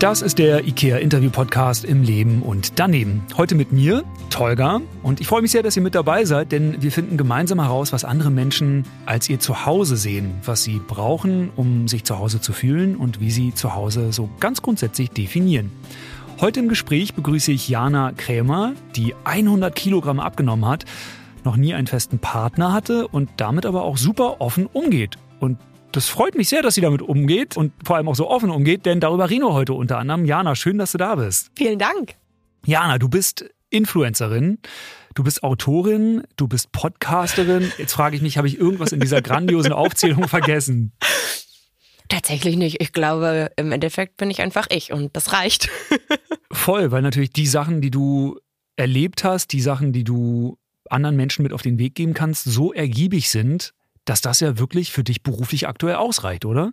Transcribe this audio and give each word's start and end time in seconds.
Das 0.00 0.22
ist 0.22 0.38
der 0.38 0.66
IKEA 0.66 0.96
Interview 0.96 1.28
Podcast 1.28 1.84
im 1.84 2.02
Leben 2.02 2.40
und 2.40 2.78
daneben. 2.78 3.22
Heute 3.36 3.54
mit 3.54 3.70
mir, 3.70 4.02
Tolga. 4.30 4.80
Und 5.02 5.20
ich 5.20 5.26
freue 5.26 5.42
mich 5.42 5.50
sehr, 5.50 5.62
dass 5.62 5.76
ihr 5.76 5.82
mit 5.82 5.94
dabei 5.94 6.24
seid, 6.24 6.52
denn 6.52 6.80
wir 6.80 6.90
finden 6.90 7.18
gemeinsam 7.18 7.60
heraus, 7.60 7.92
was 7.92 8.06
andere 8.06 8.30
Menschen 8.30 8.86
als 9.04 9.28
ihr 9.28 9.40
Zuhause 9.40 9.98
sehen, 9.98 10.40
was 10.42 10.62
sie 10.62 10.78
brauchen, 10.78 11.50
um 11.54 11.86
sich 11.86 12.04
zu 12.04 12.18
Hause 12.18 12.40
zu 12.40 12.54
fühlen 12.54 12.96
und 12.96 13.20
wie 13.20 13.30
sie 13.30 13.52
zu 13.52 13.74
Hause 13.74 14.10
so 14.10 14.30
ganz 14.40 14.62
grundsätzlich 14.62 15.10
definieren. 15.10 15.70
Heute 16.40 16.60
im 16.60 16.70
Gespräch 16.70 17.12
begrüße 17.12 17.52
ich 17.52 17.68
Jana 17.68 18.12
Krämer, 18.16 18.72
die 18.96 19.14
100 19.24 19.74
Kilogramm 19.74 20.18
abgenommen 20.18 20.64
hat, 20.64 20.86
noch 21.44 21.56
nie 21.56 21.74
einen 21.74 21.88
festen 21.88 22.18
Partner 22.18 22.72
hatte 22.72 23.06
und 23.06 23.28
damit 23.36 23.66
aber 23.66 23.82
auch 23.82 23.98
super 23.98 24.40
offen 24.40 24.64
umgeht. 24.64 25.18
Und 25.40 25.58
das 25.92 26.08
freut 26.08 26.34
mich 26.34 26.48
sehr, 26.48 26.62
dass 26.62 26.74
sie 26.74 26.80
damit 26.80 27.02
umgeht 27.02 27.56
und 27.56 27.72
vor 27.84 27.96
allem 27.96 28.08
auch 28.08 28.14
so 28.14 28.28
offen 28.28 28.50
umgeht, 28.50 28.86
denn 28.86 29.00
darüber 29.00 29.30
reden 29.30 29.44
wir 29.44 29.52
heute 29.52 29.72
unter 29.72 29.98
anderem. 29.98 30.24
Jana, 30.24 30.54
schön, 30.54 30.78
dass 30.78 30.92
du 30.92 30.98
da 30.98 31.14
bist. 31.16 31.50
Vielen 31.56 31.78
Dank. 31.78 32.14
Jana, 32.64 32.98
du 32.98 33.08
bist 33.08 33.44
Influencerin, 33.70 34.58
du 35.14 35.24
bist 35.24 35.42
Autorin, 35.42 36.22
du 36.36 36.48
bist 36.48 36.72
Podcasterin. 36.72 37.72
Jetzt 37.78 37.92
frage 37.92 38.16
ich 38.16 38.22
mich, 38.22 38.36
habe 38.36 38.48
ich 38.48 38.58
irgendwas 38.58 38.92
in 38.92 39.00
dieser 39.00 39.22
grandiosen 39.22 39.72
Aufzählung 39.72 40.28
vergessen? 40.28 40.92
Tatsächlich 42.08 42.56
nicht. 42.56 42.80
Ich 42.80 42.92
glaube, 42.92 43.52
im 43.56 43.70
Endeffekt 43.70 44.16
bin 44.16 44.30
ich 44.30 44.40
einfach 44.42 44.66
ich 44.68 44.92
und 44.92 45.16
das 45.16 45.32
reicht. 45.32 45.70
Voll, 46.52 46.90
weil 46.90 47.02
natürlich 47.02 47.32
die 47.32 47.46
Sachen, 47.46 47.80
die 47.80 47.90
du 47.90 48.38
erlebt 48.76 49.22
hast, 49.22 49.52
die 49.52 49.60
Sachen, 49.60 49.92
die 49.92 50.04
du 50.04 50.58
anderen 50.88 51.14
Menschen 51.14 51.44
mit 51.44 51.52
auf 51.52 51.62
den 51.62 51.78
Weg 51.78 51.94
geben 51.94 52.14
kannst, 52.14 52.44
so 52.44 52.72
ergiebig 52.72 53.30
sind, 53.30 53.72
dass 54.04 54.20
das 54.20 54.40
ja 54.40 54.58
wirklich 54.58 54.92
für 54.92 55.04
dich 55.04 55.22
beruflich 55.22 55.68
aktuell 55.68 55.96
ausreicht, 55.96 56.44
oder? 56.44 56.72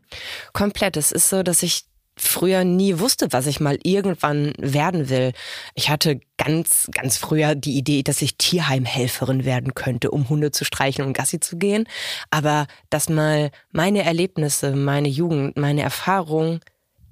Komplett. 0.53 0.97
Es 0.97 1.11
ist 1.11 1.29
so, 1.29 1.43
dass 1.43 1.63
ich 1.63 1.85
früher 2.17 2.63
nie 2.63 2.99
wusste, 2.99 3.27
was 3.31 3.47
ich 3.47 3.59
mal 3.59 3.77
irgendwann 3.83 4.53
werden 4.57 5.09
will. 5.09 5.33
Ich 5.75 5.89
hatte 5.89 6.19
ganz, 6.37 6.89
ganz 6.91 7.17
früher 7.17 7.55
die 7.55 7.77
Idee, 7.77 8.03
dass 8.03 8.21
ich 8.21 8.37
Tierheimhelferin 8.37 9.45
werden 9.45 9.75
könnte, 9.75 10.11
um 10.11 10.27
Hunde 10.27 10.51
zu 10.51 10.65
streicheln 10.65 11.07
und 11.07 11.13
Gassi 11.13 11.39
zu 11.39 11.57
gehen. 11.57 11.87
Aber 12.31 12.67
dass 12.89 13.09
mal 13.09 13.51
meine 13.71 14.03
Erlebnisse, 14.03 14.75
meine 14.75 15.07
Jugend, 15.07 15.57
meine 15.57 15.83
Erfahrungen 15.83 16.59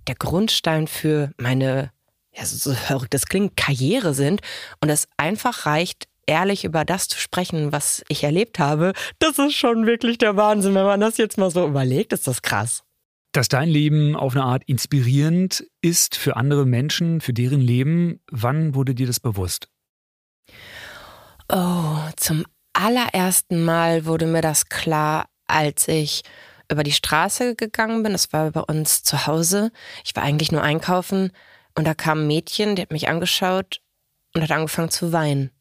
der 0.08 0.16
Grundstein 0.16 0.88
für 0.88 1.31
meine, 1.38 1.92
ja, 2.36 2.45
so 2.45 2.73
verrückt 2.73 3.14
das 3.14 3.28
klingt, 3.28 3.56
Karriere 3.56 4.14
sind 4.14 4.42
und 4.81 4.90
es 4.90 5.08
einfach 5.18 5.66
reicht, 5.66 6.08
ehrlich 6.28 6.66
über 6.66 6.86
das 6.86 7.08
zu 7.08 7.20
sprechen, 7.20 7.72
was 7.72 8.04
ich 8.08 8.23
erlebt 8.23 8.59
habe, 8.59 8.94
das 9.20 9.38
ist 9.38 9.56
schon 9.56 9.86
wirklich 9.86 10.18
der 10.18 10.36
Wahnsinn. 10.36 10.76
Wenn 10.76 10.86
man 10.86 11.00
das 11.00 11.18
jetzt 11.18 11.38
mal 11.38 11.52
so 11.52 11.68
überlegt, 11.68 12.14
ist 12.14 12.28
das 12.28 12.42
krass. 12.42 12.84
Dass 13.31 13.50
dein 13.50 13.70
Leben 13.70 14.16
auf 14.16 14.34
eine 14.34 14.44
Art 14.44 14.64
inspirierend 14.66 15.66
ist 15.81 16.16
für 16.16 16.38
andere 16.38 16.66
Menschen, 16.66 17.20
für 17.22 17.34
deren 17.34 17.59
Leben, 17.59 18.22
wann 18.31 18.76
wurde 18.76 18.96
dir 18.96 19.08
das 19.08 19.20
bewusst? 19.20 19.68
Oh, 21.52 21.98
zum 22.16 22.46
allerersten 22.73 23.64
Mal 23.64 24.06
wurde 24.06 24.26
mir 24.26 24.42
das 24.42 24.70
klar, 24.70 25.28
als 25.48 25.88
ich 25.88 26.23
über 26.72 26.84
die 26.84 26.92
Straße 26.92 27.56
gegangen 27.56 28.03
bin. 28.03 28.14
Das 28.14 28.34
war 28.34 28.52
bei 28.52 28.62
uns 28.62 29.03
zu 29.03 29.28
Hause. 29.28 29.72
Ich 30.03 30.16
war 30.16 30.23
eigentlich 30.23 30.52
nur 30.52 30.62
einkaufen 30.62 31.31
und 31.76 31.86
da 31.86 31.94
kam 31.94 32.22
ein 32.22 32.28
Mädchen, 32.28 32.76
die 32.76 32.81
hat 32.81 32.92
mich 32.92 33.09
angeschaut 33.09 33.81
und 34.34 34.42
hat 34.42 34.52
angefangen 34.52 34.90
zu 34.90 35.12
weinen. 35.12 35.52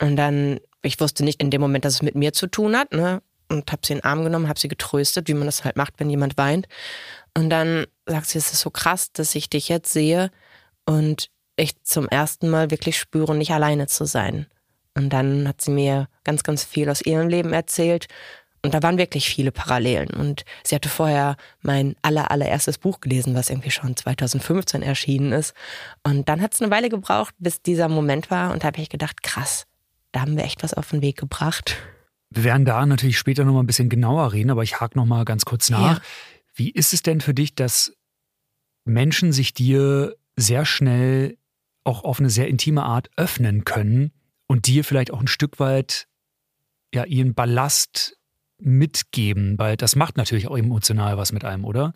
Und 0.00 0.16
dann, 0.16 0.60
ich 0.82 0.98
wusste 1.00 1.24
nicht 1.24 1.40
in 1.40 1.50
dem 1.50 1.60
Moment, 1.60 1.84
dass 1.84 1.94
es 1.94 2.02
mit 2.02 2.14
mir 2.14 2.32
zu 2.32 2.46
tun 2.46 2.76
hat, 2.76 2.92
ne? 2.92 3.22
Und 3.48 3.70
habe 3.72 3.82
sie 3.84 3.94
in 3.94 3.98
den 3.98 4.04
Arm 4.04 4.22
genommen, 4.22 4.48
habe 4.48 4.60
sie 4.60 4.68
getröstet, 4.68 5.26
wie 5.26 5.34
man 5.34 5.46
das 5.46 5.64
halt 5.64 5.76
macht, 5.76 5.94
wenn 5.98 6.08
jemand 6.08 6.38
weint. 6.38 6.68
Und 7.36 7.50
dann 7.50 7.86
sagt 8.06 8.26
sie, 8.26 8.38
es 8.38 8.52
ist 8.52 8.60
so 8.60 8.70
krass, 8.70 9.12
dass 9.12 9.34
ich 9.34 9.50
dich 9.50 9.68
jetzt 9.68 9.92
sehe 9.92 10.30
und 10.86 11.30
ich 11.56 11.82
zum 11.82 12.08
ersten 12.08 12.48
Mal 12.48 12.70
wirklich 12.70 12.96
spüre, 12.96 13.34
nicht 13.34 13.50
alleine 13.50 13.86
zu 13.88 14.04
sein. 14.04 14.46
Und 14.96 15.10
dann 15.12 15.46
hat 15.46 15.60
sie 15.60 15.70
mir 15.70 16.08
ganz, 16.24 16.42
ganz 16.42 16.64
viel 16.64 16.88
aus 16.88 17.00
ihrem 17.02 17.28
Leben 17.28 17.52
erzählt. 17.52 18.06
Und 18.62 18.74
da 18.74 18.82
waren 18.82 18.98
wirklich 18.98 19.28
viele 19.28 19.52
Parallelen. 19.52 20.10
Und 20.10 20.44
sie 20.64 20.74
hatte 20.74 20.88
vorher 20.88 21.36
mein 21.62 21.96
aller, 22.02 22.30
allererstes 22.30 22.78
Buch 22.78 23.00
gelesen, 23.00 23.34
was 23.34 23.50
irgendwie 23.50 23.70
schon 23.70 23.96
2015 23.96 24.82
erschienen 24.82 25.32
ist. 25.32 25.54
Und 26.02 26.28
dann 26.28 26.42
hat 26.42 26.54
es 26.54 26.60
eine 26.60 26.70
Weile 26.70 26.88
gebraucht, 26.88 27.34
bis 27.38 27.62
dieser 27.62 27.88
Moment 27.88 28.30
war. 28.30 28.52
Und 28.52 28.62
da 28.62 28.68
habe 28.68 28.80
ich 28.80 28.90
gedacht, 28.90 29.22
krass, 29.22 29.66
da 30.12 30.22
haben 30.22 30.36
wir 30.36 30.44
echt 30.44 30.62
was 30.62 30.74
auf 30.74 30.90
den 30.90 31.02
Weg 31.02 31.16
gebracht. 31.16 31.76
Wir 32.30 32.44
werden 32.44 32.64
da 32.64 32.84
natürlich 32.86 33.18
später 33.18 33.44
nochmal 33.44 33.62
ein 33.62 33.66
bisschen 33.66 33.88
genauer 33.88 34.32
reden, 34.32 34.50
aber 34.50 34.62
ich 34.62 34.80
hake 34.80 34.96
nochmal 34.96 35.24
ganz 35.24 35.44
kurz 35.44 35.68
nach. 35.70 35.98
Ja. 35.98 36.02
Wie 36.54 36.70
ist 36.70 36.92
es 36.92 37.02
denn 37.02 37.20
für 37.20 37.34
dich, 37.34 37.54
dass 37.54 37.96
Menschen 38.84 39.32
sich 39.32 39.52
dir 39.54 40.16
sehr 40.36 40.64
schnell 40.64 41.36
auch 41.84 42.04
auf 42.04 42.20
eine 42.20 42.30
sehr 42.30 42.48
intime 42.48 42.84
Art 42.84 43.10
öffnen 43.16 43.64
können 43.64 44.12
und 44.46 44.66
dir 44.66 44.84
vielleicht 44.84 45.12
auch 45.12 45.20
ein 45.20 45.26
Stück 45.26 45.58
weit 45.58 46.06
ja 46.94 47.04
ihren 47.04 47.34
Ballast 47.34 48.16
mitgeben, 48.58 49.58
weil 49.58 49.76
das 49.76 49.96
macht 49.96 50.16
natürlich 50.16 50.48
auch 50.48 50.56
emotional 50.56 51.16
was 51.16 51.32
mit 51.32 51.44
einem, 51.44 51.64
oder? 51.64 51.94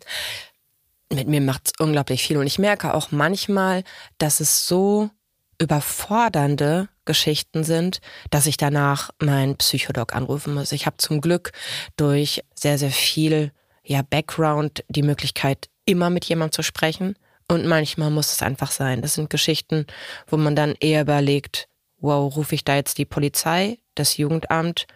Mit 1.13 1.27
mir 1.27 1.41
macht 1.41 1.67
es 1.67 1.73
unglaublich 1.79 2.23
viel 2.23 2.37
und 2.37 2.47
ich 2.47 2.57
merke 2.57 2.93
auch 2.93 3.11
manchmal, 3.11 3.83
dass 4.17 4.39
es 4.39 4.67
so 4.67 5.11
überfordernde 5.59 6.89
Geschichten 7.05 7.63
sind, 7.63 7.99
dass 8.29 8.45
ich 8.45 8.57
danach 8.57 9.11
meinen 9.19 9.57
Psychodoc 9.57 10.15
anrufen 10.15 10.53
muss. 10.53 10.71
Ich 10.71 10.85
habe 10.85 10.97
zum 10.97 11.21
Glück 11.21 11.51
durch 11.97 12.43
sehr, 12.53 12.77
sehr 12.77 12.91
viel 12.91 13.51
ja, 13.83 14.01
Background 14.01 14.83
die 14.89 15.03
Möglichkeit, 15.03 15.69
immer 15.85 16.09
mit 16.09 16.25
jemandem 16.25 16.53
zu 16.53 16.63
sprechen. 16.63 17.15
Und 17.47 17.65
manchmal 17.65 18.09
muss 18.09 18.31
es 18.31 18.41
einfach 18.41 18.71
sein. 18.71 19.01
Das 19.01 19.13
sind 19.13 19.29
Geschichten, 19.29 19.85
wo 20.27 20.37
man 20.37 20.55
dann 20.55 20.75
eher 20.79 21.01
überlegt, 21.01 21.67
wow, 21.99 22.35
rufe 22.35 22.55
ich 22.55 22.63
da 22.63 22.75
jetzt 22.75 22.97
die 22.97 23.05
Polizei, 23.05 23.77
das 23.93 24.17
Jugendamt 24.17 24.87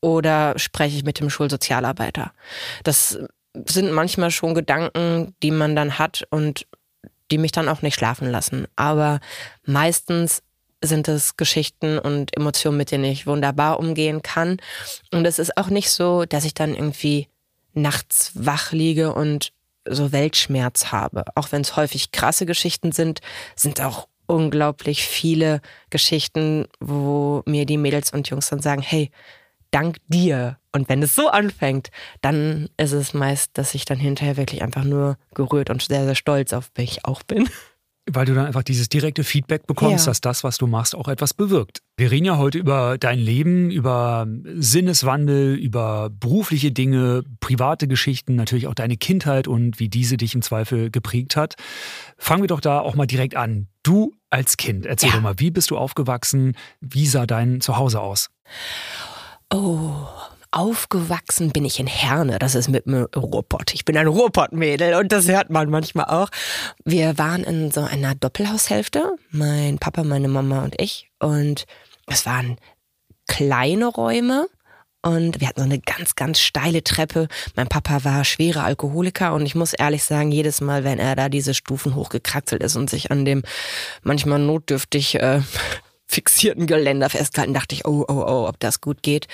oder 0.00 0.58
spreche 0.58 0.96
ich 0.96 1.04
mit 1.04 1.20
dem 1.20 1.28
Schulsozialarbeiter? 1.28 2.32
Das 2.84 3.18
sind 3.66 3.92
manchmal 3.92 4.30
schon 4.30 4.54
Gedanken, 4.54 5.34
die 5.42 5.50
man 5.50 5.76
dann 5.76 5.98
hat 5.98 6.26
und 6.30 6.66
die 7.30 7.38
mich 7.38 7.52
dann 7.52 7.68
auch 7.68 7.82
nicht 7.82 7.94
schlafen 7.94 8.30
lassen. 8.30 8.66
Aber 8.76 9.20
meistens 9.64 10.42
sind 10.82 11.08
es 11.08 11.36
Geschichten 11.36 11.98
und 11.98 12.36
Emotionen, 12.36 12.76
mit 12.76 12.90
denen 12.90 13.04
ich 13.04 13.26
wunderbar 13.26 13.78
umgehen 13.78 14.22
kann. 14.22 14.58
Und 15.12 15.26
es 15.26 15.38
ist 15.38 15.56
auch 15.56 15.68
nicht 15.68 15.90
so, 15.90 16.24
dass 16.24 16.44
ich 16.44 16.54
dann 16.54 16.74
irgendwie 16.74 17.28
nachts 17.74 18.32
wach 18.34 18.72
liege 18.72 19.14
und 19.14 19.52
so 19.88 20.12
Weltschmerz 20.12 20.86
habe. 20.86 21.24
Auch 21.34 21.52
wenn 21.52 21.62
es 21.62 21.76
häufig 21.76 22.12
krasse 22.12 22.46
Geschichten 22.46 22.92
sind, 22.92 23.20
sind 23.56 23.80
auch 23.80 24.08
unglaublich 24.26 25.06
viele 25.06 25.60
Geschichten, 25.90 26.66
wo 26.78 27.42
mir 27.46 27.66
die 27.66 27.78
Mädels 27.78 28.12
und 28.12 28.28
Jungs 28.28 28.48
dann 28.48 28.60
sagen, 28.60 28.82
hey, 28.82 29.10
dank 29.70 29.96
dir. 30.08 30.58
Und 30.72 30.88
wenn 30.88 31.02
es 31.02 31.14
so 31.14 31.28
anfängt, 31.28 31.90
dann 32.20 32.68
ist 32.76 32.92
es 32.92 33.12
meist, 33.12 33.58
dass 33.58 33.74
ich 33.74 33.84
dann 33.84 33.98
hinterher 33.98 34.36
wirklich 34.36 34.62
einfach 34.62 34.84
nur 34.84 35.16
gerührt 35.34 35.70
und 35.70 35.82
sehr, 35.82 36.04
sehr 36.04 36.14
stolz 36.14 36.52
auf 36.52 36.70
mich 36.76 37.04
auch 37.04 37.22
bin. 37.22 37.48
Weil 38.12 38.26
du 38.26 38.34
dann 38.34 38.46
einfach 38.46 38.62
dieses 38.62 38.88
direkte 38.88 39.24
Feedback 39.24 39.66
bekommst, 39.66 40.06
ja. 40.06 40.10
dass 40.10 40.20
das, 40.20 40.42
was 40.42 40.58
du 40.58 40.66
machst, 40.66 40.94
auch 40.94 41.08
etwas 41.08 41.32
bewirkt. 41.32 41.82
Wir 41.96 42.10
reden 42.10 42.24
ja 42.24 42.38
heute 42.38 42.58
über 42.58 42.98
dein 42.98 43.18
Leben, 43.18 43.70
über 43.70 44.26
Sinneswandel, 44.44 45.54
über 45.54 46.10
berufliche 46.10 46.72
Dinge, 46.72 47.22
private 47.40 47.86
Geschichten, 47.88 48.34
natürlich 48.34 48.66
auch 48.66 48.74
deine 48.74 48.96
Kindheit 48.96 49.46
und 49.48 49.78
wie 49.78 49.88
diese 49.88 50.16
dich 50.16 50.34
im 50.34 50.42
Zweifel 50.42 50.90
geprägt 50.90 51.36
hat. 51.36 51.54
Fangen 52.16 52.42
wir 52.42 52.48
doch 52.48 52.60
da 52.60 52.80
auch 52.80 52.94
mal 52.94 53.06
direkt 53.06 53.36
an. 53.36 53.68
Du 53.82 54.12
als 54.28 54.56
Kind, 54.56 54.86
erzähl 54.86 55.10
ja. 55.10 55.16
doch 55.16 55.22
mal, 55.22 55.38
wie 55.38 55.50
bist 55.50 55.70
du 55.70 55.78
aufgewachsen? 55.78 56.56
Wie 56.80 57.06
sah 57.06 57.26
dein 57.26 57.60
Zuhause 57.60 58.00
aus? 58.00 58.30
Oh, 59.52 60.06
aufgewachsen 60.50 61.50
bin 61.50 61.64
ich 61.64 61.78
in 61.80 61.86
Herne. 61.86 62.38
Das 62.38 62.54
ist 62.54 62.68
mit 62.68 62.86
einem 62.86 63.06
Ruhrpott. 63.16 63.72
Ich 63.74 63.84
bin 63.84 63.96
ein 63.96 64.06
Ruhrpott-Mädel 64.06 64.94
und 64.94 65.12
das 65.12 65.28
hört 65.28 65.50
man 65.50 65.70
manchmal 65.70 66.06
auch. 66.06 66.28
Wir 66.84 67.18
waren 67.18 67.44
in 67.44 67.70
so 67.70 67.82
einer 67.82 68.14
Doppelhaushälfte. 68.14 69.16
Mein 69.30 69.78
Papa, 69.78 70.04
meine 70.04 70.28
Mama 70.28 70.62
und 70.64 70.80
ich. 70.80 71.10
Und 71.18 71.66
es 72.06 72.26
waren 72.26 72.56
kleine 73.28 73.86
Räume. 73.86 74.48
Und 75.02 75.40
wir 75.40 75.48
hatten 75.48 75.60
so 75.60 75.64
eine 75.64 75.78
ganz, 75.78 76.14
ganz 76.14 76.40
steile 76.40 76.84
Treppe. 76.84 77.28
Mein 77.56 77.68
Papa 77.68 78.04
war 78.04 78.22
schwerer 78.24 78.64
Alkoholiker 78.64 79.32
und 79.32 79.46
ich 79.46 79.54
muss 79.54 79.72
ehrlich 79.72 80.04
sagen, 80.04 80.30
jedes 80.30 80.60
Mal, 80.60 80.84
wenn 80.84 80.98
er 80.98 81.16
da 81.16 81.30
diese 81.30 81.54
Stufen 81.54 81.94
hochgekraxelt 81.94 82.62
ist 82.62 82.76
und 82.76 82.90
sich 82.90 83.10
an 83.10 83.24
dem 83.24 83.42
manchmal 84.02 84.40
notdürftig 84.40 85.14
äh, 85.14 85.40
fixierten 86.10 86.66
Geländer 86.66 87.08
festgehalten, 87.08 87.54
dachte 87.54 87.74
ich, 87.74 87.86
oh, 87.86 88.04
oh, 88.08 88.24
oh, 88.26 88.48
ob 88.48 88.58
das 88.58 88.80
gut 88.80 89.02
geht. 89.02 89.28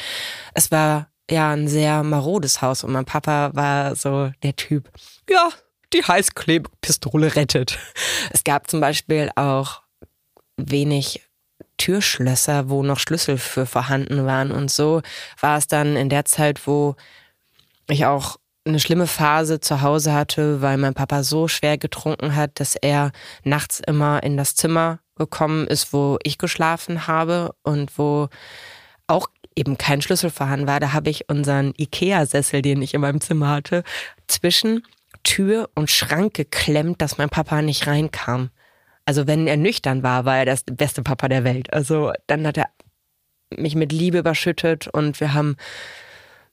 Es 0.54 0.70
war 0.70 1.08
ja 1.30 1.50
ein 1.50 1.68
sehr 1.68 2.02
marodes 2.02 2.60
Haus 2.60 2.84
und 2.84 2.92
mein 2.92 3.06
Papa 3.06 3.50
war 3.54 3.96
so 3.96 4.30
der 4.42 4.54
Typ, 4.54 4.90
ja, 5.28 5.48
die 5.92 6.04
Heißklebepistole 6.04 7.34
rettet. 7.34 7.78
Es 8.30 8.44
gab 8.44 8.68
zum 8.70 8.80
Beispiel 8.80 9.30
auch 9.36 9.82
wenig 10.56 11.22
Türschlösser, 11.78 12.68
wo 12.68 12.82
noch 12.82 12.98
Schlüssel 12.98 13.38
für 13.38 13.66
vorhanden 13.66 14.26
waren 14.26 14.50
und 14.50 14.70
so 14.70 15.02
war 15.40 15.58
es 15.58 15.66
dann 15.66 15.96
in 15.96 16.08
der 16.08 16.24
Zeit, 16.24 16.66
wo 16.66 16.96
ich 17.88 18.04
auch 18.04 18.36
eine 18.66 18.80
schlimme 18.80 19.06
Phase 19.06 19.60
zu 19.60 19.80
Hause 19.80 20.12
hatte, 20.12 20.60
weil 20.60 20.76
mein 20.76 20.94
Papa 20.94 21.22
so 21.22 21.48
schwer 21.48 21.78
getrunken 21.78 22.34
hat, 22.34 22.58
dass 22.60 22.74
er 22.74 23.12
nachts 23.44 23.80
immer 23.80 24.22
in 24.22 24.36
das 24.36 24.56
Zimmer 24.56 24.98
gekommen 25.16 25.66
ist, 25.66 25.92
wo 25.92 26.18
ich 26.22 26.38
geschlafen 26.38 27.06
habe 27.06 27.54
und 27.62 27.98
wo 27.98 28.28
auch 29.06 29.28
eben 29.54 29.78
kein 29.78 30.02
Schlüssel 30.02 30.30
vorhanden 30.30 30.66
war. 30.66 30.80
Da 30.80 30.92
habe 30.92 31.10
ich 31.10 31.28
unseren 31.28 31.72
Ikea-Sessel, 31.76 32.62
den 32.62 32.82
ich 32.82 32.94
in 32.94 33.00
meinem 33.00 33.20
Zimmer 33.20 33.48
hatte, 33.48 33.82
zwischen 34.28 34.82
Tür 35.22 35.70
und 35.74 35.90
Schrank 35.90 36.34
geklemmt, 36.34 37.02
dass 37.02 37.18
mein 37.18 37.30
Papa 37.30 37.62
nicht 37.62 37.86
reinkam. 37.86 38.50
Also 39.06 39.26
wenn 39.26 39.46
er 39.46 39.56
nüchtern 39.56 40.02
war, 40.02 40.24
war 40.24 40.38
er 40.38 40.44
das 40.44 40.62
beste 40.64 41.02
Papa 41.02 41.28
der 41.28 41.44
Welt. 41.44 41.72
Also 41.72 42.12
dann 42.26 42.46
hat 42.46 42.58
er 42.58 42.66
mich 43.56 43.74
mit 43.74 43.92
Liebe 43.92 44.18
überschüttet 44.18 44.88
und 44.88 45.20
wir 45.20 45.32
haben 45.32 45.56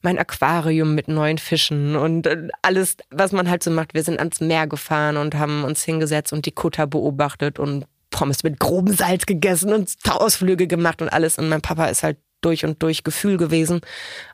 mein 0.02 0.20
Aquarium 0.20 0.96
mit 0.96 1.08
neuen 1.08 1.38
Fischen 1.38 1.96
und 1.96 2.28
äh, 2.28 2.50
alles, 2.62 2.98
was 3.10 3.32
man 3.32 3.50
halt 3.50 3.64
so 3.64 3.72
macht. 3.72 3.94
Wir 3.94 4.04
sind 4.04 4.20
ans 4.20 4.42
Meer 4.42 4.68
gefahren 4.68 5.18
und 5.18 5.36
haben 5.36 5.64
uns 5.64 5.84
hingesetzt 5.84 6.34
und 6.34 6.46
die 6.46 6.52
Kutter 6.52 6.86
beobachtet 6.88 7.58
und 7.58 7.86
Pommes 8.14 8.44
mit 8.44 8.60
grobem 8.60 8.96
Salz 8.96 9.26
gegessen 9.26 9.74
und 9.74 9.94
Ausflüge 10.08 10.68
gemacht 10.68 11.02
und 11.02 11.10
alles. 11.10 11.38
Und 11.38 11.50
mein 11.50 11.62
Papa 11.62 11.88
ist 11.88 12.04
halt 12.04 12.18
durch 12.40 12.64
und 12.64 12.82
durch 12.82 13.04
Gefühl 13.04 13.36
gewesen. 13.36 13.82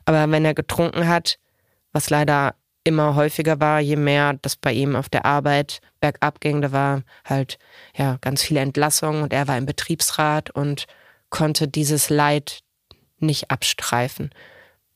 Aber 0.04 0.30
wenn 0.30 0.44
er 0.44 0.54
getrunken 0.54 1.08
hat, 1.08 1.38
was 1.92 2.10
leider 2.10 2.54
immer 2.84 3.14
häufiger 3.14 3.58
war, 3.58 3.80
je 3.80 3.96
mehr 3.96 4.34
das 4.42 4.56
bei 4.56 4.72
ihm 4.72 4.94
auf 4.96 5.08
der 5.08 5.24
Arbeit 5.24 5.80
bergab 6.00 6.40
ging, 6.40 6.60
da 6.60 6.72
war 6.72 7.02
halt 7.24 7.58
ja 7.96 8.18
ganz 8.20 8.42
viele 8.42 8.60
Entlassungen 8.60 9.22
und 9.22 9.32
er 9.32 9.48
war 9.48 9.58
im 9.58 9.66
Betriebsrat 9.66 10.50
und 10.50 10.86
konnte 11.30 11.66
dieses 11.66 12.10
Leid 12.10 12.60
nicht 13.18 13.50
abstreifen. 13.50 14.30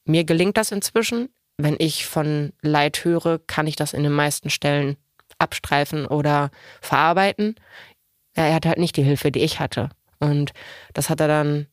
Mir 0.04 0.24
gelingt 0.24 0.56
das 0.56 0.72
inzwischen. 0.72 1.30
Wenn 1.56 1.76
ich 1.78 2.06
von 2.06 2.52
Leid 2.62 3.04
höre, 3.04 3.38
kann 3.46 3.66
ich 3.66 3.76
das 3.76 3.92
in 3.92 4.02
den 4.02 4.12
meisten 4.12 4.50
Stellen 4.50 4.96
abstreifen 5.38 6.06
oder 6.06 6.50
verarbeiten. 6.80 7.56
Ja, 8.36 8.44
er 8.44 8.54
hat 8.54 8.66
halt 8.66 8.78
nicht 8.78 8.96
die 8.96 9.02
Hilfe, 9.02 9.30
die 9.30 9.40
ich 9.40 9.60
hatte. 9.60 9.90
Und 10.18 10.52
das 10.92 11.10
hat 11.10 11.20
er 11.20 11.28
dann 11.28 11.66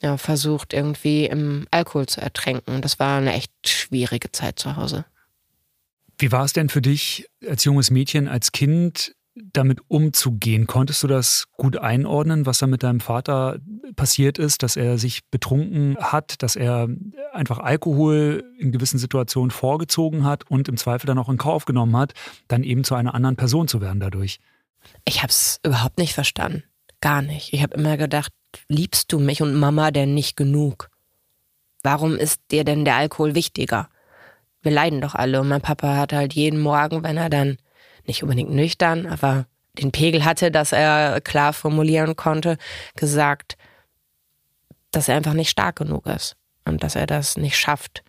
ja, 0.00 0.16
versucht, 0.16 0.72
irgendwie 0.72 1.26
im 1.26 1.66
Alkohol 1.70 2.06
zu 2.06 2.20
ertränken. 2.20 2.82
Das 2.82 2.98
war 2.98 3.18
eine 3.18 3.32
echt 3.32 3.52
schwierige 3.66 4.30
Zeit 4.32 4.58
zu 4.58 4.76
Hause. 4.76 5.04
Wie 6.18 6.32
war 6.32 6.44
es 6.44 6.52
denn 6.52 6.68
für 6.68 6.82
dich 6.82 7.26
als 7.46 7.64
junges 7.64 7.90
Mädchen, 7.90 8.28
als 8.28 8.52
Kind, 8.52 9.14
damit 9.34 9.80
umzugehen? 9.88 10.66
Konntest 10.66 11.02
du 11.02 11.06
das 11.06 11.46
gut 11.52 11.76
einordnen, 11.76 12.46
was 12.46 12.58
da 12.58 12.66
mit 12.66 12.82
deinem 12.82 13.00
Vater 13.00 13.58
passiert 13.96 14.38
ist, 14.38 14.62
dass 14.62 14.76
er 14.76 14.96
sich 14.96 15.28
betrunken 15.30 15.96
hat, 15.98 16.42
dass 16.42 16.56
er 16.56 16.88
einfach 17.32 17.58
Alkohol 17.58 18.44
in 18.58 18.72
gewissen 18.72 18.98
Situationen 18.98 19.50
vorgezogen 19.50 20.24
hat 20.24 20.50
und 20.50 20.68
im 20.68 20.78
Zweifel 20.78 21.06
dann 21.06 21.18
auch 21.18 21.28
in 21.28 21.36
Kauf 21.36 21.66
genommen 21.66 21.96
hat, 21.96 22.14
dann 22.48 22.64
eben 22.64 22.82
zu 22.82 22.94
einer 22.94 23.14
anderen 23.14 23.36
Person 23.36 23.68
zu 23.68 23.80
werden 23.82 24.00
dadurch? 24.00 24.40
Ich 25.04 25.22
habe 25.22 25.30
es 25.30 25.60
überhaupt 25.62 25.98
nicht 25.98 26.14
verstanden. 26.14 26.64
Gar 27.00 27.22
nicht. 27.22 27.52
Ich 27.52 27.62
habe 27.62 27.76
immer 27.76 27.96
gedacht, 27.96 28.32
liebst 28.68 29.12
du 29.12 29.18
mich 29.18 29.42
und 29.42 29.54
Mama 29.54 29.90
denn 29.90 30.14
nicht 30.14 30.36
genug? 30.36 30.90
Warum 31.82 32.16
ist 32.16 32.40
dir 32.50 32.64
denn 32.64 32.84
der 32.84 32.96
Alkohol 32.96 33.34
wichtiger? 33.34 33.88
Wir 34.62 34.72
leiden 34.72 35.00
doch 35.00 35.14
alle 35.14 35.40
und 35.40 35.48
mein 35.48 35.60
Papa 35.60 35.96
hat 35.96 36.12
halt 36.12 36.34
jeden 36.34 36.60
Morgen, 36.60 37.04
wenn 37.04 37.16
er 37.16 37.30
dann 37.30 37.58
nicht 38.06 38.22
unbedingt 38.22 38.50
nüchtern, 38.50 39.06
aber 39.06 39.46
den 39.78 39.92
Pegel 39.92 40.24
hatte, 40.24 40.50
dass 40.50 40.72
er 40.72 41.20
klar 41.20 41.52
formulieren 41.52 42.16
konnte, 42.16 42.56
gesagt, 42.96 43.56
dass 44.90 45.08
er 45.08 45.16
einfach 45.16 45.34
nicht 45.34 45.50
stark 45.50 45.76
genug 45.76 46.06
ist 46.06 46.36
und 46.64 46.82
dass 46.82 46.96
er 46.96 47.06
das 47.06 47.36
nicht 47.36 47.56
schafft. 47.56 48.02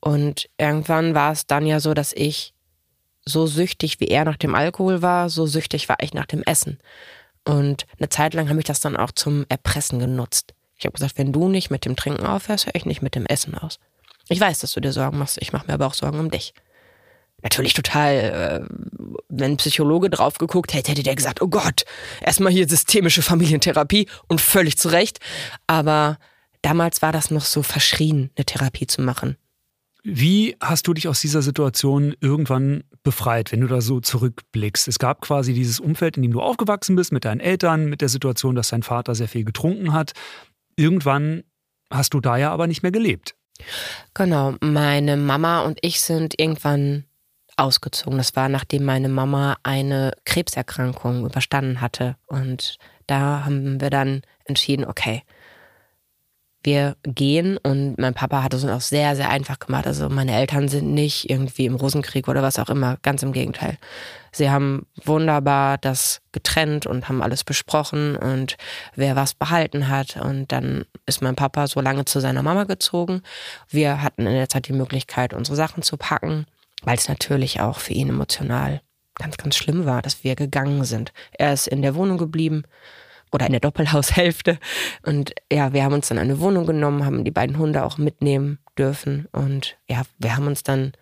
Und 0.00 0.48
irgendwann 0.58 1.14
war 1.14 1.32
es 1.32 1.46
dann 1.46 1.66
ja 1.66 1.80
so, 1.80 1.94
dass 1.94 2.12
ich 2.12 2.52
so 3.26 3.46
süchtig 3.46 4.00
wie 4.00 4.08
er 4.08 4.24
nach 4.24 4.36
dem 4.36 4.54
Alkohol 4.54 5.02
war, 5.02 5.30
so 5.30 5.46
süchtig 5.46 5.88
war 5.88 5.96
ich 6.00 6.14
nach 6.14 6.26
dem 6.26 6.42
Essen. 6.42 6.78
Und 7.44 7.86
eine 7.98 8.08
Zeit 8.08 8.34
lang 8.34 8.48
habe 8.48 8.58
ich 8.58 8.64
das 8.64 8.80
dann 8.80 8.96
auch 8.96 9.12
zum 9.12 9.44
Erpressen 9.48 9.98
genutzt. 9.98 10.54
Ich 10.76 10.86
habe 10.86 10.94
gesagt, 10.94 11.18
wenn 11.18 11.32
du 11.32 11.48
nicht 11.48 11.70
mit 11.70 11.84
dem 11.84 11.96
Trinken 11.96 12.26
aufhörst, 12.26 12.66
höre 12.66 12.74
ich 12.74 12.86
nicht 12.86 13.02
mit 13.02 13.14
dem 13.14 13.26
Essen 13.26 13.56
aus. 13.56 13.78
Ich 14.28 14.40
weiß, 14.40 14.60
dass 14.60 14.72
du 14.72 14.80
dir 14.80 14.92
Sorgen 14.92 15.18
machst, 15.18 15.38
ich 15.40 15.52
mache 15.52 15.66
mir 15.66 15.74
aber 15.74 15.86
auch 15.86 15.94
Sorgen 15.94 16.18
um 16.18 16.30
dich 16.30 16.54
natürlich 17.44 17.74
total, 17.74 18.14
äh, 18.14 18.74
wenn 19.28 19.52
ein 19.52 19.56
Psychologe 19.58 20.10
drauf 20.10 20.38
geguckt 20.38 20.74
hätte, 20.74 20.90
hätte 20.90 21.04
der 21.04 21.14
gesagt, 21.14 21.40
oh 21.42 21.46
Gott, 21.46 21.84
erstmal 22.20 22.52
hier 22.52 22.68
systemische 22.68 23.22
Familientherapie 23.22 24.08
und 24.26 24.40
völlig 24.40 24.78
zu 24.78 24.88
Recht. 24.88 25.20
Aber 25.68 26.18
damals 26.62 27.02
war 27.02 27.12
das 27.12 27.30
noch 27.30 27.44
so 27.44 27.62
verschrien, 27.62 28.30
eine 28.34 28.46
Therapie 28.46 28.88
zu 28.88 29.02
machen. 29.02 29.36
Wie 30.02 30.56
hast 30.60 30.86
du 30.86 30.94
dich 30.94 31.06
aus 31.06 31.20
dieser 31.20 31.42
Situation 31.42 32.16
irgendwann 32.20 32.84
befreit, 33.04 33.52
wenn 33.52 33.60
du 33.60 33.68
da 33.68 33.80
so 33.80 34.00
zurückblickst? 34.00 34.88
Es 34.88 34.98
gab 34.98 35.20
quasi 35.20 35.54
dieses 35.54 35.78
Umfeld, 35.78 36.16
in 36.16 36.22
dem 36.22 36.32
du 36.32 36.40
aufgewachsen 36.40 36.96
bist, 36.96 37.12
mit 37.12 37.24
deinen 37.24 37.40
Eltern, 37.40 37.86
mit 37.86 38.00
der 38.00 38.08
Situation, 38.08 38.56
dass 38.56 38.68
dein 38.68 38.82
Vater 38.82 39.14
sehr 39.14 39.28
viel 39.28 39.44
getrunken 39.44 39.92
hat. 39.92 40.12
Irgendwann 40.76 41.44
hast 41.90 42.14
du 42.14 42.20
da 42.20 42.36
ja 42.36 42.50
aber 42.50 42.66
nicht 42.66 42.82
mehr 42.82 42.92
gelebt. 42.92 43.36
Genau, 44.14 44.54
meine 44.60 45.16
Mama 45.16 45.62
und 45.62 45.78
ich 45.82 46.00
sind 46.00 46.34
irgendwann 46.40 47.04
ausgezogen. 47.56 48.18
Das 48.18 48.34
war, 48.34 48.48
nachdem 48.48 48.84
meine 48.84 49.08
Mama 49.08 49.56
eine 49.62 50.12
Krebserkrankung 50.24 51.24
überstanden 51.24 51.80
hatte. 51.80 52.16
Und 52.26 52.78
da 53.06 53.44
haben 53.44 53.80
wir 53.80 53.90
dann 53.90 54.22
entschieden, 54.44 54.84
okay, 54.84 55.22
wir 56.64 56.96
gehen 57.02 57.56
und 57.58 57.98
mein 57.98 58.14
Papa 58.14 58.42
hat 58.42 58.54
es 58.54 58.64
uns 58.64 58.72
auch 58.72 58.80
sehr, 58.80 59.14
sehr 59.16 59.30
einfach 59.30 59.58
gemacht. 59.58 59.86
Also 59.86 60.08
meine 60.08 60.34
Eltern 60.34 60.68
sind 60.68 60.92
nicht 60.92 61.30
irgendwie 61.30 61.66
im 61.66 61.76
Rosenkrieg 61.76 62.26
oder 62.28 62.42
was 62.42 62.58
auch 62.58 62.68
immer, 62.68 62.98
ganz 63.02 63.22
im 63.22 63.32
Gegenteil. 63.32 63.78
Sie 64.32 64.50
haben 64.50 64.86
wunderbar 65.04 65.78
das 65.78 66.20
getrennt 66.32 66.86
und 66.86 67.08
haben 67.08 67.22
alles 67.22 67.44
besprochen 67.44 68.16
und 68.16 68.56
wer 68.96 69.14
was 69.14 69.34
behalten 69.34 69.88
hat. 69.88 70.16
Und 70.16 70.50
dann 70.50 70.86
ist 71.06 71.22
mein 71.22 71.36
Papa 71.36 71.68
so 71.68 71.80
lange 71.80 72.04
zu 72.04 72.18
seiner 72.18 72.42
Mama 72.42 72.64
gezogen. 72.64 73.22
Wir 73.68 74.02
hatten 74.02 74.26
in 74.26 74.34
der 74.34 74.48
Zeit 74.48 74.66
die 74.66 74.72
Möglichkeit, 74.72 75.34
unsere 75.34 75.56
Sachen 75.56 75.82
zu 75.82 75.96
packen 75.96 76.46
weil 76.84 76.96
es 76.96 77.08
natürlich 77.08 77.60
auch 77.60 77.78
für 77.78 77.94
ihn 77.94 78.08
emotional 78.08 78.80
ganz, 79.14 79.36
ganz 79.36 79.56
schlimm 79.56 79.86
war, 79.86 80.02
dass 80.02 80.24
wir 80.24 80.34
gegangen 80.36 80.84
sind. 80.84 81.12
Er 81.32 81.52
ist 81.52 81.68
in 81.68 81.82
der 81.82 81.94
Wohnung 81.94 82.18
geblieben 82.18 82.64
oder 83.34 83.46
in 83.46 83.52
der 83.52 83.60
Doppelhaushälfte. 83.60 84.58
Und 85.02 85.34
ja, 85.52 85.72
wir 85.72 85.82
haben 85.82 85.92
uns 85.92 86.08
dann 86.08 86.18
eine 86.18 86.38
Wohnung 86.38 86.66
genommen, 86.66 87.04
haben 87.04 87.24
die 87.24 87.32
beiden 87.32 87.58
Hunde 87.58 87.84
auch 87.84 87.98
mitnehmen 87.98 88.58
dürfen. 88.78 89.26
Und 89.32 89.76
ja, 89.88 90.02
wir 90.18 90.36
haben 90.36 90.46
uns 90.46 90.62
dann 90.62 90.92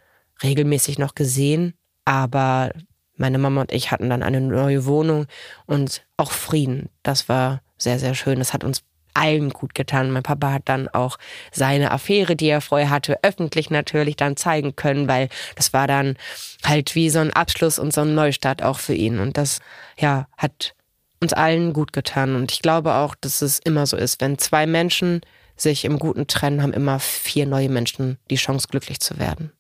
regelmäßig 0.43 0.99
noch 0.99 1.15
gesehen, 1.15 1.75
aber 2.07 2.73
meine 3.17 3.39
Mama 3.39 3.61
und 3.61 3.73
ich 3.73 3.91
hatten 3.91 4.09
dann 4.09 4.23
eine 4.23 4.41
neue 4.41 4.87
Wohnung 4.87 5.27
und 5.67 6.05
auch 6.17 6.33
Frieden. 6.33 6.89
Das 7.03 7.29
war 7.29 7.61
sehr, 7.77 7.99
sehr 7.99 8.15
schön. 8.15 8.39
Das 8.39 8.55
hat 8.55 8.65
uns 8.65 8.83
allen 9.13 9.51
gut 9.51 9.75
getan. 9.75 10.11
Mein 10.11 10.23
Papa 10.23 10.53
hat 10.53 10.63
dann 10.71 10.89
auch 10.89 11.19
seine 11.53 11.91
Affäre, 11.91 12.35
die 12.35 12.49
er 12.49 12.63
vorher 12.63 12.89
hatte, 12.89 13.23
öffentlich 13.23 13.69
natürlich 13.69 14.17
dann 14.17 14.39
zeigen 14.39 14.75
können, 14.75 15.07
weil 15.07 15.29
das 15.55 15.75
war 15.75 15.87
dann 15.87 16.17
halt 16.65 16.95
wie 16.95 17.11
so 17.11 17.19
ein 17.19 17.31
Abschluss 17.31 17.79
und 17.79 17.93
so 17.93 18.01
ein 18.01 18.15
Neustart 18.15 18.63
auch 18.63 18.79
für 18.79 18.95
ihn. 18.95 19.19
Und 19.19 19.37
das, 19.37 19.61
ja, 19.99 20.29
hat 20.39 20.75
uns 21.23 21.33
allen 21.33 21.73
gut 21.73 21.93
getan. 21.93 22.37
Und 22.37 22.53
ich 22.53 22.63
glaube 22.63 22.95
auch, 22.95 23.15
dass 23.15 23.43
es 23.43 23.59
immer 23.59 23.87
so 23.87 23.97
ist. 23.97 24.21
Wenn 24.21 24.39
zwei 24.39 24.67
Menschen 24.67 25.21
sich 25.57 25.85
im 25.85 25.99
Guten 25.99 26.27
trennen, 26.27 26.63
haben 26.63 26.73
immer 26.73 26.99
vier 26.99 27.47
neue 27.47 27.69
Menschen 27.69 28.19
die 28.31 28.37
Chance, 28.37 28.69
glücklich 28.69 29.01
zu 29.01 29.19
werden. 29.19 29.53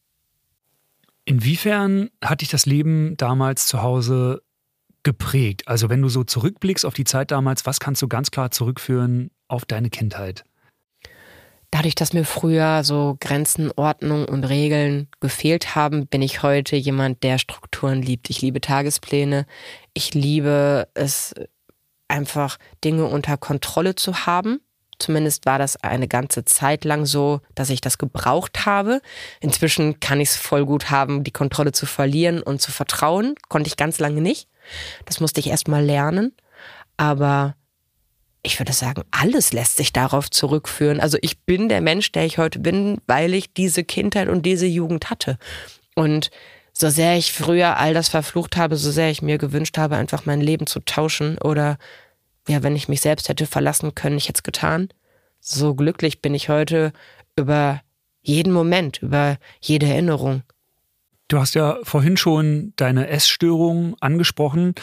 Inwiefern 1.24 2.10
hat 2.22 2.40
dich 2.40 2.48
das 2.48 2.66
Leben 2.66 3.16
damals 3.16 3.66
zu 3.66 3.82
Hause 3.82 4.42
geprägt? 5.02 5.66
Also 5.66 5.88
wenn 5.88 6.02
du 6.02 6.08
so 6.08 6.24
zurückblickst 6.24 6.84
auf 6.84 6.94
die 6.94 7.04
Zeit 7.04 7.30
damals, 7.30 7.66
was 7.66 7.80
kannst 7.80 8.02
du 8.02 8.08
ganz 8.08 8.30
klar 8.30 8.50
zurückführen 8.50 9.30
auf 9.48 9.64
deine 9.64 9.90
Kindheit? 9.90 10.44
Dadurch, 11.70 11.94
dass 11.94 12.12
mir 12.12 12.26
früher 12.26 12.84
so 12.84 13.16
Grenzen, 13.18 13.70
Ordnung 13.76 14.26
und 14.26 14.44
Regeln 14.44 15.08
gefehlt 15.20 15.74
haben, 15.74 16.06
bin 16.06 16.20
ich 16.20 16.42
heute 16.42 16.76
jemand, 16.76 17.22
der 17.22 17.38
Strukturen 17.38 18.02
liebt. 18.02 18.28
Ich 18.28 18.42
liebe 18.42 18.60
Tagespläne. 18.60 19.46
Ich 19.94 20.12
liebe 20.12 20.86
es 20.92 21.34
einfach, 22.12 22.58
Dinge 22.84 23.06
unter 23.06 23.36
Kontrolle 23.36 23.96
zu 23.96 24.26
haben. 24.26 24.60
Zumindest 24.98 25.46
war 25.46 25.58
das 25.58 25.82
eine 25.82 26.06
ganze 26.06 26.44
Zeit 26.44 26.84
lang 26.84 27.06
so, 27.06 27.40
dass 27.56 27.70
ich 27.70 27.80
das 27.80 27.98
gebraucht 27.98 28.66
habe. 28.66 29.00
Inzwischen 29.40 29.98
kann 29.98 30.20
ich 30.20 30.28
es 30.28 30.36
voll 30.36 30.64
gut 30.64 30.90
haben, 30.90 31.24
die 31.24 31.32
Kontrolle 31.32 31.72
zu 31.72 31.86
verlieren 31.86 32.40
und 32.40 32.62
zu 32.62 32.70
vertrauen. 32.70 33.34
Konnte 33.48 33.66
ich 33.66 33.76
ganz 33.76 33.98
lange 33.98 34.20
nicht. 34.20 34.48
Das 35.06 35.18
musste 35.18 35.40
ich 35.40 35.48
erst 35.48 35.66
mal 35.66 35.84
lernen. 35.84 36.32
Aber 36.96 37.56
ich 38.44 38.60
würde 38.60 38.72
sagen, 38.72 39.02
alles 39.10 39.52
lässt 39.52 39.76
sich 39.76 39.92
darauf 39.92 40.30
zurückführen. 40.30 41.00
Also 41.00 41.18
ich 41.20 41.40
bin 41.40 41.68
der 41.68 41.80
Mensch, 41.80 42.12
der 42.12 42.24
ich 42.24 42.38
heute 42.38 42.58
bin, 42.58 42.98
weil 43.06 43.34
ich 43.34 43.52
diese 43.54 43.82
Kindheit 43.82 44.28
und 44.28 44.46
diese 44.46 44.66
Jugend 44.66 45.10
hatte. 45.10 45.38
Und 45.94 46.30
so 46.82 46.90
sehr 46.90 47.16
ich 47.16 47.32
früher 47.32 47.76
all 47.76 47.94
das 47.94 48.08
verflucht 48.08 48.56
habe, 48.56 48.76
so 48.76 48.90
sehr 48.90 49.08
ich 49.08 49.22
mir 49.22 49.38
gewünscht 49.38 49.78
habe, 49.78 49.94
einfach 49.94 50.26
mein 50.26 50.40
Leben 50.40 50.66
zu 50.66 50.80
tauschen 50.80 51.38
oder 51.38 51.78
ja, 52.48 52.64
wenn 52.64 52.74
ich 52.74 52.88
mich 52.88 53.00
selbst 53.00 53.28
hätte 53.28 53.46
verlassen 53.46 53.94
können, 53.94 54.16
ich 54.16 54.26
hätte 54.26 54.38
es 54.38 54.42
getan. 54.42 54.88
So 55.38 55.76
glücklich 55.76 56.20
bin 56.20 56.34
ich 56.34 56.48
heute 56.48 56.92
über 57.36 57.80
jeden 58.20 58.52
Moment, 58.52 59.00
über 59.00 59.36
jede 59.60 59.86
Erinnerung. 59.86 60.42
Du 61.28 61.38
hast 61.38 61.54
ja 61.54 61.78
vorhin 61.84 62.16
schon 62.16 62.72
deine 62.74 63.06
Essstörung 63.06 63.94
angesprochen. 64.00 64.74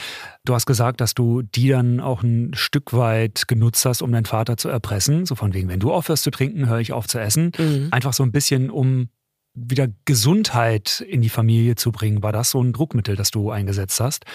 Du 0.45 0.55
hast 0.55 0.65
gesagt, 0.65 1.01
dass 1.01 1.13
du 1.13 1.41
die 1.41 1.67
dann 1.67 1.99
auch 1.99 2.23
ein 2.23 2.53
Stück 2.53 2.93
weit 2.93 3.49
genutzt 3.49 3.83
hast, 3.83 4.01
um 4.01 4.13
deinen 4.13 4.25
Vater 4.25 4.55
zu 4.55 4.69
erpressen. 4.69 5.25
So 5.25 5.35
von 5.35 5.53
wegen, 5.53 5.67
wenn 5.67 5.81
du 5.81 5.91
aufhörst 5.91 6.23
zu 6.23 6.31
trinken, 6.31 6.69
höre 6.69 6.79
ich 6.79 6.93
auf 6.93 7.09
zu 7.09 7.19
essen. 7.19 7.51
Mhm. 7.57 7.89
Einfach 7.91 8.13
so 8.13 8.23
ein 8.23 8.31
bisschen, 8.31 8.69
um 8.69 9.09
wieder 9.53 9.87
Gesundheit 10.05 11.01
in 11.01 11.21
die 11.21 11.29
Familie 11.29 11.75
zu 11.75 11.91
bringen. 11.91 12.23
War 12.23 12.31
das 12.31 12.51
so 12.51 12.61
ein 12.61 12.73
Druckmittel, 12.73 13.15
das 13.15 13.31
du 13.31 13.51
eingesetzt 13.51 13.99
hast? 13.99 14.25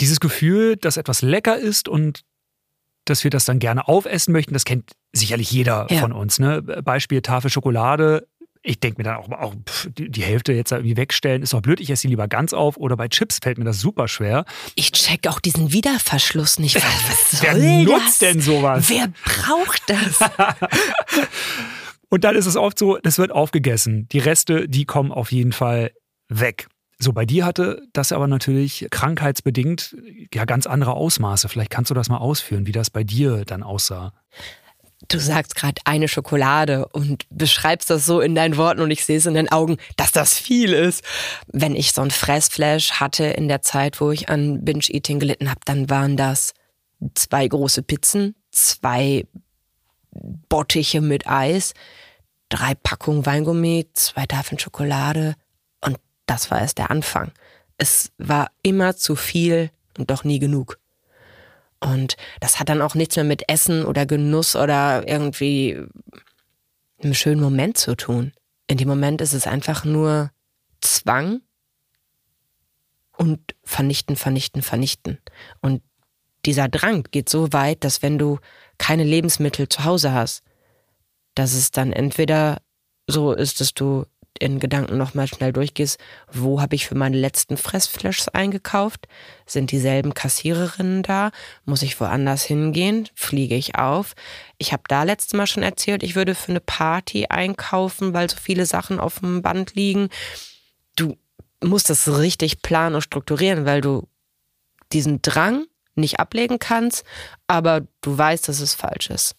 Dieses 0.00 0.20
Gefühl, 0.20 0.76
dass 0.76 0.96
etwas 0.96 1.22
lecker 1.22 1.58
ist 1.58 1.88
und 1.88 2.22
dass 3.04 3.24
wir 3.24 3.30
das 3.30 3.44
dann 3.44 3.58
gerne 3.58 3.88
aufessen 3.88 4.32
möchten, 4.32 4.54
das 4.54 4.64
kennt 4.64 4.92
sicherlich 5.12 5.50
jeder 5.50 5.86
ja. 5.90 6.00
von 6.00 6.12
uns. 6.12 6.38
Ne? 6.38 6.62
Beispiel 6.62 7.22
Tafel 7.22 7.50
Schokolade 7.50 8.26
ich 8.62 8.78
denke 8.78 8.98
mir 8.98 9.04
dann 9.04 9.16
auch, 9.16 9.30
auch 9.30 9.54
pff, 9.54 9.88
die, 9.92 10.22
Hälfte 10.22 10.52
jetzt 10.52 10.70
irgendwie 10.72 10.96
wegstellen, 10.96 11.42
ist 11.42 11.52
doch 11.52 11.62
blöd, 11.62 11.80
ich 11.80 11.90
esse 11.90 12.02
sie 12.02 12.08
lieber 12.08 12.28
ganz 12.28 12.52
auf. 12.52 12.76
Oder 12.76 12.96
bei 12.96 13.08
Chips 13.08 13.38
fällt 13.42 13.58
mir 13.58 13.64
das 13.64 13.80
super 13.80 14.06
schwer. 14.06 14.44
Ich 14.74 14.92
check 14.92 15.26
auch 15.28 15.40
diesen 15.40 15.72
Wiederverschluss 15.72 16.58
nicht. 16.58 16.76
Was 16.76 17.40
soll 17.40 17.54
Wer 17.54 17.84
nutzt 17.84 18.06
das? 18.06 18.18
denn 18.18 18.40
sowas? 18.40 18.88
Wer 18.88 19.08
braucht 19.24 19.82
das? 19.88 20.18
Und 22.10 22.24
dann 22.24 22.36
ist 22.36 22.46
es 22.46 22.56
oft 22.56 22.78
so, 22.78 22.98
das 22.98 23.18
wird 23.18 23.32
aufgegessen. 23.32 24.08
Die 24.10 24.18
Reste, 24.18 24.68
die 24.68 24.84
kommen 24.84 25.12
auf 25.12 25.32
jeden 25.32 25.52
Fall 25.52 25.92
weg. 26.28 26.66
So, 26.98 27.14
bei 27.14 27.24
dir 27.24 27.46
hatte 27.46 27.82
das 27.94 28.12
aber 28.12 28.26
natürlich 28.26 28.86
krankheitsbedingt 28.90 29.96
ja 30.34 30.44
ganz 30.44 30.66
andere 30.66 30.92
Ausmaße. 30.92 31.48
Vielleicht 31.48 31.70
kannst 31.70 31.90
du 31.90 31.94
das 31.94 32.10
mal 32.10 32.18
ausführen, 32.18 32.66
wie 32.66 32.72
das 32.72 32.90
bei 32.90 33.04
dir 33.04 33.44
dann 33.46 33.62
aussah. 33.62 34.12
Du 35.08 35.18
sagst 35.18 35.54
gerade 35.54 35.80
eine 35.86 36.08
Schokolade 36.08 36.86
und 36.88 37.24
beschreibst 37.30 37.88
das 37.88 38.04
so 38.04 38.20
in 38.20 38.34
deinen 38.34 38.58
Worten 38.58 38.82
und 38.82 38.90
ich 38.90 39.04
sehe 39.06 39.16
es 39.16 39.24
in 39.24 39.32
den 39.32 39.50
Augen, 39.50 39.78
dass 39.96 40.12
das 40.12 40.38
viel 40.38 40.74
ist. 40.74 41.02
Wenn 41.46 41.74
ich 41.74 41.92
so 41.92 42.02
ein 42.02 42.10
Fressflash 42.10 42.92
hatte 42.92 43.24
in 43.24 43.48
der 43.48 43.62
Zeit, 43.62 44.00
wo 44.02 44.10
ich 44.10 44.28
an 44.28 44.62
Binge-Eating 44.62 45.20
gelitten 45.20 45.48
habe, 45.48 45.60
dann 45.64 45.88
waren 45.88 46.18
das 46.18 46.52
zwei 47.14 47.48
große 47.48 47.82
Pizzen, 47.82 48.34
zwei 48.50 49.24
Bottiche 50.12 51.00
mit 51.00 51.26
Eis, 51.26 51.72
drei 52.50 52.74
Packungen 52.74 53.24
Weingummi, 53.24 53.88
zwei 53.94 54.26
Tafeln 54.26 54.58
Schokolade 54.58 55.36
und 55.80 55.98
das 56.26 56.50
war 56.50 56.60
erst 56.60 56.78
der 56.78 56.90
Anfang. 56.90 57.32
Es 57.78 58.12
war 58.18 58.50
immer 58.62 58.96
zu 58.96 59.16
viel 59.16 59.70
und 59.96 60.10
doch 60.10 60.24
nie 60.24 60.38
genug. 60.38 60.78
Und 61.80 62.16
das 62.40 62.60
hat 62.60 62.68
dann 62.68 62.82
auch 62.82 62.94
nichts 62.94 63.16
mehr 63.16 63.24
mit 63.24 63.48
Essen 63.48 63.86
oder 63.86 64.04
Genuss 64.04 64.54
oder 64.54 65.08
irgendwie 65.08 65.82
einem 67.02 67.14
schönen 67.14 67.40
Moment 67.40 67.78
zu 67.78 67.96
tun. 67.96 68.32
In 68.66 68.76
dem 68.76 68.88
Moment 68.88 69.22
ist 69.22 69.32
es 69.32 69.46
einfach 69.46 69.84
nur 69.84 70.30
Zwang 70.82 71.40
und 73.16 73.54
vernichten, 73.64 74.16
vernichten, 74.16 74.62
vernichten. 74.62 75.18
Und 75.60 75.82
dieser 76.44 76.68
Drang 76.68 77.04
geht 77.10 77.28
so 77.28 77.52
weit, 77.52 77.84
dass 77.84 78.02
wenn 78.02 78.18
du 78.18 78.38
keine 78.78 79.04
Lebensmittel 79.04 79.68
zu 79.68 79.84
Hause 79.84 80.12
hast, 80.12 80.42
dass 81.34 81.54
es 81.54 81.70
dann 81.70 81.92
entweder 81.92 82.58
so 83.06 83.32
ist, 83.32 83.60
dass 83.60 83.74
du 83.74 84.04
in 84.38 84.58
Gedanken 84.58 84.96
nochmal 84.96 85.26
schnell 85.26 85.52
durchgehst, 85.52 85.98
wo 86.32 86.60
habe 86.60 86.74
ich 86.74 86.86
für 86.86 86.94
meine 86.94 87.18
letzten 87.18 87.56
Fressflashs 87.56 88.28
eingekauft? 88.28 89.06
Sind 89.44 89.70
dieselben 89.70 90.14
Kassiererinnen 90.14 91.02
da? 91.02 91.30
Muss 91.64 91.82
ich 91.82 92.00
woanders 92.00 92.42
hingehen? 92.44 93.08
Fliege 93.14 93.54
ich 93.54 93.74
auf? 93.76 94.14
Ich 94.56 94.72
habe 94.72 94.84
da 94.88 95.02
letztes 95.02 95.34
Mal 95.34 95.46
schon 95.46 95.62
erzählt, 95.62 96.02
ich 96.02 96.14
würde 96.16 96.34
für 96.34 96.52
eine 96.52 96.60
Party 96.60 97.26
einkaufen, 97.26 98.14
weil 98.14 98.30
so 98.30 98.36
viele 98.36 98.66
Sachen 98.66 98.98
auf 98.98 99.20
dem 99.20 99.42
Band 99.42 99.74
liegen. 99.74 100.08
Du 100.96 101.16
musst 101.62 101.90
das 101.90 102.08
richtig 102.08 102.62
planen 102.62 102.94
und 102.94 103.02
strukturieren, 103.02 103.66
weil 103.66 103.82
du 103.82 104.08
diesen 104.92 105.20
Drang 105.20 105.66
nicht 105.94 106.18
ablegen 106.18 106.58
kannst, 106.58 107.04
aber 107.46 107.82
du 108.00 108.16
weißt, 108.16 108.48
dass 108.48 108.60
es 108.60 108.74
falsch 108.74 109.10
ist. 109.10 109.36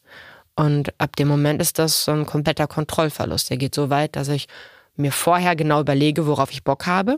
Und 0.62 0.94
ab 1.00 1.16
dem 1.16 1.28
Moment 1.28 1.60
ist 1.60 1.80
das 1.80 2.04
so 2.04 2.12
ein 2.12 2.28
kompletter 2.28 2.68
Kontrollverlust. 2.68 3.50
Der 3.50 3.58
geht 3.58 3.74
so 3.74 3.90
weit, 3.90 4.16
dass 4.16 4.28
ich 4.28 4.48
mir 4.96 5.12
vorher 5.12 5.56
genau 5.56 5.82
überlege, 5.82 6.28
worauf 6.28 6.52
ich 6.52 6.64
Bock 6.64 6.86
habe. 6.86 7.18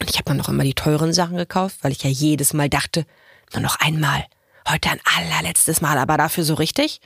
Und 0.00 0.08
ich 0.08 0.16
habe 0.16 0.24
dann 0.24 0.38
noch 0.38 0.48
immer 0.48 0.64
die 0.64 0.72
teuren 0.72 1.12
Sachen 1.12 1.36
gekauft, 1.36 1.76
weil 1.82 1.92
ich 1.92 2.02
ja 2.02 2.08
jedes 2.08 2.54
Mal 2.54 2.70
dachte, 2.70 3.04
nur 3.52 3.60
noch 3.60 3.78
einmal. 3.80 4.24
Heute 4.66 4.88
ein 4.88 5.00
allerletztes 5.04 5.82
Mal, 5.82 5.98
aber 5.98 6.16
dafür 6.16 6.44
so 6.44 6.54
richtig. 6.54 7.02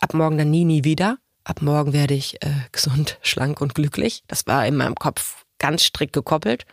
Ab 0.00 0.14
morgen 0.14 0.36
dann 0.36 0.50
nie, 0.50 0.64
nie 0.64 0.82
wieder. 0.82 1.18
Ab 1.44 1.62
morgen 1.62 1.92
werde 1.92 2.14
ich 2.14 2.42
äh, 2.42 2.50
gesund, 2.72 3.20
schlank 3.22 3.60
und 3.60 3.76
glücklich. 3.76 4.24
Das 4.26 4.48
war 4.48 4.66
in 4.66 4.76
meinem 4.76 4.96
Kopf 4.96 5.44
ganz 5.60 5.84
strikt 5.84 6.12
gekoppelt. 6.12 6.66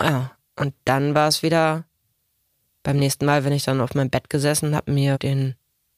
Ja, 0.00 0.32
und 0.56 0.74
dann 0.84 1.14
war 1.14 1.28
es 1.28 1.44
wieder 1.44 1.84
beim 2.82 2.96
nächsten 2.96 3.24
Mal, 3.24 3.44
wenn 3.44 3.52
ich 3.52 3.62
dann 3.62 3.80
auf 3.80 3.94
meinem 3.94 4.10
Bett 4.10 4.28
gesessen 4.28 4.74
habe, 4.74 4.90
mir 4.90 5.16
den 5.16 5.54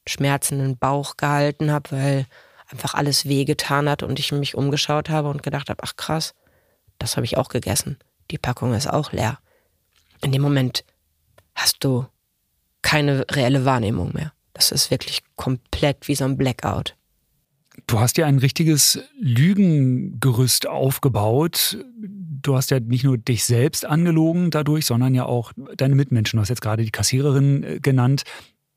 schmerzenden 0.07 0.76
Bauch 0.76 1.16
gehalten 1.16 1.71
habe, 1.71 1.90
weil 1.92 2.26
einfach 2.71 2.95
alles 2.95 3.26
wehgetan 3.26 3.88
hat 3.88 4.02
und 4.02 4.19
ich 4.19 4.33
mich 4.33 4.54
umgeschaut 4.54 5.11
habe 5.11 5.28
und 5.28 5.42
gedacht 5.42 5.71
habe, 5.71 5.83
ach 5.83 5.97
krass, 5.97 6.35
das 6.99 7.16
habe 7.16 7.25
ich 7.25 7.37
auch 7.37 7.49
gegessen. 7.49 7.99
Die 8.30 8.38
Packung 8.38 8.75
ist 8.75 8.88
auch 8.88 9.12
leer. 9.12 9.38
In 10.23 10.33
dem 10.33 10.42
Moment 10.42 10.85
hast 11.54 11.83
du 11.83 12.07
keine 12.83 13.25
reelle 13.30 13.64
Wahrnehmung 13.64 14.12
mehr. 14.14 14.33
Das 14.52 14.73
ist 14.73 14.90
wirklich 14.90 15.23
komplett 15.37 16.09
wie 16.09 16.14
so 16.14 16.25
ein 16.25 16.37
Blackout. 16.37 16.97
Du 17.87 17.99
hast 17.99 18.19
ja 18.19 18.26
ein 18.26 18.38
richtiges 18.38 19.00
Lügengerüst 19.19 20.66
aufgebaut. 20.66 21.78
Du 22.42 22.57
hast 22.57 22.71
ja 22.71 22.80
nicht 22.80 23.04
nur 23.04 23.19
dich 23.19 23.45
selbst 23.45 23.85
angelogen 23.85 24.50
dadurch, 24.50 24.87
sondern 24.87 25.14
ja 25.14 25.25
auch 25.25 25.52
deine 25.76 25.95
Mitmenschen. 25.95 26.37
Du 26.37 26.42
hast 26.42 26.49
jetzt 26.49 26.62
gerade 26.62 26.85
die 26.85 26.90
Kassiererin 26.90 27.62
äh, 27.62 27.80
genannt. 27.80 28.25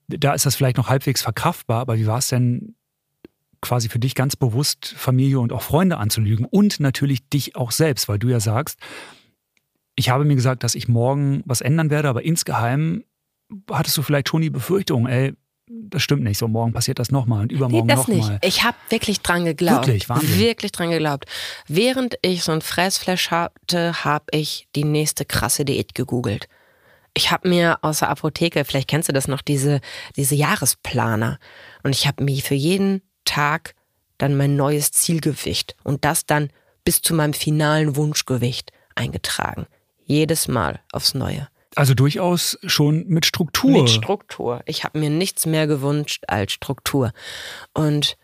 Da 0.08 0.34
ist 0.34 0.46
das 0.46 0.56
vielleicht 0.56 0.78
noch 0.78 0.90
halbwegs 0.90 1.22
verkraftbar, 1.22 1.82
aber 1.82 1.98
wie 1.98 2.08
war 2.08 2.18
es 2.18 2.28
denn 2.28 2.76
quasi 3.62 3.90
für 3.90 4.00
dich 4.00 4.14
ganz 4.14 4.36
bewusst 4.36 4.94
Familie 4.98 5.40
und 5.40 5.54
auch 5.54 5.62
Freunde 5.62 5.98
anzulügen 5.98 6.46
und 6.46 6.80
natürlich 6.80 7.28
dich 7.30 7.56
auch 7.56 7.72
selbst, 7.72 8.10
weil 8.10 8.20
du 8.20 8.28
ja 8.28 8.40
sagst, 8.40 8.78
ich 9.96 10.10
habe 10.10 10.26
mir 10.26 10.36
gesagt, 10.36 10.64
dass 10.64 10.76
ich 10.76 10.88
morgen 10.88 11.44
was 11.46 11.62
ändern 11.62 11.90
werde, 11.90 12.10
aber 12.10 12.24
insgeheim 12.24 13.04
hattest 13.72 13.98
du 13.98 14.02
vielleicht 14.02 14.30
schon 14.30 14.42
die 14.42 14.50
Befürchtung, 14.50 15.08
ey, 15.08 15.34
das 15.68 16.04
stimmt 16.04 16.24
nicht, 16.24 16.38
so 16.38 16.48
morgen 16.48 16.74
passiert 16.74 17.00
das 17.00 17.12
nochmal 17.12 17.44
und 17.44 17.52
übermorgen 17.52 17.88
nee, 17.88 17.96
das 17.96 18.08
nochmal. 18.08 18.32
Nicht. 18.32 18.46
Ich 18.46 18.64
habe 18.64 18.78
wirklich 18.90 19.22
dran 19.22 19.46
geglaubt. 19.46 19.88
Wirklich, 19.88 20.10
Wahnsinn. 20.10 20.40
Wirklich 20.40 20.72
dran 20.72 20.90
geglaubt. 20.90 21.26
Während 21.68 22.18
ich 22.22 22.44
so 22.44 22.52
ein 22.52 22.62
Fressflash 22.62 23.32
hatte, 23.32 24.04
habe 24.04 24.26
ich 24.32 24.68
die 24.76 24.84
nächste 24.84 25.26
krasse 25.26 25.64
Diät 25.64 25.96
gegoogelt. 25.96 26.48
Ich 27.14 27.32
habe 27.32 27.48
mir 27.48 27.78
aus 27.82 28.00
der 28.00 28.10
Apotheke, 28.10 28.66
vielleicht 28.66 28.88
kennst 28.88 29.10
du 29.10 29.14
das 29.14 29.28
noch, 29.28 29.42
diese, 29.42 29.82
diese 30.16 30.36
Jahresplaner. 30.36 31.40
Und 31.84 31.92
ich 31.92 32.08
habe 32.08 32.24
mir 32.24 32.42
für 32.42 32.56
jeden 32.56 33.02
Tag 33.26 33.76
dann 34.18 34.36
mein 34.36 34.56
neues 34.56 34.92
Zielgewicht 34.92 35.76
und 35.84 36.06
das 36.06 36.26
dann 36.26 36.50
bis 36.84 37.02
zu 37.02 37.14
meinem 37.14 37.34
finalen 37.34 37.96
Wunschgewicht 37.96 38.72
eingetragen. 38.96 39.68
Jedes 40.06 40.48
Mal 40.48 40.82
aufs 40.92 41.14
Neue. 41.14 41.48
Also 41.76 41.94
durchaus 41.94 42.58
schon 42.66 43.08
mit 43.08 43.26
Struktur. 43.26 43.72
Mit 43.72 43.90
Struktur. 43.90 44.62
Ich 44.66 44.84
habe 44.84 45.00
mir 45.00 45.10
nichts 45.10 45.46
mehr 45.46 45.66
gewünscht 45.66 46.24
als 46.28 46.54
Struktur. 46.54 47.12
Und 47.74 48.18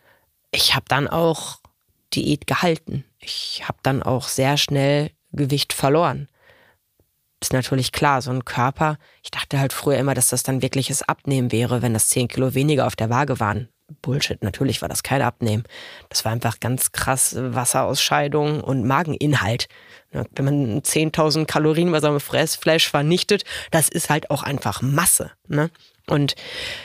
ich 0.51 0.75
habe 0.75 0.85
dann 0.87 1.07
auch 1.07 1.59
Diät 2.13 2.47
gehalten. 2.47 3.05
Ich 3.19 3.63
habe 3.67 3.79
dann 3.83 4.03
auch 4.03 4.27
sehr 4.27 4.57
schnell 4.57 5.11
Gewicht 5.31 5.73
verloren. 5.73 6.27
Ist 7.41 7.53
natürlich 7.53 7.91
klar, 7.91 8.21
so 8.21 8.31
ein 8.31 8.43
Körper, 8.43 8.97
ich 9.23 9.31
dachte 9.31 9.59
halt 9.59 9.71
früher 9.71 9.97
immer, 9.97 10.13
dass 10.13 10.27
das 10.27 10.43
dann 10.43 10.61
wirkliches 10.61 11.03
Abnehmen 11.03 11.51
wäre, 11.51 11.81
wenn 11.81 11.93
das 11.93 12.09
10 12.09 12.27
Kilo 12.27 12.53
weniger 12.53 12.85
auf 12.85 12.95
der 12.95 13.09
Waage 13.09 13.39
waren. 13.39 13.69
Bullshit. 14.01 14.43
Natürlich 14.43 14.81
war 14.81 14.89
das 14.89 15.03
kein 15.03 15.21
Abnehmen. 15.21 15.63
Das 16.09 16.25
war 16.25 16.31
einfach 16.31 16.59
ganz 16.59 16.91
krass 16.91 17.35
Wasserausscheidung 17.37 18.61
und 18.61 18.85
Mageninhalt. 18.85 19.67
Wenn 20.11 20.45
man 20.45 20.81
10.000 20.81 21.45
Kalorien 21.45 21.91
bei 21.91 21.99
seinem 21.99 22.19
Fressfleisch 22.19 22.89
vernichtet, 22.89 23.43
das 23.71 23.89
ist 23.89 24.09
halt 24.09 24.29
auch 24.29 24.43
einfach 24.43 24.81
Masse. 24.81 25.31
Ne? 25.47 25.69
Und 26.07 26.35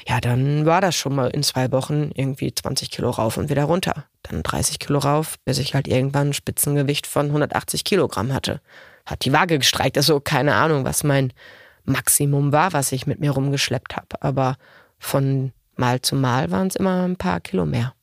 ja, 0.07 0.21
dann 0.21 0.67
war 0.67 0.81
das 0.81 0.95
schon 0.95 1.15
mal 1.15 1.31
in 1.31 1.43
zwei 1.43 1.73
Wochen 1.73 2.11
irgendwie 2.15 2.55
20 2.55 2.91
Kilo 2.91 3.11
rauf 3.11 3.37
und 3.39 3.49
wieder 3.49 3.65
runter. 3.65 4.05
Dann 4.23 4.43
30 4.43 4.79
Kilo 4.79 4.99
rauf, 4.99 5.37
bis 5.45 5.59
ich 5.59 5.75
halt 5.75 5.89
irgendwann 5.89 6.29
ein 6.29 6.35
Spitzengewicht 6.35 7.07
von 7.07 7.27
180 7.27 7.85
Kilogramm 7.85 8.33
hatte. 8.33 8.61
Hat 9.07 9.25
die 9.25 9.33
Waage 9.33 9.59
gestreikt. 9.59 9.97
Also 9.97 10.21
keine 10.21 10.55
Ahnung, 10.55 10.85
was 10.85 11.05
mein 11.05 11.33
Maximum 11.85 12.53
war, 12.53 12.73
was 12.73 12.93
ich 12.93 13.07
mit 13.07 13.21
mir 13.21 13.33
rumgeschleppt 13.33 13.97
habe. 13.97 14.23
Aber 14.23 14.57
von 14.99 15.53
Mal 15.77 16.01
zu 16.01 16.17
Mal 16.17 16.51
waren 16.51 16.69
es 16.69 16.77
immer 16.77 17.03
ein 17.03 17.17
paar 17.17 17.41
Kilo 17.41 17.67
mehr. 17.67 17.95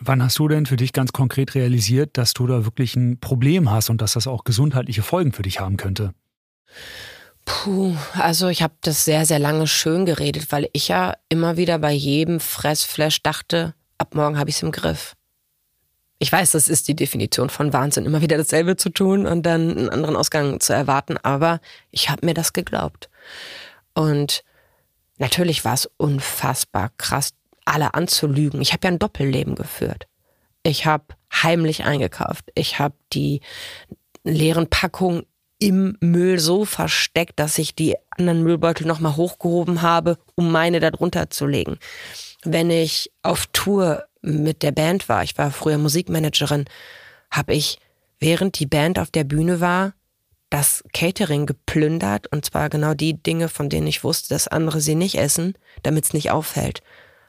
Wann 0.00 0.22
hast 0.22 0.38
du 0.38 0.48
denn 0.48 0.66
für 0.66 0.76
dich 0.76 0.92
ganz 0.92 1.12
konkret 1.12 1.54
realisiert, 1.54 2.16
dass 2.16 2.32
du 2.32 2.46
da 2.46 2.64
wirklich 2.64 2.94
ein 2.94 3.18
Problem 3.18 3.70
hast 3.70 3.90
und 3.90 4.00
dass 4.00 4.12
das 4.12 4.26
auch 4.26 4.44
gesundheitliche 4.44 5.02
Folgen 5.02 5.32
für 5.32 5.42
dich 5.42 5.60
haben 5.60 5.76
könnte? 5.76 6.14
Puh, 7.44 7.96
also 8.12 8.48
ich 8.48 8.62
habe 8.62 8.74
das 8.82 9.04
sehr, 9.04 9.26
sehr 9.26 9.38
lange 9.38 9.66
schön 9.66 10.06
geredet, 10.06 10.52
weil 10.52 10.68
ich 10.72 10.88
ja 10.88 11.14
immer 11.28 11.56
wieder 11.56 11.78
bei 11.78 11.92
jedem 11.92 12.40
Fressflash 12.40 13.22
dachte, 13.22 13.74
ab 13.96 14.14
morgen 14.14 14.38
habe 14.38 14.50
ich 14.50 14.56
es 14.56 14.62
im 14.62 14.70
Griff. 14.70 15.16
Ich 16.18 16.32
weiß, 16.32 16.50
das 16.52 16.68
ist 16.68 16.88
die 16.88 16.96
Definition 16.96 17.48
von 17.48 17.72
Wahnsinn, 17.72 18.04
immer 18.04 18.20
wieder 18.20 18.36
dasselbe 18.36 18.76
zu 18.76 18.90
tun 18.90 19.26
und 19.26 19.44
dann 19.44 19.70
einen 19.70 19.88
anderen 19.88 20.16
Ausgang 20.16 20.58
zu 20.58 20.72
erwarten, 20.72 21.16
aber 21.18 21.60
ich 21.90 22.10
habe 22.10 22.26
mir 22.26 22.34
das 22.34 22.52
geglaubt. 22.52 23.08
Und 23.94 24.42
natürlich 25.18 25.64
war 25.64 25.74
es 25.74 25.88
unfassbar 25.96 26.90
krass, 26.98 27.34
alle 27.64 27.94
anzulügen. 27.94 28.60
Ich 28.60 28.72
habe 28.72 28.86
ja 28.86 28.90
ein 28.90 28.98
Doppelleben 28.98 29.54
geführt. 29.54 30.08
Ich 30.64 30.86
habe 30.86 31.04
heimlich 31.32 31.84
eingekauft. 31.84 32.44
Ich 32.54 32.80
habe 32.80 32.94
die 33.12 33.40
leeren 34.24 34.68
Packungen 34.68 35.24
im 35.60 35.96
Müll 36.00 36.38
so 36.38 36.64
versteckt, 36.64 37.38
dass 37.38 37.58
ich 37.58 37.74
die 37.74 37.96
anderen 38.10 38.42
Müllbeutel 38.42 38.86
nochmal 38.86 39.16
hochgehoben 39.16 39.82
habe, 39.82 40.18
um 40.34 40.50
meine 40.50 40.80
darunter 40.80 41.30
zu 41.30 41.46
legen. 41.46 41.78
Wenn 42.44 42.70
ich 42.70 43.10
auf 43.22 43.46
Tour 43.52 44.04
mit 44.22 44.62
der 44.62 44.72
Band 44.72 45.08
war, 45.08 45.22
ich 45.22 45.36
war 45.38 45.50
früher 45.50 45.78
Musikmanagerin, 45.78 46.64
habe 47.30 47.54
ich, 47.54 47.78
während 48.18 48.58
die 48.58 48.66
Band 48.66 48.98
auf 48.98 49.10
der 49.10 49.24
Bühne 49.24 49.60
war, 49.60 49.92
das 50.50 50.82
Catering 50.92 51.46
geplündert. 51.46 52.26
Und 52.28 52.44
zwar 52.44 52.70
genau 52.70 52.94
die 52.94 53.22
Dinge, 53.22 53.48
von 53.48 53.68
denen 53.68 53.86
ich 53.86 54.04
wusste, 54.04 54.30
dass 54.30 54.48
andere 54.48 54.80
sie 54.80 54.94
nicht 54.94 55.16
essen, 55.16 55.54
damit 55.82 56.04
es 56.04 56.12
nicht 56.12 56.30
auffällt. 56.30 56.82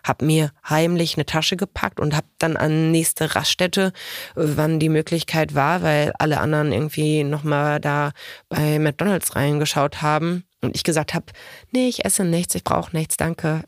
Hab 0.03 0.21
mir 0.21 0.51
heimlich 0.67 1.15
eine 1.15 1.25
Tasche 1.25 1.57
gepackt 1.57 1.99
und 1.99 2.15
hab 2.15 2.23
dann 2.37 2.55
an 2.55 2.91
nächste 2.91 3.35
Raststätte, 3.35 3.91
wann 4.35 4.79
die 4.79 4.87
Möglichkeit 4.87 5.55
war, 5.55 5.81
weil 5.81 6.13
alle 6.17 6.39
anderen 6.39 6.71
irgendwie 6.71 7.25
nochmal 7.25 7.81
da 7.81 8.11
bei 8.47 8.79
McDonalds 8.79 9.35
reingeschaut 9.35 10.01
haben. 10.01 10.45
Und 10.61 10.75
ich 10.75 10.83
gesagt 10.83 11.13
habe, 11.13 11.25
nee, 11.71 11.89
ich 11.89 12.05
esse 12.05 12.23
nichts, 12.23 12.55
ich 12.55 12.63
brauche 12.63 12.95
nichts, 12.95 13.17
danke, 13.17 13.63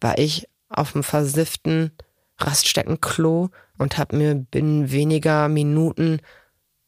war 0.00 0.18
ich 0.18 0.48
auf 0.68 0.92
dem 0.92 1.04
versifften 1.04 1.92
Raststättenklo 2.38 3.50
und 3.78 3.98
habe 3.98 4.16
mir 4.16 4.34
binnen 4.34 4.90
weniger 4.90 5.48
Minuten 5.48 6.20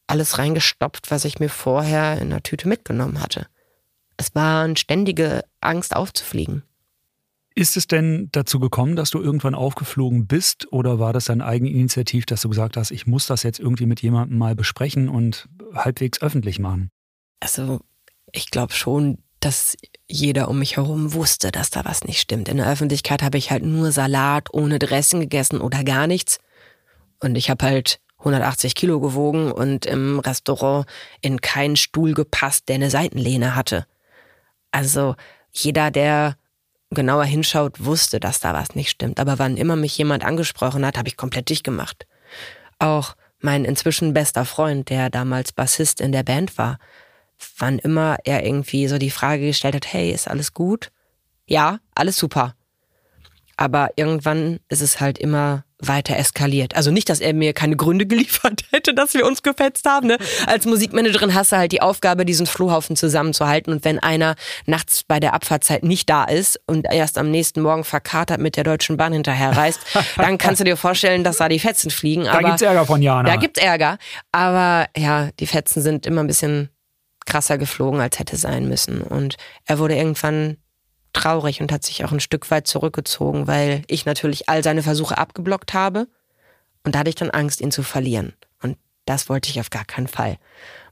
alles 0.07 0.39
reingestopft, 0.39 1.11
was 1.11 1.25
ich 1.25 1.41
mir 1.41 1.49
vorher 1.49 2.21
in 2.21 2.31
der 2.31 2.43
Tüte 2.43 2.69
mitgenommen 2.69 3.21
hatte. 3.21 3.47
Es 4.17 4.35
war 4.35 4.65
eine 4.65 4.77
ständige 4.77 5.45
Angst 5.61 5.95
aufzufliegen. 5.95 6.63
Ist 7.55 7.77
es 7.77 7.87
denn 7.87 8.29
dazu 8.33 8.61
gekommen, 8.61 8.97
dass 8.97 9.11
du 9.11 9.21
irgendwann 9.21 9.55
aufgeflogen 9.55 10.27
bist 10.27 10.71
oder 10.73 10.99
war 10.99 11.13
das 11.13 11.25
dein 11.25 11.41
Eigeninitiativ, 11.41 12.27
dass 12.27 12.43
du 12.43 12.51
gesagt 12.51 12.77
hast, 12.77 12.91
ich 12.91 13.07
muss 13.07 13.27
das 13.27 13.43
jetzt 13.43 13.59
irgendwie 13.59 13.87
mit 13.87 14.03
jemandem 14.03 14.37
mal 14.37 14.55
besprechen 14.55 15.09
und 15.09 15.49
halbwegs 15.75 16.21
öffentlich 16.21 16.59
machen? 16.59 16.91
Also 17.41 17.81
ich 18.31 18.51
glaube 18.51 18.75
schon, 18.75 19.23
dass 19.47 19.77
jeder 20.09 20.49
um 20.49 20.59
mich 20.59 20.77
herum 20.77 21.13
wusste, 21.13 21.53
dass 21.53 21.71
da 21.71 21.85
was 21.85 22.03
nicht 22.03 22.21
stimmt. 22.21 22.49
In 22.49 22.57
der 22.57 22.69
Öffentlichkeit 22.69 23.23
habe 23.23 23.39
ich 23.39 23.53
halt 23.53 23.63
nur 23.63 23.93
Salat 23.93 24.53
ohne 24.53 24.81
Dressing 24.81 25.21
gegessen 25.21 25.61
oder 25.61 25.85
gar 25.85 26.09
nichts. 26.09 26.41
Und 27.21 27.37
ich 27.37 27.49
habe 27.49 27.65
halt 27.65 28.01
180 28.19 28.75
Kilo 28.75 28.99
gewogen 28.99 29.53
und 29.53 29.87
im 29.87 30.19
Restaurant 30.19 30.87
in 31.21 31.41
keinen 31.41 31.77
Stuhl 31.77 32.13
gepasst, 32.13 32.69
der 32.69 32.75
eine 32.75 32.91
Seitenlehne 32.91 33.55
hatte. 33.55 33.87
Also 34.73 35.15
jeder, 35.53 35.93
der 35.93 36.37
genauer 36.91 37.25
hinschaut, 37.25 37.85
wusste, 37.85 38.19
dass 38.19 38.41
da 38.41 38.53
was 38.53 38.75
nicht 38.75 38.91
stimmt. 38.91 39.21
Aber 39.21 39.39
wann 39.39 39.57
immer 39.57 39.77
mich 39.77 39.97
jemand 39.97 40.25
angesprochen 40.25 40.85
hat, 40.85 40.99
habe 40.99 41.09
ich 41.09 41.17
komplett 41.17 41.51
dicht 41.51 41.63
gemacht. 41.63 42.09
Auch 42.81 43.15
mein 43.39 43.65
inzwischen 43.65 44.13
bester 44.13 44.45
Freund, 44.45 44.91
der 44.91 45.09
damals 45.09 45.53
Bassist 45.53 46.01
in 46.01 46.11
der 46.11 46.25
Band 46.25 46.59
war, 46.59 46.79
wann 47.59 47.79
immer 47.79 48.17
er 48.25 48.45
irgendwie 48.45 48.89
so 48.89 48.99
die 48.99 49.11
Frage 49.11 49.47
gestellt 49.47 49.75
hat, 49.75 49.93
hey, 49.93 50.11
ist 50.11 50.29
alles 50.29 50.53
gut? 50.53 50.91
Ja, 51.47 51.79
alles 51.95 52.17
super. 52.17 52.55
Aber 53.57 53.91
irgendwann 53.97 54.61
ist 54.69 54.83
es 54.83 55.01
halt 55.01 55.19
immer 55.19 55.65
weiter 55.79 56.17
eskaliert. 56.17 56.75
Also 56.75 56.91
nicht, 56.91 57.09
dass 57.09 57.21
er 57.21 57.35
mir 57.35 57.53
keine 57.53 57.77
Gründe 57.77 58.07
geliefert 58.07 58.63
hätte, 58.71 58.95
dass 58.95 59.15
wir 59.15 59.27
uns 59.27 59.43
gefetzt 59.43 59.87
haben. 59.87 60.07
Ne? 60.07 60.19
Als 60.47 60.67
Musikmanagerin 60.67 61.35
hast 61.35 61.53
du 61.53 61.57
halt 61.57 61.73
die 61.73 61.83
Aufgabe, 61.83 62.25
diesen 62.25 62.47
Flohhaufen 62.47 62.97
zusammenzuhalten. 62.97 63.73
Und 63.73 63.85
wenn 63.85 63.99
einer 63.99 64.37
nachts 64.65 65.05
bei 65.05 65.21
der 65.21 65.35
Abfahrtzeit 65.35 65.85
nicht 65.85 66.09
da 66.09 66.25
ist 66.25 66.61
und 66.67 66.87
erst 66.91 67.19
am 67.19 67.31
nächsten 67.31 67.61
Morgen 67.61 67.85
verkatert 67.85 68.41
mit 68.41 68.57
der 68.57 68.65
Deutschen 68.65 68.97
Bahn 68.97 69.13
hinterherreist, 69.13 69.81
dann 70.17 70.39
kannst 70.39 70.61
du 70.61 70.65
dir 70.65 70.77
vorstellen, 70.77 71.25
dass 71.25 71.39
da 71.39 71.49
die 71.49 71.59
Fetzen 71.59 71.91
fliegen. 71.91 72.27
Aber 72.29 72.43
da 72.43 72.49
gibt's 72.49 72.63
Ärger 72.63 72.87
von 72.87 73.03
Jana. 73.03 73.29
Da 73.29 73.37
gibt's 73.37 73.61
Ärger. 73.61 73.99
Aber 74.33 74.87
ja, 74.97 75.31
die 75.39 75.47
Fetzen 75.47 75.83
sind 75.83 76.07
immer 76.07 76.23
ein 76.23 76.27
bisschen 76.27 76.71
krasser 77.27 77.59
geflogen, 77.59 78.01
als 78.01 78.19
hätte 78.19 78.37
sein 78.37 78.69
müssen. 78.69 79.03
Und 79.03 79.37
er 79.67 79.79
wurde 79.79 79.97
irgendwann 79.97 80.57
traurig 81.13 81.61
und 81.61 81.73
hat 81.73 81.85
sich 81.85 82.05
auch 82.05 82.13
ein 82.13 82.21
Stück 82.21 82.51
weit 82.51 82.67
zurückgezogen, 82.67 83.47
weil 83.47 83.83
ich 83.89 84.07
natürlich 84.07 84.49
all 84.49 84.63
seine 84.63 84.83
Versuche 84.83 85.19
abgeblockt 85.19 85.75
habe. 85.75 86.09
Und 86.85 86.95
da 86.95 87.01
hatte 87.01 87.09
ich 87.09 87.17
dann 87.17 87.31
Angst, 87.31 87.61
ihn 87.61 87.73
zu 87.73 87.83
verlieren. 87.83 88.35
Und 88.63 88.79
das 89.07 89.29
wollte 89.29 89.51
ich 89.51 89.61
auf 89.61 89.71
gar 89.71 89.85
keinen 89.85 90.09
Fall. 90.09 90.39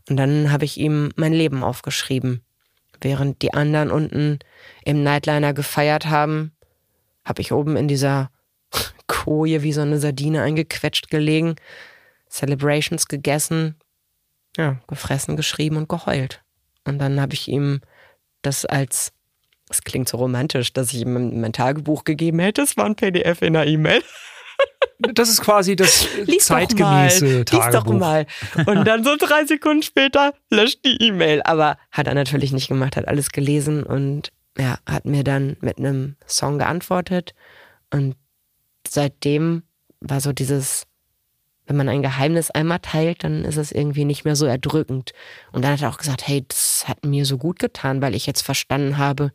Und 0.08 0.16
dann 0.16 0.50
habe 0.50 0.64
ich 0.64 0.78
ihm 0.78 1.12
mein 1.16 1.32
Leben 1.32 1.62
aufgeschrieben. 1.62 2.42
Während 3.00 3.42
die 3.42 3.54
anderen 3.54 3.90
unten 3.90 4.38
im 4.84 5.02
Nightliner 5.02 5.52
gefeiert 5.52 6.06
haben, 6.06 6.52
habe 7.24 7.42
ich 7.42 7.52
oben 7.52 7.76
in 7.76 7.88
dieser 7.88 8.30
Koje 9.06 9.62
wie 9.62 9.72
so 9.72 9.82
eine 9.82 9.98
Sardine 9.98 10.42
eingequetscht 10.42 11.10
gelegen, 11.10 11.56
Celebrations 12.28 13.08
gegessen, 13.08 13.76
ja, 14.56 14.80
gefressen, 14.86 15.36
geschrieben 15.36 15.76
und 15.76 15.88
geheult. 15.88 16.42
Und 16.84 16.98
dann 16.98 17.20
habe 17.20 17.34
ich 17.34 17.48
ihm 17.48 17.80
das 18.42 18.64
als 18.66 19.12
das 19.68 19.82
klingt 19.82 20.08
so 20.08 20.18
romantisch, 20.18 20.72
dass 20.72 20.92
ich 20.92 21.00
ihm 21.00 21.40
mein 21.40 21.52
Tagebuch 21.52 22.04
gegeben 22.04 22.38
hätte. 22.38 22.62
Es 22.62 22.76
war 22.76 22.84
ein 22.84 22.96
PDF 22.96 23.40
in 23.42 23.56
einer 23.56 23.66
E-Mail. 23.66 24.02
Das 24.98 25.28
ist 25.28 25.40
quasi 25.40 25.74
das 25.74 26.06
Lies 26.26 26.46
zeitgemäße 26.46 27.44
doch 27.44 27.52
mal, 27.52 27.64
Tagebuch. 27.64 27.64
Lies 27.64 27.72
doch 27.72 27.92
mal. 27.92 28.26
Und 28.66 28.84
dann 28.86 29.04
so 29.04 29.16
drei 29.18 29.44
Sekunden 29.44 29.82
später 29.82 30.34
löscht 30.50 30.84
die 30.84 31.02
E-Mail. 31.02 31.42
Aber 31.42 31.78
hat 31.90 32.06
er 32.06 32.14
natürlich 32.14 32.52
nicht 32.52 32.68
gemacht, 32.68 32.96
hat 32.96 33.08
alles 33.08 33.30
gelesen 33.30 33.82
und 33.82 34.30
ja, 34.56 34.78
hat 34.86 35.04
mir 35.04 35.24
dann 35.24 35.56
mit 35.60 35.78
einem 35.78 36.16
Song 36.26 36.58
geantwortet. 36.58 37.34
Und 37.90 38.16
seitdem 38.86 39.64
war 40.00 40.20
so 40.20 40.32
dieses, 40.32 40.86
wenn 41.66 41.76
man 41.76 41.88
ein 41.88 42.02
Geheimnis 42.02 42.50
einmal 42.50 42.80
teilt, 42.80 43.24
dann 43.24 43.44
ist 43.44 43.56
es 43.56 43.72
irgendwie 43.72 44.04
nicht 44.04 44.24
mehr 44.24 44.36
so 44.36 44.46
erdrückend. 44.46 45.12
Und 45.52 45.62
dann 45.64 45.72
hat 45.72 45.82
er 45.82 45.88
auch 45.88 45.98
gesagt, 45.98 46.26
hey, 46.26 46.44
das 46.46 46.86
hat 46.86 47.04
mir 47.04 47.24
so 47.24 47.38
gut 47.38 47.58
getan, 47.58 48.02
weil 48.02 48.14
ich 48.14 48.26
jetzt 48.26 48.42
verstanden 48.42 48.98
habe, 48.98 49.32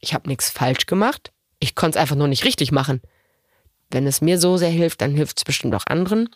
ich 0.00 0.14
habe 0.14 0.28
nichts 0.28 0.50
falsch 0.50 0.86
gemacht. 0.86 1.32
Ich 1.60 1.74
konnte 1.74 1.98
es 1.98 2.00
einfach 2.02 2.16
nur 2.16 2.28
nicht 2.28 2.44
richtig 2.44 2.72
machen. 2.72 3.00
Wenn 3.90 4.06
es 4.06 4.20
mir 4.20 4.38
so 4.38 4.56
sehr 4.56 4.70
hilft, 4.70 5.02
dann 5.02 5.14
hilft 5.14 5.38
es 5.38 5.44
bestimmt 5.44 5.74
auch 5.74 5.86
anderen. 5.86 6.28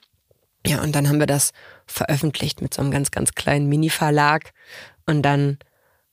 Ja, 0.66 0.82
und 0.82 0.94
dann 0.94 1.08
haben 1.08 1.20
wir 1.20 1.26
das 1.26 1.52
veröffentlicht 1.86 2.60
mit 2.60 2.74
so 2.74 2.82
einem 2.82 2.90
ganz, 2.90 3.10
ganz 3.10 3.34
kleinen 3.34 3.68
Mini-Verlag. 3.68 4.52
Und 5.06 5.22
dann 5.22 5.58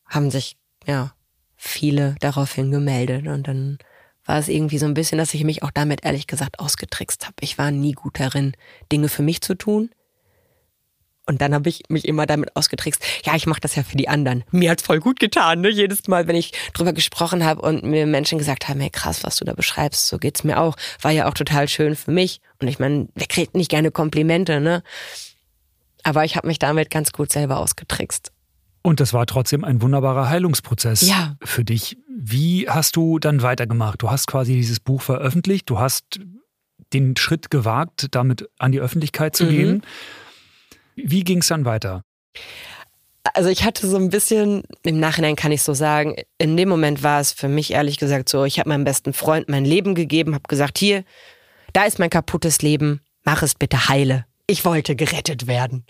haben 0.06 0.32
sich, 0.32 0.58
ja, 0.86 1.14
viele 1.58 2.16
daraufhin 2.20 2.72
gemeldet. 2.72 3.28
Und 3.28 3.48
dann 3.48 3.78
war 4.26 4.40
es 4.40 4.48
irgendwie 4.48 4.78
so 4.78 4.86
ein 4.86 4.94
bisschen, 4.94 5.18
dass 5.18 5.34
ich 5.34 5.44
mich 5.44 5.64
auch 5.64 5.72
damit 5.72 6.04
ehrlich 6.04 6.28
gesagt 6.28 6.60
ausgetrickst 6.60 7.26
habe. 7.26 7.36
Ich 7.42 7.58
war 7.58 7.72
nie 7.72 7.94
gut 7.94 8.20
darin, 8.20 8.54
Dinge 8.92 9.10
für 9.10 9.22
mich 9.22 9.42
zu 9.42 9.56
tun. 9.56 9.90
Und 11.28 11.42
dann 11.42 11.56
habe 11.56 11.70
ich 11.70 11.84
mich 11.90 12.08
immer 12.08 12.28
damit 12.28 12.56
ausgetrickst, 12.56 13.04
ja, 13.26 13.36
ich 13.36 13.48
mache 13.48 13.60
das 13.60 13.76
ja 13.76 13.84
für 13.84 13.98
die 13.98 14.08
anderen. 14.08 14.44
Mir 14.52 14.70
hat's 14.70 14.84
voll 14.84 15.00
gut 15.00 15.20
getan, 15.20 15.62
ne? 15.62 15.70
Jedes 15.70 16.08
Mal, 16.08 16.28
wenn 16.28 16.36
ich 16.36 16.52
drüber 16.74 16.94
gesprochen 16.94 17.44
habe 17.44 17.62
und 17.62 17.84
mir 17.84 18.06
Menschen 18.06 18.38
gesagt 18.38 18.68
haben, 18.68 18.80
hey 18.80 18.92
krass, 18.92 19.24
was 19.24 19.38
du 19.38 19.46
da 19.46 19.54
beschreibst, 19.54 20.08
so 20.08 20.20
geht's 20.20 20.44
mir 20.44 20.60
auch, 20.60 20.76
war 21.02 21.12
ja 21.12 21.28
auch 21.28 21.34
total 21.34 21.68
schön 21.68 21.96
für 21.96 22.12
mich. 22.12 22.42
Und 22.62 22.68
ich 22.68 22.78
meine, 22.78 23.08
wer 23.16 23.26
kriegt 23.26 23.56
nicht 23.56 23.72
gerne 23.72 23.90
Komplimente, 23.90 24.60
ne? 24.60 24.84
Aber 26.04 26.26
ich 26.26 26.36
habe 26.36 26.48
mich 26.48 26.60
damit 26.60 26.92
ganz 26.92 27.12
gut 27.12 27.32
selber 27.32 27.58
ausgetrickst. 27.58 28.32
Und 28.86 29.00
das 29.00 29.14
war 29.14 29.26
trotzdem 29.26 29.64
ein 29.64 29.82
wunderbarer 29.82 30.30
Heilungsprozess 30.30 31.02
Ja. 31.02 31.38
für 31.44 31.64
dich. 31.64 31.98
Wie 32.08 32.70
hast 32.70 32.96
du 32.96 33.18
dann 33.18 33.42
weitergemacht? 33.42 34.00
Du 34.04 34.12
hast 34.12 34.28
quasi 34.28 34.54
dieses 34.54 34.80
Buch 34.80 35.02
veröffentlicht, 35.02 35.68
du 35.72 35.80
hast 35.80 36.20
den 36.94 37.18
Schritt 37.18 37.50
gewagt, 37.50 38.10
damit 38.12 38.48
an 38.60 38.72
die 38.72 38.80
Öffentlichkeit 38.80 39.36
zu 39.36 39.46
Mhm. 39.46 39.50
gehen. 39.50 39.82
Wie 40.96 41.24
ging 41.24 41.40
es 41.40 41.48
dann 41.48 41.66
weiter? 41.66 42.04
Also 43.34 43.50
ich 43.50 43.64
hatte 43.64 43.88
so 43.88 43.98
ein 43.98 44.10
bisschen, 44.12 44.62
im 44.84 45.00
Nachhinein 45.00 45.36
kann 45.36 45.52
ich 45.52 45.64
so 45.64 45.74
sagen, 45.74 46.16
in 46.38 46.56
dem 46.56 46.70
Moment 46.70 47.02
war 47.02 47.20
es 47.20 47.32
für 47.34 47.48
mich 47.48 47.72
ehrlich 47.74 47.98
gesagt 47.98 48.30
so, 48.30 48.46
ich 48.46 48.60
habe 48.60 48.70
meinem 48.70 48.84
besten 48.84 49.14
Freund 49.14 49.50
mein 49.50 49.66
Leben 49.66 49.96
gegeben, 49.96 50.36
habe 50.36 50.48
gesagt, 50.48 50.78
hier, 50.78 51.04
da 51.74 51.86
ist 51.86 51.98
mein 51.98 52.12
kaputtes 52.12 52.62
Leben, 52.62 53.02
mach 53.24 53.42
es 53.42 53.56
bitte 53.56 53.90
heile. 53.90 54.26
Ich 54.46 54.64
wollte 54.64 54.96
gerettet 54.96 55.48
werden. 55.48 55.86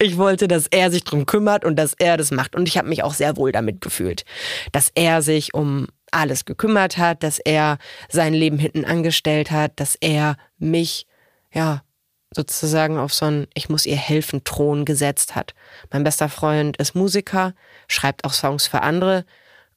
Ich 0.00 0.16
wollte, 0.16 0.46
dass 0.46 0.68
er 0.68 0.90
sich 0.92 1.02
drum 1.02 1.26
kümmert 1.26 1.64
und 1.64 1.76
dass 1.76 1.94
er 1.94 2.16
das 2.16 2.30
macht. 2.30 2.54
Und 2.54 2.68
ich 2.68 2.78
habe 2.78 2.88
mich 2.88 3.02
auch 3.02 3.14
sehr 3.14 3.36
wohl 3.36 3.50
damit 3.50 3.80
gefühlt, 3.80 4.24
dass 4.70 4.92
er 4.94 5.22
sich 5.22 5.54
um 5.54 5.88
alles 6.12 6.44
gekümmert 6.44 6.98
hat, 6.98 7.22
dass 7.22 7.38
er 7.40 7.78
sein 8.08 8.32
Leben 8.32 8.58
hinten 8.58 8.84
angestellt 8.84 9.50
hat, 9.50 9.72
dass 9.76 9.96
er 9.96 10.36
mich, 10.58 11.06
ja, 11.52 11.82
sozusagen 12.30 12.98
auf 12.98 13.12
so 13.12 13.26
einen 13.26 13.46
Ich 13.54 13.68
muss 13.68 13.86
ihr 13.86 13.96
helfen 13.96 14.44
Thron 14.44 14.84
gesetzt 14.84 15.34
hat. 15.34 15.54
Mein 15.90 16.04
bester 16.04 16.28
Freund 16.28 16.76
ist 16.76 16.94
Musiker, 16.94 17.54
schreibt 17.88 18.24
auch 18.24 18.32
Songs 18.32 18.66
für 18.66 18.82
andere 18.82 19.24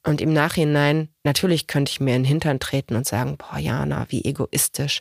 und 0.04 0.20
im 0.20 0.32
Nachhinein, 0.32 1.08
natürlich 1.24 1.66
könnte 1.66 1.90
ich 1.90 2.00
mir 2.00 2.14
in 2.14 2.22
den 2.22 2.28
Hintern 2.28 2.60
treten 2.60 2.94
und 2.94 3.06
sagen, 3.06 3.38
boah, 3.38 3.58
Jana, 3.58 4.06
wie 4.08 4.24
egoistisch. 4.24 5.00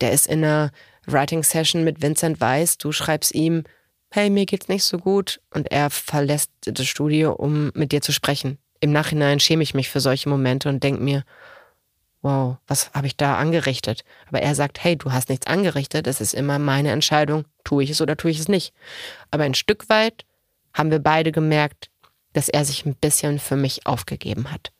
Der 0.00 0.12
ist 0.12 0.26
in 0.26 0.44
einer 0.44 0.72
Writing 1.06 1.42
Session 1.42 1.84
mit 1.84 2.02
Vincent 2.02 2.40
Weiss. 2.40 2.78
Du 2.78 2.92
schreibst 2.92 3.34
ihm, 3.34 3.64
hey, 4.10 4.30
mir 4.30 4.46
geht's 4.46 4.68
nicht 4.68 4.84
so 4.84 4.98
gut. 4.98 5.40
Und 5.52 5.70
er 5.70 5.90
verlässt 5.90 6.50
das 6.64 6.86
Studio, 6.86 7.32
um 7.32 7.70
mit 7.74 7.92
dir 7.92 8.00
zu 8.00 8.12
sprechen. 8.12 8.58
Im 8.80 8.92
Nachhinein 8.92 9.40
schäme 9.40 9.62
ich 9.62 9.74
mich 9.74 9.88
für 9.88 10.00
solche 10.00 10.28
Momente 10.28 10.68
und 10.68 10.82
denke 10.82 11.02
mir, 11.02 11.24
wow, 12.22 12.56
was 12.66 12.90
habe 12.92 13.06
ich 13.06 13.16
da 13.16 13.36
angerichtet? 13.36 14.04
Aber 14.28 14.42
er 14.42 14.54
sagt, 14.54 14.82
hey, 14.82 14.96
du 14.96 15.12
hast 15.12 15.28
nichts 15.28 15.46
angerichtet, 15.46 16.06
es 16.06 16.20
ist 16.20 16.34
immer 16.34 16.58
meine 16.58 16.90
Entscheidung, 16.90 17.44
tue 17.64 17.84
ich 17.84 17.90
es 17.90 18.00
oder 18.00 18.16
tue 18.16 18.30
ich 18.30 18.40
es 18.40 18.48
nicht. 18.48 18.74
Aber 19.30 19.44
ein 19.44 19.54
Stück 19.54 19.88
weit 19.88 20.24
haben 20.74 20.90
wir 20.90 20.98
beide 20.98 21.32
gemerkt, 21.32 21.88
dass 22.32 22.48
er 22.48 22.64
sich 22.64 22.84
ein 22.84 22.96
bisschen 22.96 23.38
für 23.38 23.56
mich 23.56 23.86
aufgegeben 23.86 24.50
hat. 24.50 24.72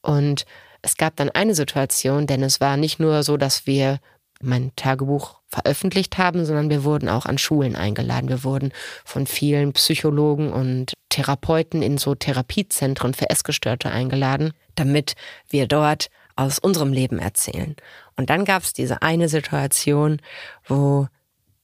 Und 0.00 0.46
es 0.82 0.96
gab 0.96 1.16
dann 1.16 1.30
eine 1.30 1.54
Situation, 1.54 2.26
denn 2.26 2.42
es 2.42 2.60
war 2.60 2.76
nicht 2.76 2.98
nur 2.98 3.22
so, 3.22 3.36
dass 3.36 3.66
wir 3.66 4.00
mein 4.40 4.72
Tagebuch 4.76 5.40
veröffentlicht 5.48 6.18
haben, 6.18 6.44
sondern 6.44 6.70
wir 6.70 6.84
wurden 6.84 7.08
auch 7.08 7.26
an 7.26 7.38
Schulen 7.38 7.74
eingeladen. 7.74 8.28
Wir 8.28 8.44
wurden 8.44 8.72
von 9.04 9.26
vielen 9.26 9.72
Psychologen 9.72 10.52
und 10.52 10.92
Therapeuten 11.08 11.82
in 11.82 11.98
so 11.98 12.14
Therapiezentren 12.14 13.14
für 13.14 13.30
Essgestörte 13.30 13.90
eingeladen, 13.90 14.52
damit 14.74 15.14
wir 15.48 15.66
dort 15.66 16.08
aus 16.36 16.58
unserem 16.58 16.92
Leben 16.92 17.18
erzählen. 17.18 17.74
Und 18.16 18.30
dann 18.30 18.44
gab 18.44 18.62
es 18.62 18.72
diese 18.72 19.02
eine 19.02 19.28
Situation, 19.28 20.20
wo 20.66 21.08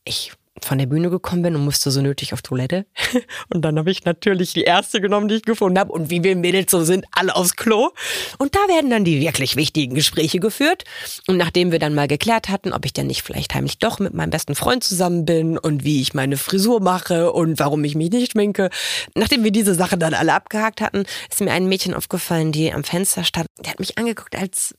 ich 0.04 0.32
von 0.62 0.78
der 0.78 0.86
Bühne 0.86 1.10
gekommen 1.10 1.42
bin 1.42 1.56
und 1.56 1.64
musste 1.64 1.90
so 1.90 2.00
nötig 2.00 2.32
auf 2.32 2.42
Toilette. 2.42 2.86
Und 3.52 3.62
dann 3.62 3.78
habe 3.78 3.90
ich 3.90 4.04
natürlich 4.04 4.52
die 4.52 4.62
erste 4.62 5.00
genommen, 5.00 5.28
die 5.28 5.36
ich 5.36 5.42
gefunden 5.42 5.78
habe. 5.78 5.92
Und 5.92 6.10
wie 6.10 6.22
wir 6.22 6.36
Mädels 6.36 6.70
so 6.70 6.84
sind, 6.84 7.06
alle 7.10 7.34
aufs 7.34 7.56
Klo. 7.56 7.90
Und 8.38 8.54
da 8.54 8.60
werden 8.68 8.90
dann 8.90 9.04
die 9.04 9.20
wirklich 9.20 9.56
wichtigen 9.56 9.94
Gespräche 9.94 10.38
geführt. 10.38 10.84
Und 11.26 11.36
nachdem 11.36 11.72
wir 11.72 11.78
dann 11.78 11.94
mal 11.94 12.08
geklärt 12.08 12.48
hatten, 12.48 12.72
ob 12.72 12.84
ich 12.84 12.92
denn 12.92 13.08
nicht 13.08 13.22
vielleicht 13.22 13.54
heimlich 13.54 13.78
doch 13.78 13.98
mit 13.98 14.14
meinem 14.14 14.30
besten 14.30 14.54
Freund 14.54 14.84
zusammen 14.84 15.24
bin 15.24 15.58
und 15.58 15.84
wie 15.84 16.00
ich 16.00 16.14
meine 16.14 16.36
Frisur 16.36 16.80
mache 16.80 17.32
und 17.32 17.58
warum 17.58 17.82
ich 17.84 17.94
mich 17.94 18.10
nicht 18.10 18.32
schminke, 18.32 18.70
nachdem 19.14 19.44
wir 19.44 19.50
diese 19.50 19.74
Sache 19.74 19.98
dann 19.98 20.14
alle 20.14 20.34
abgehakt 20.34 20.80
hatten, 20.80 21.04
ist 21.30 21.40
mir 21.40 21.52
ein 21.52 21.68
Mädchen 21.68 21.94
aufgefallen, 21.94 22.52
die 22.52 22.72
am 22.72 22.84
Fenster 22.84 23.24
stand. 23.24 23.48
Der 23.58 23.72
hat 23.72 23.80
mich 23.80 23.98
angeguckt, 23.98 24.36
als, 24.36 24.74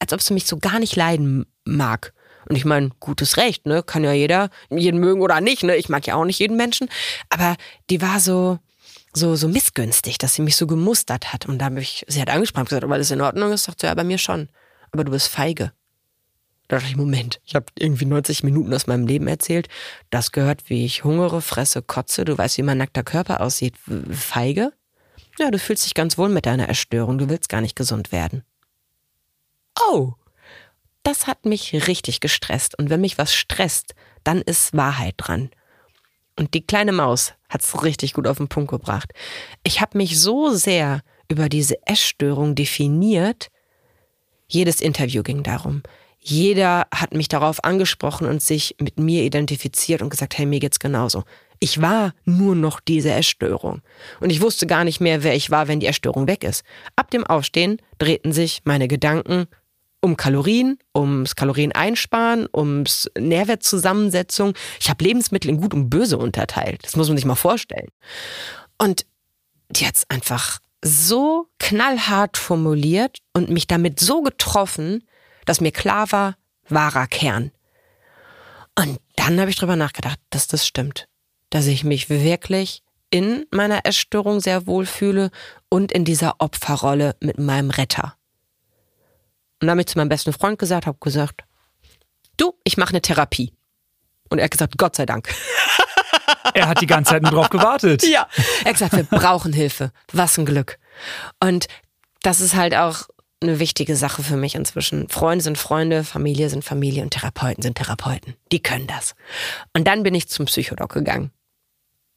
als 0.00 0.12
ob 0.12 0.20
sie 0.20 0.34
mich 0.34 0.46
so 0.46 0.58
gar 0.58 0.80
nicht 0.80 0.96
leiden 0.96 1.46
mag. 1.64 2.12
Und 2.48 2.56
ich 2.56 2.64
meine, 2.64 2.90
gutes 3.00 3.36
Recht, 3.36 3.66
ne? 3.66 3.82
Kann 3.82 4.04
ja 4.04 4.12
jeder 4.12 4.50
jeden 4.70 5.00
mögen 5.00 5.20
oder 5.20 5.40
nicht, 5.40 5.62
ne? 5.62 5.76
Ich 5.76 5.88
mag 5.88 6.06
ja 6.06 6.16
auch 6.16 6.24
nicht 6.24 6.38
jeden 6.38 6.56
Menschen. 6.56 6.88
Aber 7.28 7.56
die 7.90 8.02
war 8.02 8.20
so, 8.20 8.58
so, 9.12 9.36
so 9.36 9.48
missgünstig, 9.48 10.18
dass 10.18 10.34
sie 10.34 10.42
mich 10.42 10.56
so 10.56 10.66
gemustert 10.66 11.32
hat. 11.32 11.46
Und 11.46 11.58
da 11.58 11.66
habe 11.66 11.80
ich, 11.80 12.04
sie 12.08 12.20
hat 12.20 12.30
angesprochen 12.30 12.66
gesagt, 12.66 12.84
aber 12.84 12.94
alles 12.94 13.10
in 13.10 13.20
Ordnung 13.20 13.52
ist, 13.52 13.64
sagt 13.64 13.80
sie, 13.80 13.86
ja, 13.86 13.94
bei 13.94 14.04
mir 14.04 14.18
schon. 14.18 14.48
Aber 14.90 15.04
du 15.04 15.12
bist 15.12 15.28
feige. 15.28 15.72
Da 16.68 16.76
dachte 16.76 16.88
ich, 16.88 16.96
Moment, 16.96 17.40
ich 17.44 17.54
habe 17.54 17.66
irgendwie 17.78 18.06
90 18.06 18.44
Minuten 18.44 18.72
aus 18.72 18.86
meinem 18.86 19.06
Leben 19.06 19.28
erzählt. 19.28 19.68
Das 20.10 20.32
gehört, 20.32 20.70
wie 20.70 20.86
ich 20.86 21.04
hungere, 21.04 21.42
fresse, 21.42 21.82
kotze. 21.82 22.24
Du 22.24 22.36
weißt, 22.36 22.56
wie 22.58 22.62
mein 22.62 22.78
nackter 22.78 23.02
Körper 23.02 23.40
aussieht. 23.40 23.74
Feige? 24.10 24.72
Ja, 25.38 25.50
du 25.50 25.58
fühlst 25.58 25.84
dich 25.84 25.94
ganz 25.94 26.16
wohl 26.16 26.28
mit 26.28 26.46
deiner 26.46 26.68
Erstörung. 26.68 27.18
Du 27.18 27.28
willst 27.28 27.48
gar 27.48 27.60
nicht 27.60 27.76
gesund 27.76 28.12
werden. 28.12 28.44
Oh, 29.90 30.12
das 31.02 31.26
hat 31.26 31.44
mich 31.46 31.86
richtig 31.88 32.20
gestresst. 32.20 32.78
Und 32.78 32.90
wenn 32.90 33.00
mich 33.00 33.18
was 33.18 33.34
stresst, 33.34 33.94
dann 34.24 34.40
ist 34.40 34.76
Wahrheit 34.76 35.14
dran. 35.16 35.50
Und 36.38 36.54
die 36.54 36.66
kleine 36.66 36.92
Maus 36.92 37.34
hat's 37.48 37.82
richtig 37.82 38.14
gut 38.14 38.26
auf 38.26 38.38
den 38.38 38.48
Punkt 38.48 38.70
gebracht. 38.70 39.12
Ich 39.64 39.80
habe 39.80 39.98
mich 39.98 40.18
so 40.18 40.54
sehr 40.54 41.02
über 41.28 41.48
diese 41.48 41.76
Essstörung 41.86 42.54
definiert. 42.54 43.48
Jedes 44.48 44.80
Interview 44.80 45.22
ging 45.22 45.42
darum. 45.42 45.82
Jeder 46.18 46.86
hat 46.94 47.14
mich 47.14 47.28
darauf 47.28 47.64
angesprochen 47.64 48.28
und 48.28 48.42
sich 48.42 48.76
mit 48.78 48.98
mir 48.98 49.24
identifiziert 49.24 50.02
und 50.02 50.10
gesagt, 50.10 50.38
hey, 50.38 50.46
mir 50.46 50.60
geht's 50.60 50.78
genauso. 50.78 51.24
Ich 51.58 51.80
war 51.80 52.14
nur 52.24 52.54
noch 52.54 52.80
diese 52.80 53.12
Essstörung. 53.12 53.82
Und 54.20 54.30
ich 54.30 54.40
wusste 54.40 54.66
gar 54.66 54.84
nicht 54.84 55.00
mehr, 55.00 55.22
wer 55.24 55.34
ich 55.34 55.50
war, 55.50 55.68
wenn 55.68 55.80
die 55.80 55.86
Essstörung 55.86 56.28
weg 56.28 56.44
ist. 56.44 56.64
Ab 56.96 57.10
dem 57.10 57.26
Aufstehen 57.26 57.78
drehten 57.98 58.32
sich 58.32 58.62
meine 58.64 58.88
Gedanken 58.88 59.46
um 60.02 60.16
Kalorien, 60.16 60.78
ums 60.94 61.36
Kalorieneinsparen, 61.36 62.48
ums 62.54 63.08
Nährwertzusammensetzung. 63.18 64.54
Ich 64.80 64.90
habe 64.90 65.04
Lebensmittel 65.04 65.48
in 65.50 65.60
gut 65.60 65.72
und 65.72 65.88
böse 65.88 66.18
unterteilt. 66.18 66.80
Das 66.84 66.96
muss 66.96 67.08
man 67.08 67.16
sich 67.16 67.24
mal 67.24 67.36
vorstellen. 67.36 67.88
Und 68.78 69.06
die 69.70 69.86
hat's 69.86 70.04
einfach 70.10 70.58
so 70.84 71.46
knallhart 71.58 72.36
formuliert 72.36 73.18
und 73.32 73.48
mich 73.48 73.68
damit 73.68 74.00
so 74.00 74.22
getroffen, 74.22 75.04
dass 75.46 75.60
mir 75.60 75.72
klar 75.72 76.10
war, 76.10 76.36
wahrer 76.68 77.06
Kern. 77.06 77.52
Und 78.78 78.98
dann 79.16 79.38
habe 79.40 79.50
ich 79.50 79.56
drüber 79.56 79.76
nachgedacht, 79.76 80.18
dass 80.30 80.48
das 80.48 80.66
stimmt. 80.66 81.08
Dass 81.50 81.66
ich 81.66 81.84
mich 81.84 82.10
wirklich 82.10 82.82
in 83.10 83.46
meiner 83.50 83.84
Essstörung 83.84 84.40
sehr 84.40 84.66
wohl 84.66 84.86
fühle 84.86 85.30
und 85.68 85.92
in 85.92 86.04
dieser 86.04 86.36
Opferrolle 86.40 87.14
mit 87.20 87.38
meinem 87.38 87.70
Retter. 87.70 88.16
Und 89.62 89.66
dann 89.68 89.70
habe 89.70 89.82
ich 89.82 89.86
zu 89.86 89.96
meinem 89.96 90.08
besten 90.08 90.32
Freund 90.32 90.58
gesagt, 90.58 90.86
habe 90.86 90.98
gesagt, 91.00 91.44
du, 92.36 92.52
ich 92.64 92.76
mache 92.76 92.90
eine 92.90 93.00
Therapie. 93.00 93.54
Und 94.28 94.38
er 94.38 94.44
hat 94.46 94.50
gesagt, 94.50 94.76
Gott 94.76 94.96
sei 94.96 95.06
Dank. 95.06 95.32
Er 96.54 96.68
hat 96.68 96.80
die 96.80 96.86
ganze 96.86 97.10
Zeit 97.10 97.22
nur 97.22 97.30
drauf 97.30 97.50
gewartet. 97.50 98.02
Ja. 98.04 98.28
Er 98.64 98.66
hat 98.66 98.72
gesagt, 98.74 98.96
wir 98.96 99.04
brauchen 99.04 99.52
Hilfe. 99.52 99.92
Was 100.12 100.36
ein 100.36 100.44
Glück. 100.44 100.78
Und 101.40 101.66
das 102.22 102.40
ist 102.40 102.54
halt 102.54 102.74
auch 102.74 103.06
eine 103.40 103.58
wichtige 103.58 103.96
Sache 103.96 104.22
für 104.22 104.36
mich 104.36 104.54
inzwischen. 104.54 105.08
Freunde 105.08 105.42
sind 105.42 105.56
Freunde, 105.56 106.04
Familie 106.04 106.50
sind 106.50 106.64
Familie 106.64 107.02
und 107.04 107.10
Therapeuten 107.10 107.62
sind 107.62 107.78
Therapeuten. 107.78 108.34
Die 108.50 108.62
können 108.62 108.86
das. 108.86 109.14
Und 109.72 109.86
dann 109.86 110.02
bin 110.02 110.14
ich 110.14 110.28
zum 110.28 110.46
Psychodoc 110.46 110.92
gegangen. 110.92 111.30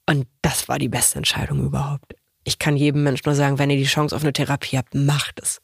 Und 0.09 0.27
das 0.41 0.67
war 0.67 0.79
die 0.79 0.89
beste 0.89 1.17
Entscheidung 1.17 1.63
überhaupt. 1.63 2.15
Ich 2.43 2.59
kann 2.59 2.75
jedem 2.75 3.03
Menschen 3.03 3.23
nur 3.27 3.35
sagen, 3.35 3.57
wenn 3.57 3.69
ihr 3.69 3.77
die 3.77 3.85
Chance 3.85 4.15
auf 4.15 4.23
eine 4.23 4.33
Therapie 4.33 4.77
habt, 4.77 4.95
macht 4.95 5.39
es. 5.39 5.61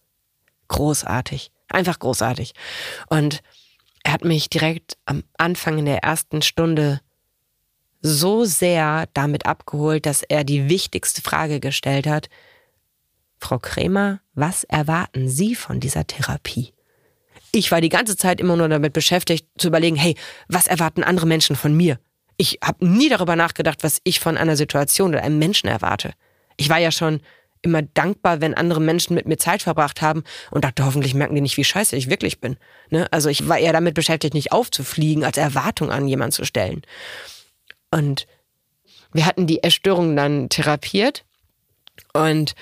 Großartig. 0.67 1.51
Einfach 1.71 1.99
großartig. 1.99 2.53
Und 3.07 3.41
er 4.03 4.13
hat 4.13 4.23
mich 4.23 4.49
direkt 4.49 4.97
am 5.05 5.23
Anfang 5.37 5.77
in 5.77 5.85
der 5.85 6.03
ersten 6.03 6.41
Stunde 6.41 7.01
so 8.01 8.45
sehr 8.45 9.07
damit 9.13 9.45
abgeholt, 9.45 10.05
dass 10.05 10.23
er 10.23 10.43
die 10.43 10.69
wichtigste 10.69 11.21
Frage 11.21 11.59
gestellt 11.59 12.07
hat. 12.07 12.29
Frau 13.37 13.59
Krämer, 13.59 14.19
was 14.33 14.63
erwarten 14.63 15.29
Sie 15.29 15.55
von 15.55 15.79
dieser 15.79 16.05
Therapie? 16.07 16.73
Ich 17.51 17.71
war 17.71 17.81
die 17.81 17.89
ganze 17.89 18.15
Zeit 18.15 18.39
immer 18.39 18.55
nur 18.55 18.69
damit 18.69 18.93
beschäftigt 18.93 19.47
zu 19.57 19.67
überlegen, 19.67 19.97
hey, 19.97 20.15
was 20.47 20.67
erwarten 20.67 21.03
andere 21.03 21.25
Menschen 21.25 21.55
von 21.55 21.75
mir? 21.75 21.99
Ich 22.37 22.59
habe 22.63 22.85
nie 22.87 23.09
darüber 23.09 23.35
nachgedacht, 23.35 23.83
was 23.83 23.99
ich 24.03 24.19
von 24.19 24.37
einer 24.37 24.55
Situation 24.55 25.11
oder 25.11 25.23
einem 25.23 25.37
Menschen 25.37 25.67
erwarte. 25.67 26.13
Ich 26.57 26.69
war 26.69 26.79
ja 26.79 26.91
schon 26.91 27.21
immer 27.61 27.81
dankbar, 27.81 28.41
wenn 28.41 28.53
andere 28.53 28.81
Menschen 28.81 29.15
mit 29.15 29.27
mir 29.27 29.37
Zeit 29.37 29.61
verbracht 29.61 30.01
haben 30.01 30.23
und 30.49 30.63
dachte, 30.63 30.85
hoffentlich 30.85 31.13
merken 31.13 31.35
die 31.35 31.41
nicht, 31.41 31.57
wie 31.57 31.63
scheiße 31.63 31.95
ich 31.95 32.09
wirklich 32.09 32.39
bin. 32.39 32.57
Ne? 32.89 33.07
Also 33.11 33.29
ich 33.29 33.47
war 33.47 33.57
eher 33.57 33.73
damit 33.73 33.93
beschäftigt, 33.93 34.33
nicht 34.33 34.51
aufzufliegen, 34.51 35.23
als 35.23 35.37
Erwartung 35.37 35.91
an 35.91 36.07
jemanden 36.07 36.33
zu 36.33 36.45
stellen. 36.45 36.81
Und 37.91 38.27
wir 39.13 39.25
hatten 39.25 39.47
die 39.47 39.61
Erstörung 39.61 40.15
dann 40.15 40.49
therapiert 40.49 41.25
und 42.13 42.55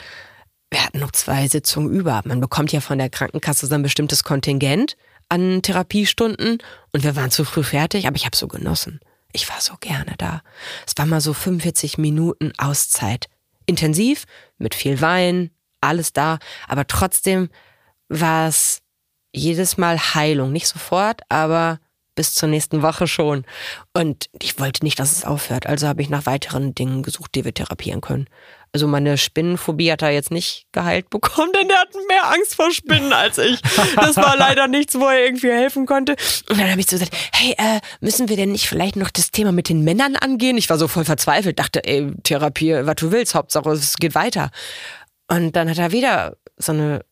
wir 0.72 0.84
hatten 0.84 1.00
noch 1.00 1.12
zwei 1.12 1.48
Sitzungen 1.48 1.92
über. 1.92 2.22
Man 2.26 2.42
bekommt 2.42 2.72
ja 2.72 2.82
von 2.82 2.98
der 2.98 3.10
Krankenkasse 3.10 3.68
so 3.68 3.76
ein 3.76 3.84
bestimmtes 3.84 4.24
Kontingent 4.24 4.98
an 5.30 5.62
Therapiestunden 5.62 6.58
und 6.92 7.04
wir 7.04 7.16
waren 7.16 7.32
zu 7.32 7.46
früh 7.46 7.64
fertig, 7.64 8.08
aber 8.08 8.16
ich 8.16 8.26
habe 8.26 8.36
so 8.36 8.48
genossen. 8.48 9.00
Ich 9.32 9.48
war 9.50 9.62
so 9.62 9.76
gerne 9.80 10.16
da. 10.18 10.42
Es 10.88 10.94
war 10.98 11.06
mal 11.06 11.22
so 11.22 11.34
45 11.34 12.00
Minuten 12.00 12.52
Auszeit 12.58 13.28
intensiv, 13.68 14.26
mit 14.60 14.76
viel 14.76 15.02
Wein, 15.02 15.50
alles 15.82 16.14
da, 16.14 16.40
aber 16.68 16.86
trotzdem 16.86 17.50
war 18.10 18.48
es 18.48 18.82
jedes 19.32 19.78
Mal 19.78 19.98
Heilung. 19.98 20.52
Nicht 20.52 20.68
sofort, 20.68 21.22
aber 21.30 21.80
bis 22.16 22.34
zur 22.34 22.50
nächsten 22.50 22.82
Woche 22.82 23.08
schon. 23.08 23.46
Und 23.94 24.30
ich 24.42 24.60
wollte 24.60 24.84
nicht, 24.84 25.00
dass 25.00 25.12
es 25.12 25.24
aufhört. 25.24 25.68
Also 25.68 25.88
habe 25.88 26.02
ich 26.02 26.10
nach 26.10 26.26
weiteren 26.26 26.76
Dingen 26.76 27.04
gesucht, 27.04 27.34
die 27.36 27.46
wir 27.46 27.54
therapieren 27.54 28.02
können. 28.02 28.28
Also 28.72 28.88
meine 28.88 29.18
Spinnenphobie 29.18 29.92
hat 29.92 30.02
er 30.02 30.12
jetzt 30.12 30.32
nicht 30.32 30.66
geheilt 30.72 31.10
bekommen, 31.10 31.52
denn 31.60 31.68
der 31.68 31.78
hat 31.80 31.90
mehr 32.08 32.32
Angst 32.32 32.56
vor 32.56 32.72
Spinnen 32.72 33.14
als 33.14 33.38
ich. 33.38 33.60
Das 33.96 34.18
war 34.18 34.38
leider 34.38 34.68
nichts, 34.68 34.96
wo 34.96 35.06
er 35.06 35.26
irgendwie 35.26 35.52
helfen 35.52 35.86
konnte. 35.86 36.16
Und 36.50 36.60
dann 36.60 36.70
habe 36.70 36.80
ich 36.80 36.88
so 36.88 36.98
gesagt, 36.98 37.16
hey, 37.34 37.56
äh, 37.58 37.80
müssen 38.00 38.30
wir 38.30 38.36
denn 38.36 38.52
nicht 38.52 38.68
vielleicht 38.68 38.96
noch 38.96 39.10
das 39.10 39.32
Thema 39.32 39.52
mit 39.52 39.70
den 39.70 39.84
Männern 39.84 40.16
angehen? 40.16 40.58
Ich 40.58 40.70
war 40.70 40.78
so 40.78 40.88
voll 40.88 41.06
verzweifelt, 41.06 41.60
dachte, 41.60 41.84
ey, 41.84 42.12
Therapie, 42.24 42.86
was 42.86 42.96
du 42.96 43.12
willst, 43.12 43.36
Hauptsache 43.36 43.70
es 43.72 43.98
geht 43.98 44.16
weiter. 44.16 44.52
Und 45.28 45.56
dann 45.56 45.70
hat 45.70 45.78
er 45.78 45.92
wieder 45.92 46.38
so 46.58 46.72
eine 46.72 47.06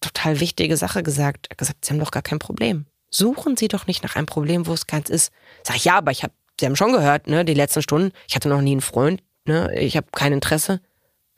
total 0.00 0.40
wichtige 0.40 0.76
Sache 0.76 1.02
gesagt. 1.02 1.46
Er 1.48 1.50
hat 1.50 1.58
gesagt, 1.58 1.84
Sie 1.84 1.92
haben 1.92 2.00
doch 2.00 2.10
gar 2.10 2.22
kein 2.22 2.38
Problem 2.38 2.86
suchen 3.14 3.56
Sie 3.56 3.68
doch 3.68 3.86
nicht 3.86 4.02
nach 4.02 4.16
einem 4.16 4.26
Problem, 4.26 4.66
wo 4.66 4.72
es 4.72 4.86
ganz 4.86 5.08
ist. 5.08 5.32
Sag 5.62 5.76
ich, 5.76 5.84
ja, 5.84 5.96
aber 5.96 6.10
ich 6.10 6.22
habe, 6.22 6.32
Sie 6.58 6.66
haben 6.66 6.76
schon 6.76 6.92
gehört, 6.92 7.26
ne, 7.26 7.44
die 7.44 7.54
letzten 7.54 7.82
Stunden, 7.82 8.12
ich 8.28 8.34
hatte 8.34 8.48
noch 8.48 8.60
nie 8.60 8.72
einen 8.72 8.80
Freund, 8.80 9.22
ne, 9.46 9.72
ich 9.78 9.96
habe 9.96 10.06
kein 10.12 10.32
Interesse. 10.32 10.80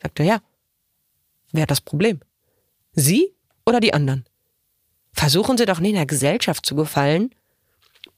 Sagt 0.01 0.19
er, 0.19 0.25
ja. 0.25 0.41
Wer 1.51 1.63
hat 1.63 1.71
das 1.71 1.81
Problem? 1.81 2.19
Sie 2.93 3.33
oder 3.65 3.79
die 3.79 3.93
anderen? 3.93 4.25
Versuchen 5.13 5.57
Sie 5.57 5.65
doch 5.65 5.79
nicht 5.79 5.91
in 5.91 5.95
der 5.95 6.05
Gesellschaft 6.05 6.65
zu 6.65 6.75
gefallen 6.75 7.31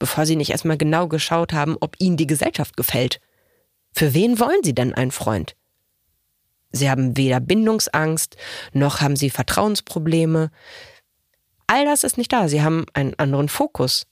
bevor 0.00 0.26
sie 0.26 0.34
nicht 0.34 0.50
erstmal 0.50 0.78
genau 0.78 1.06
geschaut 1.06 1.52
haben, 1.52 1.76
ob 1.78 1.94
ihnen 2.00 2.16
die 2.16 2.26
Gesellschaft 2.26 2.76
gefällt. 2.76 3.20
Für 3.92 4.14
wen 4.14 4.40
wollen 4.40 4.64
sie 4.64 4.74
denn 4.74 4.94
einen 4.94 5.12
Freund? 5.12 5.54
Sie 6.72 6.90
haben 6.90 7.16
weder 7.16 7.38
Bindungsangst, 7.38 8.36
noch 8.72 9.00
haben 9.00 9.16
sie 9.16 9.30
Vertrauensprobleme. 9.30 10.50
All 11.66 11.84
das 11.84 12.02
ist 12.02 12.16
nicht 12.16 12.32
da. 12.32 12.48
Sie 12.48 12.62
haben 12.62 12.86
einen 12.94 13.14
anderen 13.18 13.48
Fokus. 13.48 14.06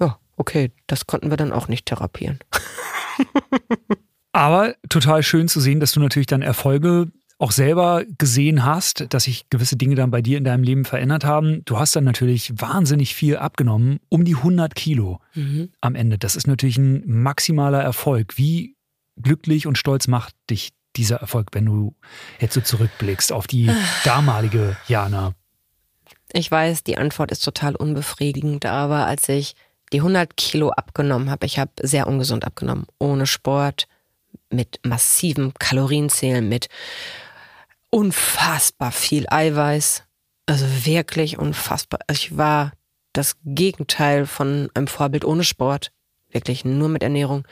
Ja, 0.00 0.18
okay, 0.36 0.72
das 0.86 1.06
konnten 1.06 1.30
wir 1.30 1.36
dann 1.36 1.52
auch 1.52 1.68
nicht 1.68 1.86
therapieren. 1.86 2.40
Aber 4.34 4.74
total 4.88 5.22
schön 5.22 5.46
zu 5.46 5.60
sehen, 5.60 5.78
dass 5.78 5.92
du 5.92 6.00
natürlich 6.00 6.26
dann 6.26 6.42
Erfolge 6.42 7.12
auch 7.38 7.52
selber 7.52 8.04
gesehen 8.18 8.64
hast, 8.64 9.06
dass 9.10 9.24
sich 9.24 9.48
gewisse 9.48 9.76
Dinge 9.76 9.94
dann 9.94 10.10
bei 10.10 10.22
dir 10.22 10.38
in 10.38 10.44
deinem 10.44 10.64
Leben 10.64 10.84
verändert 10.84 11.24
haben. 11.24 11.64
Du 11.66 11.78
hast 11.78 11.94
dann 11.94 12.02
natürlich 12.02 12.52
wahnsinnig 12.60 13.14
viel 13.14 13.36
abgenommen, 13.36 14.00
um 14.08 14.24
die 14.24 14.34
100 14.34 14.74
Kilo 14.74 15.20
mhm. 15.34 15.70
am 15.80 15.94
Ende. 15.94 16.18
Das 16.18 16.34
ist 16.34 16.48
natürlich 16.48 16.78
ein 16.78 17.04
maximaler 17.06 17.80
Erfolg. 17.80 18.36
Wie 18.36 18.76
glücklich 19.20 19.68
und 19.68 19.78
stolz 19.78 20.08
macht 20.08 20.34
dich 20.50 20.70
dieser 20.96 21.16
Erfolg, 21.16 21.48
wenn 21.52 21.66
du 21.66 21.94
jetzt 22.40 22.54
so 22.54 22.60
zurückblickst 22.60 23.30
auf 23.30 23.46
die 23.46 23.70
damalige 24.04 24.76
Jana? 24.88 25.34
Ich 26.32 26.50
weiß, 26.50 26.82
die 26.82 26.98
Antwort 26.98 27.30
ist 27.30 27.44
total 27.44 27.76
unbefriedigend, 27.76 28.66
aber 28.66 29.06
als 29.06 29.28
ich 29.28 29.54
die 29.92 29.98
100 29.98 30.36
Kilo 30.36 30.70
abgenommen 30.70 31.30
habe, 31.30 31.46
ich 31.46 31.60
habe 31.60 31.70
sehr 31.82 32.08
ungesund 32.08 32.44
abgenommen, 32.44 32.86
ohne 32.98 33.26
Sport, 33.26 33.86
mit 34.54 34.80
massivem 34.84 35.52
Kalorienzählen, 35.54 36.48
mit 36.48 36.68
unfassbar 37.90 38.92
viel 38.92 39.26
Eiweiß. 39.28 40.04
Also 40.46 40.66
wirklich 40.84 41.38
unfassbar. 41.38 42.00
Also 42.06 42.20
ich 42.20 42.36
war 42.36 42.72
das 43.12 43.36
Gegenteil 43.44 44.26
von 44.26 44.68
einem 44.74 44.88
Vorbild 44.88 45.24
ohne 45.24 45.44
Sport. 45.44 45.92
Wirklich 46.30 46.64
nur 46.64 46.88
mit 46.88 47.02
Ernährung. 47.02 47.46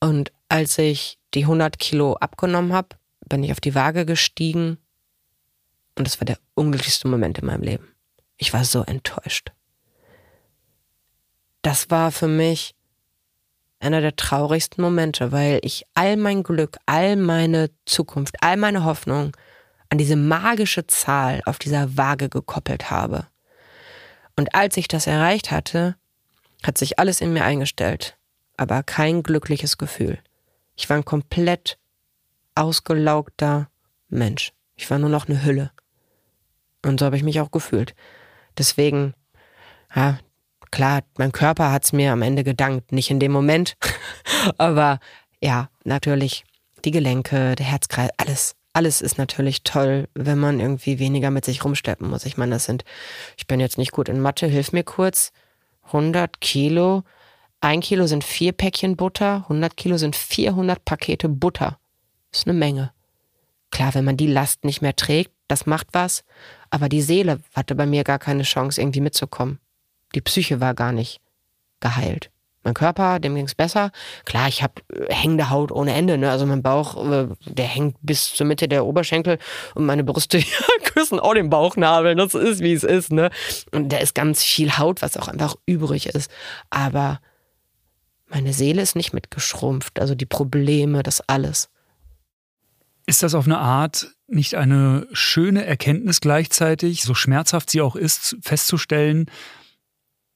Und 0.00 0.32
als 0.48 0.76
ich 0.78 1.18
die 1.32 1.42
100 1.42 1.78
Kilo 1.78 2.14
abgenommen 2.14 2.72
habe, 2.72 2.96
bin 3.28 3.42
ich 3.42 3.52
auf 3.52 3.60
die 3.60 3.74
Waage 3.74 4.04
gestiegen. 4.04 4.78
Und 5.96 6.06
das 6.06 6.20
war 6.20 6.26
der 6.26 6.38
unglücklichste 6.54 7.08
Moment 7.08 7.38
in 7.38 7.46
meinem 7.46 7.62
Leben. 7.62 7.88
Ich 8.36 8.52
war 8.52 8.64
so 8.64 8.82
enttäuscht. 8.82 9.52
Das 11.62 11.90
war 11.90 12.12
für 12.12 12.28
mich 12.28 12.74
einer 13.80 14.00
der 14.00 14.16
traurigsten 14.16 14.82
Momente, 14.82 15.32
weil 15.32 15.60
ich 15.62 15.84
all 15.94 16.16
mein 16.16 16.42
Glück, 16.42 16.76
all 16.86 17.16
meine 17.16 17.70
Zukunft, 17.84 18.36
all 18.40 18.56
meine 18.56 18.84
Hoffnung 18.84 19.36
an 19.90 19.98
diese 19.98 20.16
magische 20.16 20.86
Zahl 20.86 21.42
auf 21.44 21.58
dieser 21.58 21.96
Waage 21.96 22.28
gekoppelt 22.28 22.90
habe. 22.90 23.26
Und 24.36 24.54
als 24.54 24.76
ich 24.76 24.88
das 24.88 25.06
erreicht 25.06 25.50
hatte, 25.50 25.96
hat 26.62 26.78
sich 26.78 26.98
alles 26.98 27.20
in 27.20 27.32
mir 27.32 27.44
eingestellt, 27.44 28.16
aber 28.56 28.82
kein 28.82 29.22
glückliches 29.22 29.78
Gefühl. 29.78 30.18
Ich 30.76 30.88
war 30.90 30.96
ein 30.96 31.04
komplett 31.04 31.78
ausgelaugter 32.54 33.68
Mensch. 34.08 34.52
Ich 34.76 34.90
war 34.90 34.98
nur 34.98 35.10
noch 35.10 35.28
eine 35.28 35.44
Hülle. 35.44 35.70
Und 36.84 37.00
so 37.00 37.06
habe 37.06 37.16
ich 37.16 37.22
mich 37.22 37.40
auch 37.40 37.50
gefühlt. 37.50 37.94
Deswegen, 38.58 39.14
ja, 39.94 40.18
klar, 40.74 41.04
mein 41.18 41.30
Körper 41.30 41.70
hat 41.70 41.84
es 41.84 41.92
mir 41.92 42.12
am 42.12 42.20
Ende 42.20 42.42
gedankt, 42.42 42.90
nicht 42.90 43.08
in 43.08 43.20
dem 43.20 43.30
Moment. 43.30 43.76
aber 44.58 44.98
ja, 45.40 45.68
natürlich 45.84 46.44
die 46.84 46.90
Gelenke, 46.90 47.54
der 47.54 47.66
Herzkreis, 47.66 48.10
alles, 48.16 48.56
alles 48.72 49.00
ist 49.00 49.16
natürlich 49.16 49.62
toll, 49.62 50.08
wenn 50.14 50.38
man 50.38 50.58
irgendwie 50.58 50.98
weniger 50.98 51.30
mit 51.30 51.44
sich 51.44 51.64
rumsteppen 51.64 52.10
muss. 52.10 52.26
Ich 52.26 52.36
meine, 52.36 52.56
das 52.56 52.64
sind, 52.64 52.84
ich 53.36 53.46
bin 53.46 53.60
jetzt 53.60 53.78
nicht 53.78 53.92
gut 53.92 54.08
in 54.08 54.20
Mathe, 54.20 54.48
hilf 54.48 54.72
mir 54.72 54.82
kurz, 54.82 55.30
100 55.86 56.40
Kilo, 56.40 57.04
ein 57.60 57.80
Kilo 57.80 58.08
sind 58.08 58.24
vier 58.24 58.50
Päckchen 58.50 58.96
Butter, 58.96 59.44
100 59.44 59.76
Kilo 59.76 59.96
sind 59.96 60.16
400 60.16 60.84
Pakete 60.84 61.28
Butter. 61.28 61.78
Ist 62.32 62.48
eine 62.48 62.58
Menge. 62.58 62.92
Klar, 63.70 63.94
wenn 63.94 64.04
man 64.04 64.16
die 64.16 64.26
Last 64.26 64.64
nicht 64.64 64.82
mehr 64.82 64.96
trägt, 64.96 65.30
das 65.46 65.66
macht 65.66 65.86
was, 65.92 66.24
aber 66.70 66.88
die 66.88 67.02
Seele 67.02 67.40
hatte 67.54 67.76
bei 67.76 67.86
mir 67.86 68.02
gar 68.02 68.18
keine 68.18 68.42
Chance, 68.42 68.80
irgendwie 68.80 69.00
mitzukommen. 69.00 69.60
Die 70.14 70.20
Psyche 70.20 70.60
war 70.60 70.74
gar 70.74 70.92
nicht 70.92 71.20
geheilt. 71.80 72.30
Mein 72.64 72.72
Körper, 72.72 73.20
dem 73.20 73.34
ging 73.34 73.44
es 73.44 73.54
besser. 73.54 73.92
Klar, 74.24 74.48
ich 74.48 74.62
habe 74.62 74.74
äh, 74.90 75.12
hängende 75.12 75.50
Haut 75.50 75.70
ohne 75.70 75.92
Ende. 75.92 76.16
Ne? 76.16 76.30
Also 76.30 76.46
mein 76.46 76.62
Bauch, 76.62 76.96
äh, 77.10 77.28
der 77.44 77.66
hängt 77.66 77.96
bis 78.00 78.34
zur 78.34 78.46
Mitte 78.46 78.68
der 78.68 78.86
Oberschenkel 78.86 79.38
und 79.74 79.84
meine 79.84 80.02
Brüste 80.02 80.42
küssen 80.84 81.20
auch 81.20 81.34
den 81.34 81.50
Bauchnabel. 81.50 82.14
Das 82.14 82.34
ist, 82.34 82.60
wie 82.60 82.72
es 82.72 82.82
ist. 82.82 83.12
Ne? 83.12 83.30
Und 83.70 83.90
da 83.90 83.98
ist 83.98 84.14
ganz 84.14 84.42
viel 84.42 84.78
Haut, 84.78 85.02
was 85.02 85.18
auch 85.18 85.28
einfach 85.28 85.56
übrig 85.66 86.06
ist. 86.06 86.30
Aber 86.70 87.20
meine 88.28 88.54
Seele 88.54 88.80
ist 88.80 88.96
nicht 88.96 89.12
mitgeschrumpft. 89.12 90.00
Also 90.00 90.14
die 90.14 90.26
Probleme, 90.26 91.02
das 91.02 91.20
alles. 91.28 91.68
Ist 93.06 93.22
das 93.22 93.34
auf 93.34 93.44
eine 93.44 93.58
Art 93.58 94.08
nicht 94.26 94.54
eine 94.54 95.06
schöne 95.12 95.66
Erkenntnis 95.66 96.22
gleichzeitig, 96.22 97.02
so 97.02 97.12
schmerzhaft 97.12 97.68
sie 97.68 97.82
auch 97.82 97.94
ist, 97.94 98.38
festzustellen, 98.40 99.26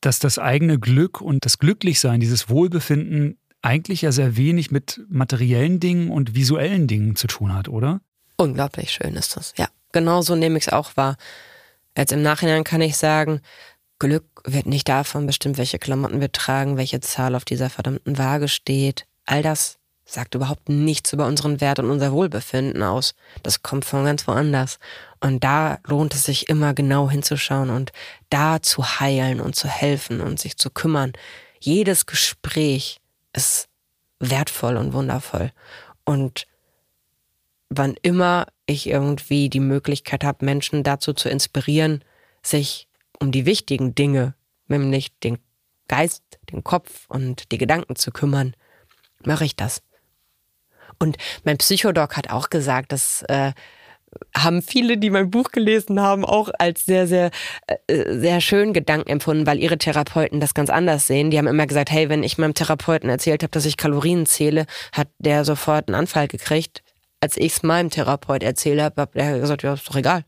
dass 0.00 0.18
das 0.18 0.38
eigene 0.38 0.78
Glück 0.78 1.20
und 1.20 1.44
das 1.44 1.58
Glücklichsein, 1.58 2.20
dieses 2.20 2.48
Wohlbefinden 2.48 3.38
eigentlich 3.62 4.02
ja 4.02 4.12
sehr 4.12 4.37
wenig 4.37 4.70
mit 4.70 5.00
materiellen 5.08 5.80
Dingen 5.80 6.11
und 6.11 6.34
visuellen 6.34 6.87
Dingen 6.87 7.16
zu 7.16 7.26
tun 7.26 7.54
hat, 7.54 7.68
oder? 7.68 8.00
Unglaublich 8.37 8.92
schön 8.92 9.16
ist 9.16 9.37
das. 9.37 9.52
Ja, 9.56 9.68
genau 9.92 10.22
so 10.22 10.37
nehme 10.37 10.58
ich 10.58 10.68
es 10.68 10.72
auch 10.72 10.96
wahr. 10.96 11.16
Jetzt 11.96 12.12
im 12.12 12.22
Nachhinein 12.22 12.62
kann 12.62 12.80
ich 12.80 12.96
sagen, 12.96 13.40
Glück 13.98 14.24
wird 14.44 14.66
nicht 14.66 14.88
davon 14.88 15.26
bestimmt, 15.26 15.58
welche 15.58 15.80
Klamotten 15.80 16.20
wir 16.20 16.30
tragen, 16.30 16.76
welche 16.76 17.00
Zahl 17.00 17.34
auf 17.34 17.44
dieser 17.44 17.68
verdammten 17.68 18.16
Waage 18.16 18.46
steht. 18.46 19.06
All 19.24 19.42
das 19.42 19.77
sagt 20.09 20.35
überhaupt 20.35 20.71
nichts 20.71 21.12
über 21.12 21.27
unseren 21.27 21.61
Wert 21.61 21.79
und 21.79 21.90
unser 21.90 22.12
Wohlbefinden 22.12 22.83
aus. 22.83 23.14
Das 23.42 23.62
kommt 23.62 23.85
von 23.85 24.07
ganz 24.07 24.27
woanders. 24.27 24.79
Und 25.21 25.44
da 25.44 25.79
lohnt 25.87 26.14
es 26.14 26.25
sich 26.25 26.49
immer 26.49 26.73
genau 26.73 27.11
hinzuschauen 27.11 27.68
und 27.68 27.92
da 28.31 28.62
zu 28.62 29.01
heilen 29.01 29.40
und 29.40 29.55
zu 29.55 29.68
helfen 29.68 30.23
und 30.23 30.40
sich 30.40 30.57
zu 30.57 30.71
kümmern. 30.71 31.12
Jedes 31.61 32.07
Gespräch 32.07 33.01
ist 33.35 33.68
wertvoll 34.18 34.79
und 34.79 34.94
wundervoll. 34.94 35.53
Und 36.05 36.47
wann 37.68 37.94
immer 38.01 38.47
ich 38.64 38.88
irgendwie 38.88 39.51
die 39.51 39.61
Möglichkeit 39.61 40.25
habe, 40.25 40.44
Menschen 40.44 40.85
dazu 40.85 41.12
zu 41.12 41.29
inspirieren, 41.29 42.03
sich 42.42 42.88
um 43.21 43.31
die 43.31 43.44
wichtigen 43.44 43.94
Dinge, 43.94 44.35
nämlich 44.68 45.18
den 45.18 45.38
Geist, 45.87 46.23
den 46.51 46.64
Kopf 46.64 47.05
und 47.09 47.53
die 47.53 47.59
Gedanken 47.59 47.97
zu 47.97 48.11
kümmern, 48.11 48.55
mache 49.25 49.44
ich 49.44 49.55
das. 49.55 49.83
Und 50.98 51.16
mein 51.44 51.58
Psychodoc 51.58 52.16
hat 52.16 52.30
auch 52.30 52.50
gesagt, 52.50 52.92
dass 52.92 53.22
äh, 53.28 53.52
haben 54.37 54.62
viele, 54.62 54.98
die 54.98 55.11
mein 55.11 55.30
Buch 55.30 55.50
gelesen 55.50 56.00
haben, 56.00 56.24
auch 56.24 56.50
als 56.58 56.84
sehr, 56.84 57.06
sehr, 57.06 57.30
äh, 57.87 58.18
sehr 58.18 58.40
schön 58.40 58.72
Gedanken 58.72 59.11
empfunden, 59.11 59.46
weil 59.46 59.58
ihre 59.58 59.78
Therapeuten 59.78 60.40
das 60.40 60.54
ganz 60.54 60.70
anders 60.70 61.06
sehen. 61.06 61.30
Die 61.30 61.38
haben 61.38 61.46
immer 61.46 61.66
gesagt, 61.66 61.90
hey, 61.90 62.08
wenn 62.08 62.22
ich 62.22 62.38
meinem 62.38 62.54
Therapeuten 62.54 63.11
erzählt 63.11 63.42
habe, 63.42 63.50
dass 63.50 63.66
ich 63.66 63.76
Kalorien 63.76 64.26
zähle, 64.26 64.66
hat 64.92 65.08
der 65.18 65.44
sofort 65.44 65.88
einen 65.88 65.94
Anfall 65.94 66.28
gekriegt. 66.28 66.82
Als 67.20 67.37
ich 67.37 67.52
es 67.52 67.62
meinem 67.62 67.90
Therapeut 67.90 68.42
erzählt 68.42 68.80
habe, 68.80 69.02
hat 69.02 69.11
er 69.14 69.40
gesagt, 69.40 69.62
ja, 69.62 69.74
ist 69.74 69.88
doch 69.88 69.96
egal. 69.96 70.24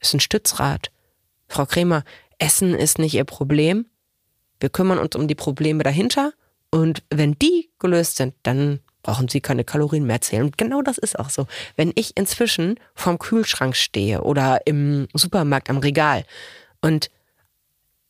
Ist 0.00 0.14
ein 0.14 0.20
Stützrad. 0.20 0.90
Frau 1.46 1.66
Kremer, 1.66 2.04
Essen 2.38 2.74
ist 2.74 2.98
nicht 2.98 3.14
Ihr 3.14 3.24
Problem. 3.24 3.86
Wir 4.60 4.70
kümmern 4.70 4.98
uns 4.98 5.14
um 5.14 5.28
die 5.28 5.34
Probleme 5.34 5.82
dahinter. 5.82 6.32
Und 6.70 7.02
wenn 7.10 7.38
die 7.38 7.70
gelöst 7.78 8.16
sind, 8.16 8.34
dann 8.42 8.80
brauchen 9.02 9.28
Sie 9.28 9.40
keine 9.40 9.64
Kalorien 9.64 10.04
mehr 10.04 10.20
zählen. 10.20 10.44
Und 10.44 10.58
genau 10.58 10.82
das 10.82 10.98
ist 10.98 11.18
auch 11.18 11.30
so. 11.30 11.46
Wenn 11.76 11.92
ich 11.94 12.16
inzwischen 12.16 12.78
vorm 12.94 13.18
Kühlschrank 13.18 13.76
stehe 13.76 14.22
oder 14.22 14.66
im 14.66 15.08
Supermarkt 15.14 15.70
am 15.70 15.78
Regal 15.78 16.24
und 16.80 17.10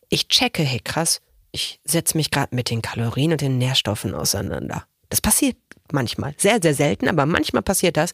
ich 0.09 0.29
checke, 0.29 0.63
hey 0.63 0.81
krass, 0.81 1.21
ich 1.53 1.81
setze 1.85 2.17
mich 2.17 2.31
gerade 2.31 2.55
mit 2.55 2.71
den 2.71 2.83
Kalorien 2.83 3.33
und 3.33 3.41
den 3.41 3.59
Nährstoffen 3.59 4.15
auseinander. 4.15 4.85
Das 5.09 5.21
passiert 5.21 5.57
manchmal. 5.93 6.35
Sehr, 6.37 6.61
sehr 6.61 6.75
selten, 6.75 7.09
aber 7.09 7.27
manchmal 7.27 7.63
passiert 7.63 7.97
das. 7.97 8.13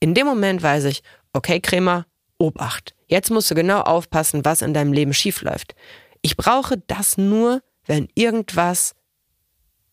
In 0.00 0.14
dem 0.14 0.26
Moment 0.26 0.62
weiß 0.62 0.84
ich, 0.84 1.02
okay, 1.32 1.60
Krämer, 1.60 2.06
Obacht. 2.38 2.94
Jetzt 3.06 3.30
musst 3.30 3.50
du 3.50 3.54
genau 3.54 3.80
aufpassen, 3.80 4.44
was 4.44 4.62
in 4.62 4.74
deinem 4.74 4.92
Leben 4.92 5.12
schiefläuft. 5.12 5.74
Ich 6.22 6.36
brauche 6.36 6.78
das 6.86 7.16
nur, 7.18 7.62
wenn 7.86 8.08
irgendwas 8.14 8.94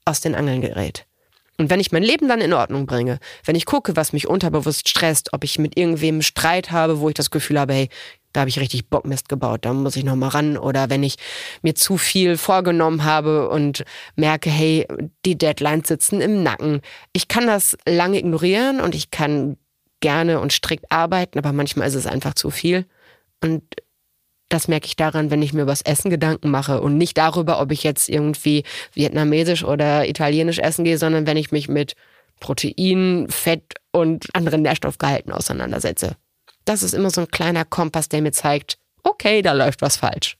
aus 0.06 0.22
den 0.22 0.36
Angeln 0.36 0.62
gerät. 0.62 1.08
Und 1.58 1.70
wenn 1.70 1.80
ich 1.80 1.92
mein 1.92 2.04
Leben 2.04 2.28
dann 2.28 2.42
in 2.42 2.54
Ordnung 2.54 2.86
bringe, 2.86 3.20
wenn 3.46 3.56
ich 3.56 3.66
gucke, 3.66 3.96
was 3.96 4.14
mich 4.14 4.28
unterbewusst 4.28 4.90
stresst, 4.90 5.34
ob 5.34 5.44
ich 5.44 5.58
mit 5.58 5.78
irgendwem 5.78 6.22
Streit 6.22 6.72
habe, 6.72 7.00
wo 7.00 7.08
ich 7.08 7.16
das 7.16 7.32
Gefühl 7.32 7.60
habe, 7.60 7.74
hey, 7.74 7.90
da 8.34 8.42
habe 8.42 8.50
ich 8.50 8.60
richtig 8.60 8.90
Bockmist 8.90 9.30
gebaut, 9.30 9.64
da 9.64 9.72
muss 9.72 9.96
ich 9.96 10.04
nochmal 10.04 10.30
ran. 10.30 10.58
Oder 10.58 10.90
wenn 10.90 11.04
ich 11.04 11.16
mir 11.62 11.74
zu 11.74 11.98
viel 11.98 12.38
vorgenommen 12.38 13.06
habe 13.06 13.50
und 13.50 13.86
merke, 14.18 14.50
hey, 14.50 14.86
die 15.26 15.38
Deadlines 15.38 15.88
sitzen 15.88 16.20
im 16.20 16.44
Nacken. 16.44 16.82
Ich 17.14 17.30
kann 17.30 17.48
das 17.48 17.78
lange 17.88 18.20
ignorieren 18.20 18.82
und 18.82 18.94
ich 18.94 19.10
kann 19.10 19.56
gerne 20.02 20.42
und 20.42 20.52
strikt 20.52 20.92
arbeiten, 20.92 21.40
aber 21.40 21.54
manchmal 21.54 21.88
ist 21.88 21.96
es 21.96 22.06
einfach 22.06 22.34
zu 22.34 22.52
viel. 22.52 22.86
Und 23.42 23.64
Das 24.50 24.68
merke 24.68 24.86
ich 24.86 24.96
daran, 24.96 25.32
wenn 25.32 25.42
ich 25.42 25.54
mir 25.54 25.64
über 25.64 25.72
das 25.72 25.82
Essen 25.82 26.10
Gedanken 26.12 26.52
mache 26.52 26.82
und 26.82 26.98
nicht 26.98 27.18
darüber, 27.18 27.60
ob 27.60 27.72
ich 27.72 27.84
jetzt 27.84 28.10
irgendwie 28.10 28.64
vietnamesisch 28.94 29.64
oder 29.64 30.08
italienisch 30.08 30.60
essen 30.60 30.86
gehe, 30.86 30.98
sondern 30.98 31.26
wenn 31.26 31.38
ich 31.38 31.52
mich 31.52 31.68
mit 31.68 31.96
Protein, 32.40 33.28
Fett 33.30 33.74
und 33.92 34.28
anderen 34.34 34.62
Nährstoffgehalten 34.62 35.32
auseinandersetze. 35.32 36.16
Das 36.66 36.84
ist 36.84 36.94
immer 36.94 37.10
so 37.10 37.22
ein 37.22 37.28
kleiner 37.28 37.66
Kompass, 37.66 38.10
der 38.10 38.22
mir 38.22 38.32
zeigt, 38.32 38.78
okay, 39.04 39.42
da 39.42 39.54
läuft 39.54 39.82
was 39.82 39.98
falsch. 39.98 40.38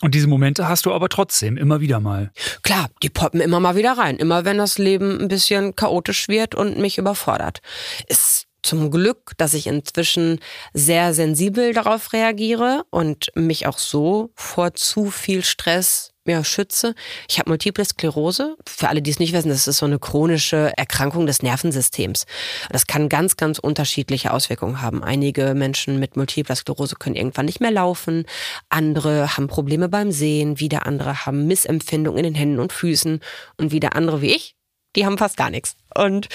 Und 0.00 0.16
diese 0.16 0.26
Momente 0.26 0.68
hast 0.68 0.84
du 0.84 0.92
aber 0.92 1.08
trotzdem 1.08 1.56
immer 1.56 1.80
wieder 1.80 2.00
mal. 2.00 2.32
Klar, 2.62 2.90
die 3.04 3.08
poppen 3.08 3.40
immer 3.40 3.60
mal 3.60 3.76
wieder 3.76 3.96
rein. 3.96 4.16
Immer 4.16 4.44
wenn 4.44 4.58
das 4.58 4.78
Leben 4.78 5.20
ein 5.20 5.28
bisschen 5.28 5.76
chaotisch 5.76 6.26
wird 6.28 6.56
und 6.56 6.76
mich 6.78 6.98
überfordert. 6.98 7.60
Ist 8.08 8.48
zum 8.62 8.90
Glück, 8.90 9.32
dass 9.36 9.54
ich 9.54 9.66
inzwischen 9.66 10.40
sehr 10.72 11.14
sensibel 11.14 11.72
darauf 11.72 12.12
reagiere 12.12 12.84
und 12.90 13.30
mich 13.34 13.66
auch 13.66 13.78
so 13.78 14.30
vor 14.34 14.74
zu 14.74 15.10
viel 15.10 15.44
Stress 15.44 16.12
ja, 16.26 16.44
schütze. 16.44 16.94
Ich 17.28 17.38
habe 17.38 17.50
Multiple 17.50 17.84
Sklerose. 17.84 18.56
Für 18.68 18.88
alle, 18.88 19.02
die 19.02 19.10
es 19.10 19.18
nicht 19.18 19.32
wissen, 19.32 19.48
das 19.48 19.66
ist 19.66 19.78
so 19.78 19.86
eine 19.86 19.98
chronische 19.98 20.72
Erkrankung 20.76 21.26
des 21.26 21.42
Nervensystems. 21.42 22.26
Das 22.70 22.86
kann 22.86 23.08
ganz, 23.08 23.36
ganz 23.36 23.58
unterschiedliche 23.58 24.32
Auswirkungen 24.32 24.80
haben. 24.80 25.02
Einige 25.02 25.54
Menschen 25.54 25.98
mit 25.98 26.16
Multiple 26.16 26.54
Sklerose 26.54 26.94
können 26.96 27.16
irgendwann 27.16 27.46
nicht 27.46 27.60
mehr 27.60 27.72
laufen. 27.72 28.24
Andere 28.68 29.36
haben 29.36 29.48
Probleme 29.48 29.88
beim 29.88 30.12
Sehen. 30.12 30.60
Wieder 30.60 30.86
andere 30.86 31.26
haben 31.26 31.46
Missempfindungen 31.46 32.18
in 32.18 32.24
den 32.24 32.34
Händen 32.34 32.60
und 32.60 32.72
Füßen. 32.72 33.20
Und 33.56 33.72
wieder 33.72 33.96
andere 33.96 34.22
wie 34.22 34.34
ich, 34.34 34.54
die 34.94 35.04
haben 35.04 35.18
fast 35.18 35.36
gar 35.36 35.50
nichts. 35.50 35.74
Und 35.96 36.28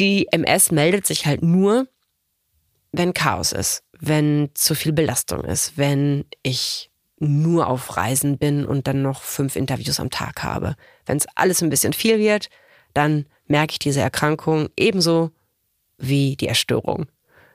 die 0.00 0.26
MS 0.32 0.72
meldet 0.72 1.06
sich 1.06 1.26
halt 1.26 1.42
nur, 1.42 1.86
wenn 2.92 3.14
Chaos 3.14 3.52
ist, 3.52 3.84
wenn 3.98 4.50
zu 4.54 4.74
viel 4.74 4.92
Belastung 4.92 5.44
ist, 5.44 5.76
wenn 5.76 6.24
ich 6.42 6.90
nur 7.18 7.66
auf 7.66 7.96
Reisen 7.96 8.38
bin 8.38 8.64
und 8.64 8.86
dann 8.86 9.02
noch 9.02 9.22
fünf 9.22 9.54
Interviews 9.54 10.00
am 10.00 10.10
Tag 10.10 10.42
habe. 10.42 10.74
Wenn 11.04 11.18
es 11.18 11.26
alles 11.34 11.62
ein 11.62 11.68
bisschen 11.68 11.92
viel 11.92 12.18
wird, 12.18 12.48
dann 12.94 13.26
merke 13.46 13.72
ich 13.72 13.78
diese 13.78 14.00
Erkrankung 14.00 14.70
ebenso 14.76 15.30
wie 15.98 16.34
die 16.36 16.48
Erstörung. 16.48 17.06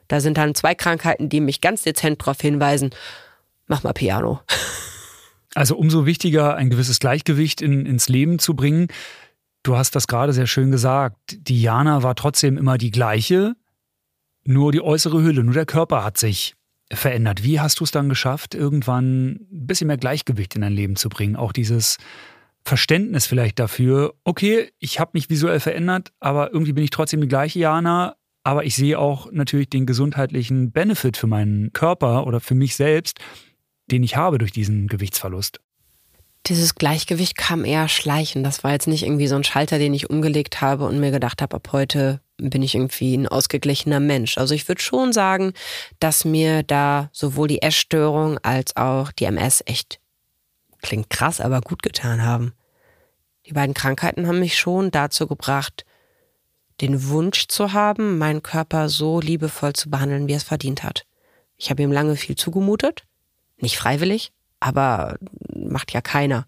Da 0.07 0.21
sind 0.21 0.37
dann 0.37 0.53
zwei 0.53 0.75
Krankheiten, 0.75 1.29
die 1.29 1.41
mich 1.41 1.61
ganz 1.61 1.81
dezent 1.81 2.21
darauf 2.21 2.39
hinweisen, 2.39 2.91
mach 3.67 3.83
mal 3.83 3.93
Piano. 3.93 4.41
Also 5.57 5.77
umso 5.77 6.05
wichtiger, 6.05 6.55
ein 6.55 6.69
gewisses 6.69 6.99
Gleichgewicht 6.99 7.61
in, 7.61 7.85
ins 7.85 8.09
Leben 8.09 8.39
zu 8.39 8.57
bringen. 8.57 8.89
Du 9.65 9.75
hast 9.75 9.95
das 9.95 10.05
gerade 10.05 10.31
sehr 10.31 10.45
schön 10.45 10.69
gesagt. 10.69 11.17
Diana 11.39 12.03
war 12.03 12.13
trotzdem 12.13 12.55
immer 12.55 12.77
die 12.77 12.91
gleiche, 12.91 13.55
nur 14.43 14.71
die 14.71 14.81
äußere 14.81 15.23
Hülle, 15.23 15.43
nur 15.43 15.55
der 15.55 15.65
Körper 15.65 16.03
hat 16.03 16.19
sich 16.19 16.53
verändert. 16.93 17.43
Wie 17.43 17.59
hast 17.59 17.79
du 17.79 17.83
es 17.83 17.89
dann 17.89 18.07
geschafft, 18.07 18.53
irgendwann 18.53 19.47
ein 19.51 19.65
bisschen 19.65 19.87
mehr 19.87 19.97
Gleichgewicht 19.97 20.53
in 20.53 20.61
dein 20.61 20.73
Leben 20.73 20.95
zu 20.95 21.09
bringen? 21.09 21.35
Auch 21.35 21.51
dieses 21.51 21.97
Verständnis 22.61 23.25
vielleicht 23.25 23.57
dafür, 23.57 24.13
okay, 24.23 24.71
ich 24.77 24.99
habe 24.99 25.11
mich 25.13 25.31
visuell 25.31 25.59
verändert, 25.59 26.13
aber 26.19 26.53
irgendwie 26.53 26.73
bin 26.73 26.83
ich 26.83 26.91
trotzdem 26.91 27.21
die 27.21 27.27
gleiche 27.27 27.57
Jana, 27.57 28.17
aber 28.43 28.65
ich 28.65 28.75
sehe 28.75 28.99
auch 28.99 29.31
natürlich 29.31 29.71
den 29.71 29.87
gesundheitlichen 29.87 30.73
Benefit 30.73 31.17
für 31.17 31.25
meinen 31.25 31.73
Körper 31.73 32.27
oder 32.27 32.39
für 32.39 32.53
mich 32.53 32.75
selbst, 32.75 33.19
den 33.89 34.03
ich 34.03 34.15
habe 34.15 34.37
durch 34.37 34.51
diesen 34.51 34.87
Gewichtsverlust. 34.87 35.59
Dieses 36.47 36.75
Gleichgewicht 36.75 37.37
kam 37.37 37.65
eher 37.65 37.87
schleichen. 37.87 38.43
Das 38.43 38.63
war 38.63 38.71
jetzt 38.71 38.87
nicht 38.87 39.03
irgendwie 39.03 39.27
so 39.27 39.35
ein 39.35 39.43
Schalter, 39.43 39.79
den 39.79 39.93
ich 39.93 40.09
umgelegt 40.09 40.61
habe 40.61 40.85
und 40.85 40.99
mir 40.99 41.11
gedacht 41.11 41.41
habe, 41.41 41.55
ab 41.55 41.69
heute 41.71 42.21
bin 42.37 42.61
ich 42.61 42.75
irgendwie 42.75 43.15
ein 43.15 43.27
ausgeglichener 43.27 43.99
Mensch. 43.99 44.37
Also 44.37 44.53
ich 44.53 44.67
würde 44.67 44.81
schon 44.81 45.13
sagen, 45.13 45.53
dass 45.99 46.25
mir 46.25 46.63
da 46.63 47.09
sowohl 47.13 47.47
die 47.47 47.61
Essstörung 47.61 48.37
als 48.39 48.75
auch 48.75 49.11
die 49.11 49.25
MS 49.25 49.63
echt 49.65 49.99
klingt 50.81 51.09
krass, 51.09 51.41
aber 51.41 51.61
gut 51.61 51.81
getan 51.81 52.21
haben. 52.21 52.53
Die 53.47 53.53
beiden 53.53 53.73
Krankheiten 53.73 54.27
haben 54.27 54.39
mich 54.39 54.57
schon 54.57 54.91
dazu 54.91 55.27
gebracht, 55.27 55.85
den 56.81 57.07
Wunsch 57.07 57.47
zu 57.47 57.73
haben, 57.73 58.17
meinen 58.17 58.43
Körper 58.43 58.89
so 58.89 59.19
liebevoll 59.19 59.73
zu 59.73 59.89
behandeln, 59.89 60.27
wie 60.27 60.33
er 60.33 60.37
es 60.37 60.43
verdient 60.43 60.83
hat. 60.83 61.05
Ich 61.57 61.69
habe 61.69 61.81
ihm 61.81 61.91
lange 61.91 62.15
viel 62.17 62.35
zugemutet, 62.35 63.03
nicht 63.57 63.77
freiwillig, 63.77 64.31
aber 64.59 65.17
macht 65.69 65.93
ja 65.93 66.01
keiner. 66.01 66.47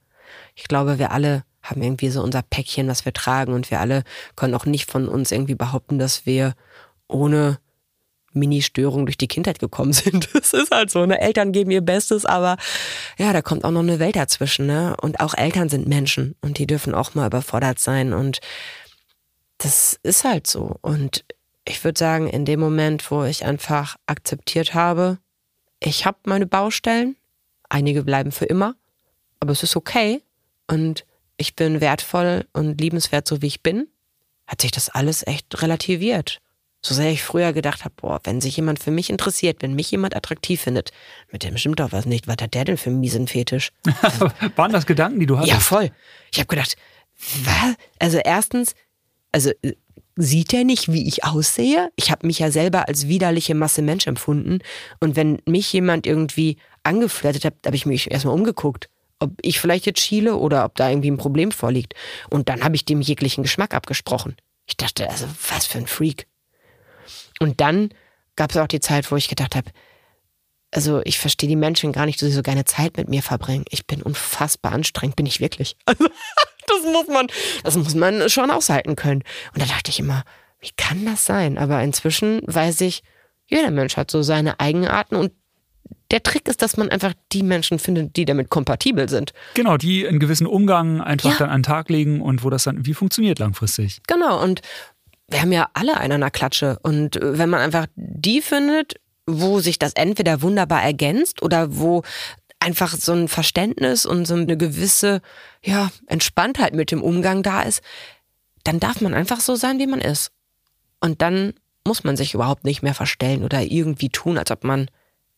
Ich 0.56 0.66
glaube, 0.66 1.00
wir 1.00 1.12
alle 1.12 1.44
haben 1.62 1.82
irgendwie 1.82 2.10
so 2.10 2.22
unser 2.22 2.42
Päckchen, 2.42 2.88
was 2.88 3.06
wir 3.06 3.14
tragen 3.14 3.54
und 3.54 3.72
wir 3.72 3.80
alle 3.80 4.04
können 4.36 4.54
auch 4.54 4.66
nicht 4.66 4.90
von 4.90 5.08
uns 5.08 5.32
irgendwie 5.32 5.56
behaupten, 5.56 6.00
dass 6.00 6.26
wir 6.26 6.54
ohne 7.08 7.60
Mini-Störung 8.34 9.06
durch 9.06 9.18
die 9.18 9.28
Kindheit 9.28 9.60
gekommen 9.60 9.94
sind. 9.94 10.30
Das 10.34 10.54
ist 10.54 10.72
halt 10.72 10.90
so, 10.90 11.06
ne? 11.06 11.20
Eltern 11.20 11.52
geben 11.52 11.72
ihr 11.72 11.82
Bestes, 11.82 12.26
aber 12.26 12.58
ja, 13.18 13.34
da 13.34 13.42
kommt 13.42 13.64
auch 13.66 13.72
noch 13.72 13.82
eine 13.82 14.00
Welt 14.00 14.16
dazwischen, 14.16 14.66
ne? 14.66 14.96
Und 15.02 15.20
auch 15.20 15.34
Eltern 15.34 15.70
sind 15.70 15.88
Menschen 15.88 16.36
und 16.42 16.58
die 16.58 16.68
dürfen 16.68 16.94
auch 16.94 17.16
mal 17.16 17.28
überfordert 17.28 17.80
sein 17.80 18.14
und 18.14 18.40
das 19.58 20.00
ist 20.04 20.24
halt 20.24 20.48
so. 20.48 20.78
Und 20.82 21.26
ich 21.66 21.84
würde 21.84 22.00
sagen, 22.00 22.28
in 22.28 22.46
dem 22.46 22.60
Moment, 22.60 23.10
wo 23.12 23.24
ich 23.24 23.44
einfach 23.44 23.98
akzeptiert 24.06 24.74
habe, 24.74 25.18
ich 25.80 26.06
habe 26.06 26.18
meine 26.26 26.46
Baustellen, 26.46 27.18
Einige 27.70 28.04
bleiben 28.04 28.32
für 28.32 28.46
immer, 28.46 28.76
aber 29.40 29.52
es 29.52 29.64
ist 29.64 29.76
okay 29.76 30.22
und 30.68 31.06
ich 31.38 31.56
bin 31.56 31.82
wertvoll 31.82 32.46
und 32.54 32.80
liebenswert, 32.80 33.28
so 33.28 33.42
wie 33.42 33.48
ich 33.48 33.62
bin, 33.62 33.88
hat 34.48 34.62
sich 34.62 34.72
das 34.72 34.90
alles 34.90 35.26
echt 35.26 35.62
relativiert. 35.62 36.42
So 36.82 36.94
sehr 36.94 37.12
ich 37.12 37.24
früher 37.24 37.54
gedacht 37.54 37.84
habe, 37.84 37.96
boah, 37.98 38.20
wenn 38.24 38.40
sich 38.40 38.56
jemand 38.56 38.82
für 38.82 38.92
mich 38.92 39.10
interessiert, 39.10 39.62
wenn 39.62 39.74
mich 39.74 39.92
jemand 39.92 40.16
attraktiv 40.16 40.62
findet, 40.62 40.92
mit 41.32 41.44
dem 41.44 41.58
stimmt 41.58 41.80
doch 41.80 41.92
was 41.92 42.06
nicht. 42.06 42.28
Was 42.28 42.38
hat 42.40 42.54
der 42.54 42.66
denn 42.66 42.78
für 42.78 42.90
einen 42.90 43.00
miesen 43.00 43.28
Fetisch? 43.28 43.72
Waren 44.56 44.72
das 44.72 44.86
Gedanken, 44.86 45.20
die 45.20 45.26
du 45.26 45.38
hattest? 45.38 45.52
Ja, 45.52 45.60
voll. 45.60 45.92
Ich 46.32 46.40
habe 46.40 46.48
gedacht, 46.48 46.78
was? 47.44 47.76
Also 48.00 48.20
erstens, 48.24 48.76
also 49.32 49.52
äh, 49.64 49.74
sieht 50.16 50.54
er 50.54 50.64
nicht, 50.64 50.92
wie 50.92 51.08
ich 51.08 51.24
aussehe? 51.24 51.92
Ich 51.96 52.12
habe 52.12 52.26
mich 52.28 52.40
ja 52.40 52.52
selber 52.52 52.88
als 52.88 53.08
widerliche 53.08 53.56
Masse 53.56 53.82
Mensch 53.82 54.08
empfunden. 54.08 54.60
Und 55.00 55.16
wenn 55.16 55.42
mich 55.46 55.72
jemand 55.74 56.08
irgendwie 56.08 56.58
angeflirtet 56.84 57.44
hat, 57.46 57.54
habe 57.66 57.76
ich 57.76 57.86
mich 57.86 58.12
erstmal 58.12 58.36
umgeguckt, 58.36 58.90
ob 59.20 59.32
ich 59.42 59.60
vielleicht 59.60 59.86
jetzt 59.86 60.00
schiele 60.00 60.36
oder 60.36 60.66
ob 60.66 60.76
da 60.76 60.90
irgendwie 60.90 61.12
ein 61.12 61.18
Problem 61.18 61.52
vorliegt. 61.52 61.94
Und 62.30 62.50
dann 62.50 62.64
habe 62.64 62.76
ich 62.76 62.86
dem 62.86 63.02
jeglichen 63.02 63.44
Geschmack 63.44 63.74
abgesprochen. 63.74 64.36
Ich 64.66 64.78
dachte, 64.78 65.10
also 65.10 65.28
was 65.50 65.66
für 65.66 65.80
ein 65.80 65.88
Freak. 65.88 66.28
Und 67.40 67.62
dann 67.62 67.90
gab 68.36 68.52
es 68.52 68.58
auch 68.58 68.68
die 68.68 68.80
Zeit, 68.80 69.12
wo 69.12 69.16
ich 69.16 69.28
gedacht 69.28 69.56
habe, 69.56 69.72
also 70.72 71.02
ich 71.06 71.18
verstehe 71.18 71.50
die 71.50 71.56
Menschen 71.56 71.94
gar 71.94 72.06
nicht, 72.06 72.22
dass 72.22 72.30
sie 72.30 72.36
so 72.36 72.44
gerne 72.44 72.66
Zeit 72.66 72.98
mit 72.98 73.08
mir 73.08 73.24
verbringen. 73.24 73.66
Ich 73.70 73.88
bin 73.88 74.02
unfassbar 74.02 74.74
anstrengend, 74.74 75.16
bin 75.16 75.26
ich 75.26 75.40
wirklich. 75.40 75.76
Also, 76.70 76.84
das 76.84 76.92
muss 76.92 77.08
man, 77.08 77.28
das 77.64 77.78
muss 77.78 77.96
man 77.96 78.30
schon 78.30 78.52
aushalten 78.52 78.98
können. 78.98 79.24
Und 79.54 79.62
da 79.62 79.66
dachte 79.66 79.90
ich 79.90 80.00
immer, 80.00 80.26
wie 80.60 80.72
kann 80.76 81.06
das 81.06 81.26
sein? 81.26 81.58
Aber 81.58 81.82
inzwischen 81.82 82.42
weiß 82.46 82.82
ich, 82.82 83.04
jeder 83.46 83.72
Mensch 83.72 83.96
hat 83.96 84.12
so 84.12 84.22
seine 84.22 84.60
Eigenarten 84.60 85.16
und 85.16 85.32
der 86.12 86.24
Trick 86.24 86.48
ist, 86.48 86.62
dass 86.62 86.78
man 86.78 86.90
einfach 86.90 87.14
die 87.32 87.44
Menschen 87.44 87.80
findet, 87.80 88.16
die 88.16 88.26
damit 88.26 88.50
kompatibel 88.50 89.10
sind. 89.10 89.34
Genau, 89.56 89.78
die 89.78 90.08
einen 90.08 90.20
gewissen 90.20 90.48
Umgang 90.48 91.02
einfach 91.02 91.32
ja. 91.32 91.38
dann 91.38 91.50
an 91.50 91.60
den 91.60 91.64
Tag 91.64 91.90
legen 91.90 92.22
und 92.22 92.44
wo 92.44 92.50
das 92.50 92.64
dann 92.64 92.86
wie 92.86 92.94
funktioniert 92.94 93.40
langfristig. 93.40 94.02
Genau, 94.08 94.42
und 94.42 94.62
wir 95.30 95.42
haben 95.42 95.52
ja 95.52 95.70
alle 95.74 95.98
einen 95.98 96.14
an 96.14 96.22
der 96.22 96.32
Klatsche. 96.32 96.80
Und 96.82 97.20
wenn 97.22 97.50
man 97.50 97.60
einfach 97.60 97.88
die 97.96 98.42
findet, 98.42 98.96
wo 99.26 99.60
sich 99.60 99.78
das 99.78 99.94
entweder 99.94 100.42
wunderbar 100.42 100.82
ergänzt 100.82 101.42
oder 101.42 101.78
wo 101.78 102.04
einfach 102.60 102.96
so 102.96 103.12
ein 103.12 103.28
Verständnis 103.28 104.06
und 104.06 104.26
so 104.26 104.36
eine 104.36 104.58
gewisse 104.58 105.22
ja, 105.64 105.90
Entspanntheit 106.08 106.74
mit 106.74 106.92
dem 106.92 107.04
Umgang 107.04 107.44
da 107.44 107.64
ist, 107.64 107.82
dann 108.64 108.80
darf 108.80 109.02
man 109.02 109.14
einfach 109.14 109.42
so 109.42 109.56
sein, 109.56 109.80
wie 109.80 109.88
man 109.88 110.02
ist. 110.02 110.32
Und 111.02 111.22
dann 111.22 111.54
muss 111.86 112.04
man 112.04 112.18
sich 112.18 112.34
überhaupt 112.34 112.64
nicht 112.64 112.82
mehr 112.82 112.94
verstellen 112.94 113.44
oder 113.44 113.62
irgendwie 113.62 114.10
tun, 114.10 114.38
als 114.38 114.52
ob 114.52 114.64
man 114.64 114.90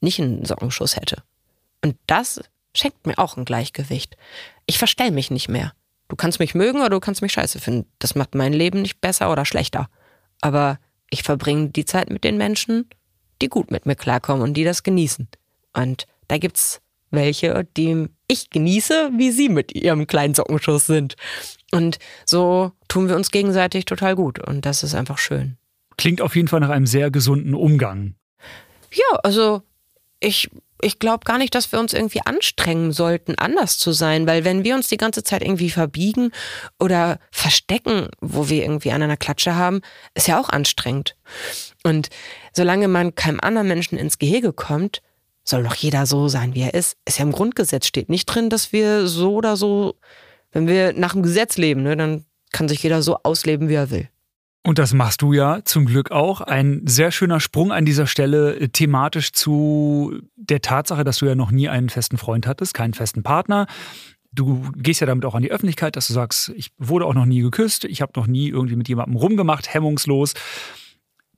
nicht 0.02 0.20
einen 0.20 0.46
Sockenschuss 0.46 0.96
hätte. 0.96 1.24
Und 1.84 1.96
das 2.08 2.42
schenkt 2.76 3.06
mir 3.06 3.18
auch 3.18 3.38
ein 3.38 3.46
Gleichgewicht. 3.46 4.18
Ich 4.66 4.78
verstell 4.78 5.12
mich 5.12 5.32
nicht 5.32 5.50
mehr. 5.50 5.74
Du 6.08 6.16
kannst 6.16 6.40
mich 6.40 6.56
mögen 6.56 6.80
oder 6.80 6.90
du 6.90 7.00
kannst 7.00 7.22
mich 7.22 7.34
scheiße 7.34 7.60
finden. 7.60 7.90
Das 8.00 8.16
macht 8.16 8.36
mein 8.36 8.54
Leben 8.54 8.82
nicht 8.82 9.02
besser 9.02 9.32
oder 9.32 9.46
schlechter. 9.46 9.90
Aber 10.42 10.80
ich 11.10 11.24
verbringe 11.24 11.70
die 11.70 11.86
Zeit 11.86 12.10
mit 12.10 12.24
den 12.24 12.38
Menschen, 12.38 12.90
die 13.42 13.50
gut 13.50 13.72
mit 13.72 13.86
mir 13.86 13.96
klarkommen 13.96 14.44
und 14.44 14.56
die 14.56 14.64
das 14.64 14.84
genießen. 14.84 15.28
Und 15.74 16.08
da 16.28 16.38
gibt's 16.38 16.82
welche, 17.12 17.68
die 17.78 18.08
ich 18.28 18.50
genieße, 18.50 19.12
wie 19.18 19.32
sie 19.32 19.50
mit 19.50 19.74
ihrem 19.74 20.08
kleinen 20.08 20.36
Sockenschuss 20.36 20.86
sind. 20.86 21.16
Und 21.72 22.00
so 22.26 22.72
tun 22.88 23.08
wir 23.08 23.16
uns 23.16 23.32
gegenseitig 23.32 23.86
total 23.86 24.16
gut. 24.16 24.40
Und 24.40 24.66
das 24.66 24.84
ist 24.84 24.96
einfach 24.96 25.18
schön. 25.18 25.58
Klingt 25.98 26.22
auf 26.22 26.36
jeden 26.36 26.48
Fall 26.48 26.60
nach 26.60 26.70
einem 26.70 26.88
sehr 26.88 27.12
gesunden 27.12 27.54
Umgang. 27.54 28.16
Ja, 28.92 29.20
also 29.24 29.64
ich 30.20 30.50
ich 30.82 31.00
glaube 31.00 31.26
gar 31.26 31.38
nicht, 31.38 31.54
dass 31.56 31.72
wir 31.72 31.80
uns 31.80 31.94
irgendwie 31.94 32.22
anstrengen 32.26 32.92
sollten, 32.92 33.36
anders 33.36 33.78
zu 33.78 33.92
sein, 33.92 34.28
weil 34.28 34.46
wenn 34.46 34.64
wir 34.64 34.76
uns 34.76 34.88
die 34.88 34.98
ganze 34.98 35.24
Zeit 35.24 35.42
irgendwie 35.42 35.70
verbiegen 35.70 36.32
oder 36.80 37.20
verstecken, 37.32 38.08
wo 38.22 38.50
wir 38.50 38.64
irgendwie 38.64 38.92
an 38.92 39.02
einer 39.02 39.18
Klatsche 39.18 39.56
haben, 39.56 39.82
ist 40.14 40.28
ja 40.28 40.40
auch 40.40 40.50
anstrengend. 40.50 41.16
Und 41.84 42.10
solange 42.54 42.88
man 42.88 43.16
keinem 43.16 43.40
anderen 43.42 43.68
Menschen 43.68 43.98
ins 43.98 44.20
Gehege 44.20 44.54
kommt, 44.54 45.02
soll 45.44 45.64
doch 45.64 45.76
jeder 45.76 46.06
so 46.06 46.28
sein, 46.28 46.54
wie 46.56 46.62
er 46.62 46.74
ist. 46.74 46.98
Ist 47.06 47.20
ja 47.20 47.26
im 47.26 47.32
Grundgesetz, 47.32 47.88
steht 47.88 48.10
nicht 48.10 48.26
drin, 48.26 48.50
dass 48.50 48.72
wir 48.72 49.08
so 49.08 49.34
oder 49.34 49.58
so, 49.58 49.96
wenn 50.52 50.68
wir 50.68 50.94
nach 50.94 51.14
dem 51.14 51.24
Gesetz 51.24 51.58
leben, 51.58 51.84
ne, 51.84 51.98
dann 51.98 52.26
kann 52.52 52.70
sich 52.70 52.82
jeder 52.84 53.02
so 53.02 53.18
ausleben, 53.24 53.68
wie 53.68 53.76
er 53.76 53.90
will. 53.90 54.10
Und 54.64 54.78
das 54.78 54.94
machst 54.94 55.22
du 55.22 55.32
ja 55.32 55.62
zum 55.64 55.86
Glück 55.86 56.12
auch. 56.12 56.42
Ein 56.42 56.82
sehr 56.86 57.12
schöner 57.12 57.40
Sprung 57.40 57.72
an 57.72 57.86
dieser 57.86 58.08
Stelle 58.08 58.56
äh, 58.56 58.68
thematisch 58.68 59.32
zu 59.32 60.20
der 60.36 60.62
Tatsache, 60.62 61.04
dass 61.04 61.18
du 61.18 61.26
ja 61.26 61.36
noch 61.36 61.52
nie 61.52 61.70
einen 61.70 61.90
festen 61.90 62.18
Freund 62.18 62.46
hattest, 62.46 62.74
keinen 62.74 62.94
festen 62.94 63.24
Partner. 63.24 63.68
Du 64.32 64.70
gehst 64.76 65.00
ja 65.02 65.08
damit 65.08 65.26
auch 65.26 65.34
an 65.34 65.42
die 65.42 65.52
Öffentlichkeit, 65.52 65.96
dass 65.96 66.08
du 66.08 66.14
sagst, 66.14 66.50
ich 66.56 66.72
wurde 66.78 67.06
auch 67.06 67.16
noch 67.16 67.26
nie 67.26 67.42
geküsst, 67.42 67.86
ich 67.86 68.02
habe 68.02 68.12
noch 68.16 68.28
nie 68.28 68.50
irgendwie 68.50 68.76
mit 68.76 68.88
jemandem 68.88 69.16
rumgemacht, 69.16 69.74
hemmungslos. 69.74 70.34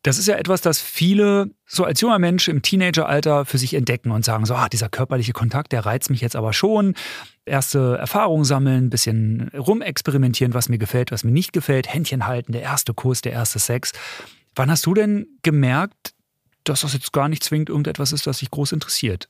Das 0.03 0.17
ist 0.17 0.27
ja 0.27 0.35
etwas, 0.35 0.61
das 0.61 0.81
viele 0.81 1.51
so 1.67 1.83
als 1.83 2.01
junger 2.01 2.17
Mensch 2.17 2.47
im 2.47 2.63
Teenageralter 2.63 3.45
für 3.45 3.59
sich 3.59 3.75
entdecken 3.75 4.11
und 4.11 4.25
sagen 4.25 4.45
so, 4.45 4.55
ah, 4.55 4.67
dieser 4.67 4.89
körperliche 4.89 5.33
Kontakt, 5.33 5.71
der 5.71 5.85
reizt 5.85 6.09
mich 6.09 6.21
jetzt 6.21 6.35
aber 6.35 6.53
schon. 6.53 6.95
Erste 7.45 7.97
Erfahrungen 7.99 8.43
sammeln, 8.43 8.89
bisschen 8.89 9.49
rumexperimentieren, 9.49 10.55
was 10.55 10.69
mir 10.69 10.79
gefällt, 10.79 11.11
was 11.11 11.23
mir 11.23 11.31
nicht 11.31 11.53
gefällt, 11.53 11.93
Händchen 11.93 12.25
halten, 12.25 12.51
der 12.51 12.63
erste 12.63 12.95
Kuss, 12.95 13.21
der 13.21 13.33
erste 13.33 13.59
Sex. 13.59 13.91
Wann 14.55 14.71
hast 14.71 14.85
du 14.87 14.95
denn 14.95 15.27
gemerkt, 15.43 16.13
dass 16.63 16.81
das 16.81 16.93
jetzt 16.93 17.13
gar 17.13 17.29
nicht 17.29 17.43
zwingend 17.43 17.69
irgendetwas 17.69 18.11
ist, 18.11 18.25
das 18.25 18.39
dich 18.39 18.49
groß 18.49 18.71
interessiert? 18.71 19.29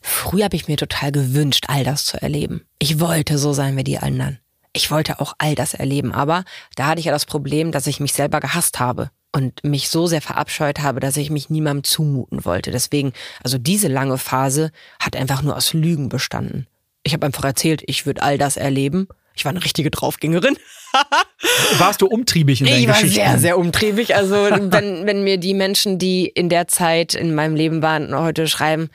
Früher 0.00 0.44
habe 0.44 0.56
ich 0.56 0.66
mir 0.66 0.78
total 0.78 1.12
gewünscht, 1.12 1.66
all 1.68 1.84
das 1.84 2.06
zu 2.06 2.20
erleben. 2.20 2.62
Ich 2.78 3.00
wollte 3.00 3.36
so 3.36 3.52
sein 3.52 3.76
wie 3.76 3.84
die 3.84 3.98
anderen. 3.98 4.38
Ich 4.72 4.90
wollte 4.90 5.20
auch 5.20 5.34
all 5.36 5.54
das 5.54 5.74
erleben, 5.74 6.12
aber 6.12 6.44
da 6.74 6.86
hatte 6.86 7.00
ich 7.00 7.04
ja 7.04 7.12
das 7.12 7.26
Problem, 7.26 7.70
dass 7.70 7.86
ich 7.86 8.00
mich 8.00 8.14
selber 8.14 8.40
gehasst 8.40 8.80
habe 8.80 9.10
und 9.32 9.64
mich 9.64 9.88
so 9.88 10.06
sehr 10.06 10.20
verabscheut 10.20 10.80
habe, 10.80 11.00
dass 11.00 11.16
ich 11.16 11.30
mich 11.30 11.50
niemandem 11.50 11.84
zumuten 11.84 12.44
wollte. 12.44 12.70
Deswegen, 12.70 13.12
also 13.42 13.58
diese 13.58 13.88
lange 13.88 14.18
Phase 14.18 14.70
hat 15.00 15.16
einfach 15.16 15.42
nur 15.42 15.56
aus 15.56 15.72
Lügen 15.72 16.08
bestanden. 16.08 16.66
Ich 17.02 17.14
habe 17.14 17.26
einfach 17.26 17.44
erzählt, 17.44 17.82
ich 17.86 18.06
würde 18.06 18.22
all 18.22 18.38
das 18.38 18.56
erleben. 18.56 19.08
Ich 19.34 19.44
war 19.44 19.50
eine 19.50 19.64
richtige 19.64 19.90
Draufgängerin. 19.90 20.56
Warst 21.78 22.02
du 22.02 22.06
umtriebig 22.06 22.60
in 22.60 22.66
deinen 22.66 22.80
Ich 22.80 22.86
war 22.86 22.94
Geschichten? 22.94 23.14
sehr, 23.14 23.38
sehr 23.38 23.58
umtriebig. 23.58 24.14
Also 24.14 24.34
wenn, 24.36 25.06
wenn 25.06 25.24
mir 25.24 25.38
die 25.38 25.54
Menschen, 25.54 25.98
die 25.98 26.26
in 26.26 26.48
der 26.48 26.68
Zeit 26.68 27.14
in 27.14 27.34
meinem 27.34 27.56
Leben 27.56 27.82
waren, 27.82 28.14
heute 28.14 28.46
schreiben, 28.46 28.90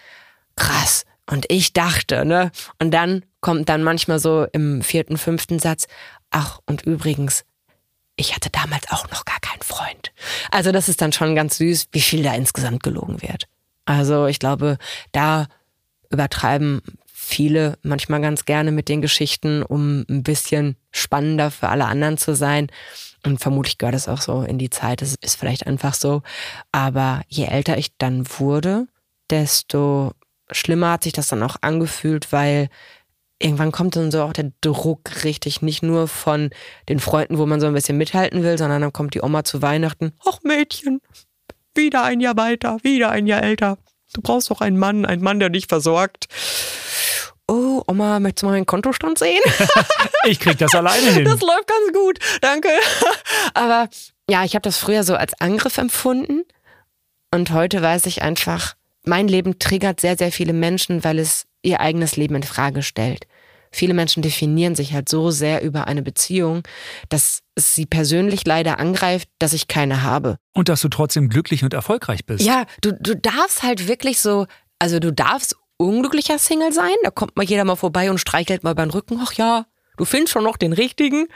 krass. 0.55 1.05
Und 1.29 1.45
ich 1.49 1.73
dachte, 1.73 2.23
ne? 2.23 2.51
Und 2.79 2.91
dann 2.91 3.25
kommt 3.41 3.67
dann 3.67 3.83
manchmal 3.83 4.19
so 4.19 4.45
im 4.53 4.81
vierten, 4.81 5.17
fünften 5.17 5.59
Satz, 5.59 5.87
ach, 6.29 6.59
und 6.65 6.83
übrigens, 6.83 7.43
ich 8.17 8.35
hatte 8.35 8.49
damals 8.49 8.89
auch 8.91 9.09
noch 9.09 9.23
gar 9.25 9.39
keinen 9.39 9.61
Freund. 9.61 10.11
Also 10.51 10.71
das 10.71 10.89
ist 10.89 11.01
dann 11.01 11.13
schon 11.13 11.35
ganz 11.35 11.57
süß, 11.57 11.87
wie 11.91 12.01
viel 12.01 12.23
da 12.23 12.33
insgesamt 12.33 12.83
gelogen 12.83 13.21
wird. 13.21 13.47
Also 13.85 14.25
ich 14.25 14.39
glaube, 14.39 14.77
da 15.11 15.47
übertreiben 16.09 16.81
viele 17.05 17.77
manchmal 17.83 18.21
ganz 18.21 18.45
gerne 18.45 18.71
mit 18.71 18.89
den 18.89 19.01
Geschichten, 19.01 19.61
um 19.61 20.05
ein 20.09 20.23
bisschen 20.23 20.77
spannender 20.91 21.51
für 21.51 21.69
alle 21.69 21.85
anderen 21.85 22.17
zu 22.17 22.35
sein. 22.35 22.67
Und 23.25 23.39
vermutlich 23.39 23.77
gehört 23.77 23.95
es 23.95 24.07
auch 24.07 24.21
so 24.21 24.43
in 24.43 24.57
die 24.57 24.69
Zeit. 24.69 25.01
Es 25.01 25.15
ist 25.15 25.37
vielleicht 25.37 25.67
einfach 25.67 25.93
so. 25.93 26.23
Aber 26.71 27.21
je 27.27 27.45
älter 27.45 27.77
ich 27.77 27.97
dann 27.97 28.25
wurde, 28.39 28.87
desto 29.29 30.13
schlimmer 30.51 30.91
hat 30.91 31.03
sich 31.03 31.13
das 31.13 31.27
dann 31.27 31.43
auch 31.43 31.57
angefühlt, 31.61 32.31
weil 32.31 32.69
irgendwann 33.39 33.71
kommt 33.71 33.95
dann 33.95 34.11
so 34.11 34.21
auch 34.23 34.33
der 34.33 34.51
Druck 34.61 35.23
richtig, 35.23 35.61
nicht 35.61 35.83
nur 35.83 36.07
von 36.07 36.49
den 36.89 36.99
Freunden, 36.99 37.37
wo 37.37 37.45
man 37.45 37.61
so 37.61 37.67
ein 37.67 37.73
bisschen 37.73 37.97
mithalten 37.97 38.43
will, 38.43 38.57
sondern 38.57 38.81
dann 38.81 38.93
kommt 38.93 39.13
die 39.13 39.21
Oma 39.21 39.43
zu 39.43 39.61
Weihnachten. 39.61 40.13
Ach 40.25 40.39
Mädchen, 40.43 41.01
wieder 41.75 42.03
ein 42.03 42.19
Jahr 42.19 42.37
weiter, 42.37 42.77
wieder 42.83 43.09
ein 43.11 43.27
Jahr 43.27 43.43
älter. 43.43 43.77
Du 44.13 44.21
brauchst 44.21 44.49
doch 44.49 44.61
einen 44.61 44.77
Mann, 44.77 45.05
einen 45.05 45.21
Mann, 45.21 45.39
der 45.39 45.49
dich 45.49 45.67
versorgt. 45.67 46.27
Oh, 47.47 47.81
Oma, 47.87 48.19
möchtest 48.19 48.43
du 48.43 48.47
mal 48.47 48.53
meinen 48.53 48.65
Kontostand 48.65 49.17
sehen? 49.19 49.41
ich 50.25 50.39
krieg 50.39 50.57
das 50.57 50.75
alleine 50.75 51.11
hin. 51.11 51.25
Das 51.25 51.39
läuft 51.39 51.67
ganz 51.67 51.93
gut, 51.93 52.19
danke. 52.41 52.69
Aber 53.53 53.89
ja, 54.29 54.43
ich 54.43 54.55
habe 54.55 54.63
das 54.63 54.77
früher 54.77 55.03
so 55.03 55.15
als 55.15 55.39
Angriff 55.39 55.77
empfunden 55.77 56.43
und 57.33 57.51
heute 57.51 57.81
weiß 57.81 58.05
ich 58.07 58.21
einfach, 58.21 58.75
mein 59.05 59.27
Leben 59.29 59.59
triggert 59.59 60.01
sehr, 60.01 60.17
sehr 60.17 60.31
viele 60.31 60.53
Menschen, 60.53 61.03
weil 61.03 61.19
es 61.19 61.45
ihr 61.67 61.81
eigenes 61.81 62.15
Leben 62.15 62.35
in 62.35 62.43
Frage 62.43 62.81
stellt. 62.81 63.27
Viele 63.71 63.93
Menschen 63.93 64.23
definieren 64.23 64.75
sich 64.75 64.93
halt 64.93 65.09
so 65.09 65.29
sehr 65.29 65.61
über 65.61 65.87
eine 65.87 66.01
Beziehung, 66.01 66.63
dass 67.09 67.41
es 67.55 67.75
sie 67.75 67.85
persönlich 67.85 68.45
leider 68.45 68.79
angreift, 68.79 69.29
dass 69.39 69.53
ich 69.53 69.67
keine 69.67 70.03
habe. 70.03 70.37
Und 70.53 70.69
dass 70.69 70.81
du 70.81 70.89
trotzdem 70.89 71.29
glücklich 71.29 71.63
und 71.63 71.73
erfolgreich 71.73 72.25
bist. 72.25 72.45
Ja, 72.45 72.65
du, 72.81 72.93
du 72.93 73.15
darfst 73.15 73.63
halt 73.63 73.87
wirklich 73.87 74.19
so, 74.19 74.47
also 74.79 74.99
du 74.99 75.11
darfst 75.11 75.55
unglücklicher 75.77 76.39
Single 76.39 76.71
sein, 76.71 76.95
da 77.03 77.11
kommt 77.11 77.35
mal 77.35 77.43
jeder 77.43 77.65
mal 77.65 77.75
vorbei 77.75 78.09
und 78.09 78.19
streichelt 78.19 78.63
mal 78.63 78.73
beim 78.73 78.89
Rücken, 78.89 79.19
ach 79.21 79.33
ja, 79.33 79.65
Du 79.97 80.05
findest 80.05 80.33
schon 80.33 80.43
noch 80.43 80.57
den 80.57 80.73
richtigen. 80.73 81.27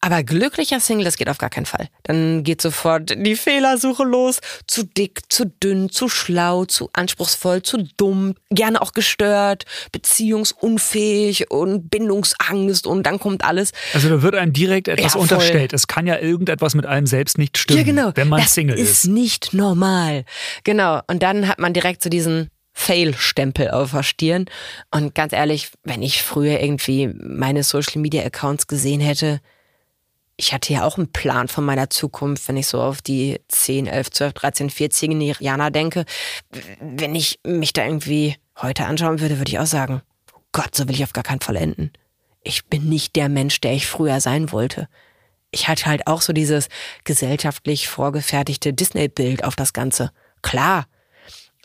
Aber 0.00 0.22
glücklicher 0.22 0.80
Single, 0.80 1.04
das 1.04 1.16
geht 1.16 1.28
auf 1.28 1.38
gar 1.38 1.50
keinen 1.50 1.66
Fall. 1.66 1.88
Dann 2.04 2.44
geht 2.44 2.62
sofort 2.62 3.10
die 3.16 3.36
Fehlersuche 3.36 4.04
los. 4.04 4.40
Zu 4.66 4.84
dick, 4.84 5.20
zu 5.28 5.46
dünn, 5.46 5.90
zu 5.90 6.08
schlau, 6.08 6.64
zu 6.64 6.88
anspruchsvoll, 6.92 7.62
zu 7.62 7.78
dumm, 7.96 8.34
gerne 8.50 8.80
auch 8.80 8.92
gestört, 8.92 9.64
beziehungsunfähig 9.92 11.50
und 11.50 11.90
Bindungsangst 11.90 12.86
und 12.86 13.02
dann 13.02 13.18
kommt 13.18 13.44
alles. 13.44 13.72
Also 13.92 14.08
da 14.08 14.22
wird 14.22 14.36
einem 14.36 14.52
direkt 14.52 14.88
etwas 14.88 15.14
ja, 15.14 15.20
unterstellt. 15.20 15.72
Es 15.72 15.86
kann 15.86 16.06
ja 16.06 16.18
irgendetwas 16.18 16.74
mit 16.74 16.86
einem 16.86 17.06
selbst 17.06 17.38
nicht 17.38 17.58
stimmen, 17.58 17.78
ja, 17.78 17.84
genau. 17.84 18.12
wenn 18.14 18.28
man 18.28 18.40
das 18.40 18.54
Single 18.54 18.78
ist. 18.78 18.90
Das 18.90 18.98
ist 18.98 19.06
nicht 19.06 19.52
normal. 19.52 20.24
Genau. 20.64 21.00
Und 21.08 21.22
dann 21.22 21.48
hat 21.48 21.58
man 21.58 21.72
direkt 21.72 22.02
so 22.02 22.08
diesen 22.08 22.50
Fail-Stempel 22.78 23.70
auf 23.70 23.92
der 23.92 24.02
Stirn. 24.02 24.44
Und 24.90 25.14
ganz 25.14 25.32
ehrlich, 25.32 25.70
wenn 25.82 26.02
ich 26.02 26.22
früher 26.22 26.60
irgendwie 26.60 27.08
meine 27.08 27.62
Social-Media-Accounts 27.64 28.66
gesehen 28.66 29.00
hätte, 29.00 29.40
ich 30.36 30.52
hatte 30.52 30.74
ja 30.74 30.84
auch 30.84 30.98
einen 30.98 31.10
Plan 31.10 31.48
von 31.48 31.64
meiner 31.64 31.88
Zukunft, 31.88 32.46
wenn 32.46 32.58
ich 32.58 32.66
so 32.66 32.80
auf 32.82 33.00
die 33.00 33.40
10, 33.48 33.86
11, 33.86 34.10
12, 34.10 34.32
13, 34.34 34.70
14 34.70 35.20
Jahre 35.40 35.72
denke. 35.72 36.04
Wenn 36.78 37.14
ich 37.14 37.40
mich 37.44 37.72
da 37.72 37.82
irgendwie 37.82 38.36
heute 38.60 38.84
anschauen 38.84 39.20
würde, 39.20 39.38
würde 39.38 39.50
ich 39.50 39.58
auch 39.58 39.66
sagen, 39.66 40.02
oh 40.34 40.40
Gott, 40.52 40.74
so 40.74 40.86
will 40.86 40.94
ich 40.94 41.02
auf 41.02 41.14
gar 41.14 41.24
keinen 41.24 41.40
Fall 41.40 41.56
enden. 41.56 41.92
Ich 42.42 42.66
bin 42.66 42.90
nicht 42.90 43.16
der 43.16 43.30
Mensch, 43.30 43.58
der 43.62 43.72
ich 43.72 43.86
früher 43.86 44.20
sein 44.20 44.52
wollte. 44.52 44.88
Ich 45.50 45.66
hatte 45.66 45.86
halt 45.86 46.06
auch 46.06 46.20
so 46.20 46.34
dieses 46.34 46.68
gesellschaftlich 47.04 47.88
vorgefertigte 47.88 48.74
Disney-Bild 48.74 49.44
auf 49.44 49.56
das 49.56 49.72
Ganze. 49.72 50.12
Klar, 50.42 50.84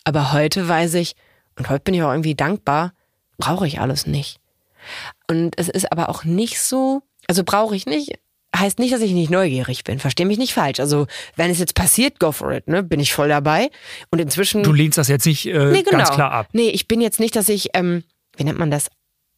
aber 0.03 0.33
heute 0.33 0.67
weiß 0.67 0.95
ich, 0.95 1.15
und 1.57 1.69
heute 1.69 1.83
bin 1.83 1.93
ich 1.93 2.03
auch 2.03 2.11
irgendwie 2.11 2.35
dankbar, 2.35 2.93
brauche 3.37 3.67
ich 3.67 3.79
alles 3.79 4.07
nicht. 4.07 4.39
Und 5.27 5.57
es 5.57 5.69
ist 5.69 5.91
aber 5.91 6.09
auch 6.09 6.23
nicht 6.23 6.59
so, 6.59 7.03
also 7.27 7.43
brauche 7.43 7.75
ich 7.75 7.85
nicht, 7.85 8.13
heißt 8.55 8.79
nicht, 8.79 8.93
dass 8.93 9.01
ich 9.01 9.11
nicht 9.11 9.29
neugierig 9.29 9.83
bin. 9.83 9.99
Versteh 9.99 10.25
mich 10.25 10.37
nicht 10.37 10.53
falsch. 10.53 10.79
Also, 10.79 11.07
wenn 11.35 11.51
es 11.51 11.59
jetzt 11.59 11.75
passiert, 11.75 12.19
go 12.19 12.31
for 12.31 12.51
it, 12.51 12.67
ne? 12.67 12.83
Bin 12.83 12.99
ich 12.99 13.13
voll 13.13 13.29
dabei. 13.29 13.69
Und 14.09 14.19
inzwischen. 14.19 14.63
Du 14.63 14.73
lehnst 14.73 14.97
das 14.97 15.07
jetzt 15.07 15.25
nicht 15.25 15.45
äh, 15.45 15.71
nee, 15.71 15.83
genau. 15.83 15.97
ganz 15.97 16.11
klar 16.11 16.31
ab. 16.31 16.49
Nee, 16.53 16.69
ich 16.69 16.87
bin 16.87 17.01
jetzt 17.01 17.19
nicht, 17.19 17.35
dass 17.35 17.49
ich, 17.49 17.69
ähm, 17.73 18.03
wie 18.35 18.43
nennt 18.43 18.59
man 18.59 18.71
das? 18.71 18.89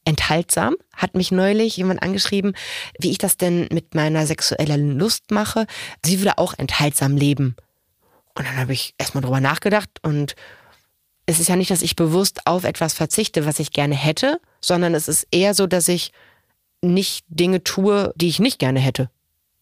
Enthaltsam, 0.05 0.75
hat 0.93 1.15
mich 1.15 1.31
neulich 1.31 1.77
jemand 1.77 2.03
angeschrieben, 2.03 2.55
wie 2.99 3.11
ich 3.11 3.19
das 3.19 3.37
denn 3.37 3.69
mit 3.71 3.95
meiner 3.95 4.25
sexuellen 4.25 4.99
Lust 4.99 5.31
mache. 5.31 5.65
Sie 6.03 6.19
würde 6.19 6.37
auch 6.37 6.53
enthaltsam 6.57 7.15
leben. 7.15 7.55
Und 8.35 8.47
dann 8.47 8.57
habe 8.57 8.73
ich 8.73 8.95
erstmal 8.97 9.21
drüber 9.21 9.41
nachgedacht 9.41 9.89
und 10.01 10.35
es 11.25 11.39
ist 11.39 11.47
ja 11.47 11.55
nicht, 11.55 11.71
dass 11.71 11.81
ich 11.81 11.95
bewusst 11.95 12.45
auf 12.45 12.63
etwas 12.63 12.93
verzichte, 12.93 13.45
was 13.45 13.59
ich 13.59 13.71
gerne 13.71 13.95
hätte, 13.95 14.41
sondern 14.59 14.93
es 14.93 15.07
ist 15.07 15.27
eher 15.31 15.53
so, 15.53 15.67
dass 15.67 15.87
ich 15.87 16.11
nicht 16.81 17.25
Dinge 17.29 17.63
tue, 17.63 18.11
die 18.15 18.27
ich 18.27 18.39
nicht 18.39 18.59
gerne 18.59 18.79
hätte. 18.79 19.09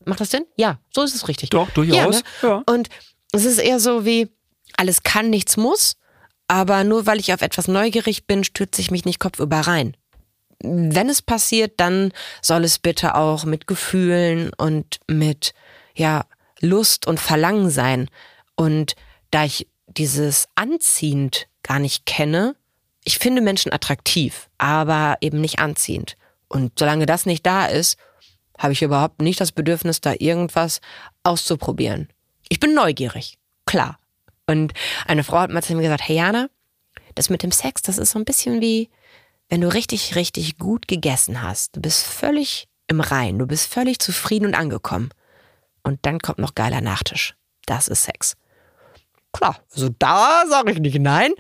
Macht 0.06 0.22
das 0.22 0.32
Sinn? 0.32 0.46
Ja, 0.56 0.80
so 0.94 1.04
ist 1.04 1.14
es 1.14 1.28
richtig. 1.28 1.52
Doch, 1.52 1.70
durchaus. 1.70 2.24
Ja, 2.42 2.50
ne? 2.50 2.64
ja. 2.66 2.74
Und 2.74 2.90
es 3.32 3.46
ist 3.46 3.60
eher 3.60 3.80
so 3.80 4.06
wie, 4.06 4.30
alles 4.76 5.04
kann, 5.04 5.30
nichts 5.30 5.58
muss, 5.58 5.98
aber 6.48 6.84
nur 6.84 7.06
weil 7.06 7.20
ich 7.20 7.34
auf 7.34 7.42
etwas 7.42 7.68
neugierig 7.68 8.26
bin, 8.26 8.44
stürze 8.44 8.82
ich 8.82 8.90
mich 8.90 9.06
nicht 9.06 9.20
kopfüber 9.20 9.62
rein. 9.62 9.96
Wenn 10.64 11.10
es 11.10 11.22
passiert, 11.22 11.80
dann 11.80 12.12
soll 12.42 12.64
es 12.64 12.80
bitte 12.80 13.16
auch 13.16 13.46
mit 13.46 13.68
Gefühlen 13.68 14.52
und 14.58 15.00
mit, 15.08 15.54
ja, 15.96 16.26
Lust 16.60 17.08
und 17.08 17.20
Verlangen 17.20 17.70
sein. 17.70 18.10
Und 18.62 18.94
da 19.32 19.44
ich 19.44 19.68
dieses 19.88 20.48
anziehend 20.54 21.48
gar 21.64 21.80
nicht 21.80 22.06
kenne, 22.06 22.56
ich 23.04 23.18
finde 23.18 23.42
Menschen 23.42 23.74
attraktiv, 23.74 24.52
aber 24.60 25.18
eben 25.22 25.42
nicht 25.42 25.58
anziehend. 25.58 26.16
Und 26.48 26.78
solange 26.78 27.08
das 27.08 27.26
nicht 27.26 27.44
da 27.44 27.66
ist, 27.66 27.98
habe 28.60 28.74
ich 28.74 28.84
überhaupt 28.84 29.20
nicht 29.20 29.42
das 29.42 29.52
Bedürfnis, 29.52 30.00
da 30.00 30.14
irgendwas 30.20 30.80
auszuprobieren. 31.24 32.10
Ich 32.50 32.60
bin 32.60 32.76
neugierig, 32.76 33.40
klar. 33.66 33.98
Und 34.46 34.74
eine 35.08 35.24
Frau 35.24 35.40
hat 35.40 35.50
mal 35.50 35.64
zu 35.64 35.74
mir 35.74 35.82
gesagt, 35.82 36.08
hey 36.08 36.18
Jana, 36.18 36.48
das 37.16 37.32
mit 37.32 37.42
dem 37.42 37.52
Sex, 37.52 37.82
das 37.82 37.98
ist 37.98 38.12
so 38.12 38.20
ein 38.20 38.26
bisschen 38.26 38.62
wie, 38.62 38.92
wenn 39.50 39.62
du 39.62 39.74
richtig, 39.74 40.14
richtig 40.14 40.60
gut 40.60 40.88
gegessen 40.88 41.42
hast. 41.42 41.76
Du 41.76 41.82
bist 41.82 42.04
völlig 42.06 42.68
im 42.86 43.02
Rein, 43.02 43.40
du 43.40 43.48
bist 43.48 43.74
völlig 43.74 43.98
zufrieden 43.98 44.46
und 44.46 44.54
angekommen. 44.54 45.10
Und 45.82 46.06
dann 46.06 46.20
kommt 46.20 46.38
noch 46.38 46.54
geiler 46.54 46.82
Nachtisch. 46.82 47.34
Das 47.66 47.88
ist 47.88 48.04
Sex. 48.04 48.36
Klar, 49.34 49.58
also 49.74 49.90
da 50.00 50.44
sage 50.48 50.72
ich 50.72 50.80
nicht 50.80 51.00
nein, 51.00 51.32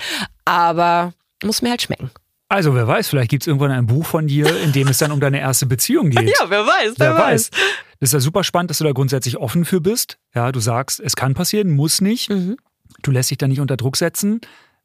aber 0.45 1.13
muss 1.43 1.61
mir 1.61 1.69
halt 1.69 1.81
schmecken. 1.81 2.11
Also 2.49 2.75
wer 2.75 2.85
weiß, 2.85 3.07
vielleicht 3.07 3.29
gibt 3.29 3.43
es 3.43 3.47
irgendwann 3.47 3.71
ein 3.71 3.85
Buch 3.85 4.05
von 4.05 4.27
dir, 4.27 4.61
in 4.61 4.73
dem 4.73 4.89
es 4.89 4.97
dann 4.97 5.11
um 5.11 5.21
deine 5.21 5.39
erste 5.39 5.65
Beziehung 5.65 6.09
geht. 6.09 6.21
Ja, 6.39 6.49
wer 6.49 6.65
weiß, 6.65 6.95
wer, 6.97 7.13
wer 7.13 7.17
weiß. 7.17 7.49
weiß. 7.51 7.61
Das 8.01 8.09
ist 8.09 8.13
ja 8.13 8.19
super 8.19 8.43
spannend, 8.43 8.69
dass 8.71 8.79
du 8.79 8.83
da 8.83 8.91
grundsätzlich 8.91 9.37
offen 9.37 9.63
für 9.63 9.79
bist. 9.79 10.17
Ja, 10.35 10.51
du 10.51 10.59
sagst, 10.59 10.99
es 10.99 11.15
kann 11.15 11.33
passieren, 11.33 11.71
muss 11.71 12.01
nicht. 12.01 12.29
Mhm. 12.29 12.57
Du 13.03 13.11
lässt 13.11 13.31
dich 13.31 13.37
da 13.37 13.47
nicht 13.47 13.61
unter 13.61 13.77
Druck 13.77 13.95
setzen. 13.95 14.41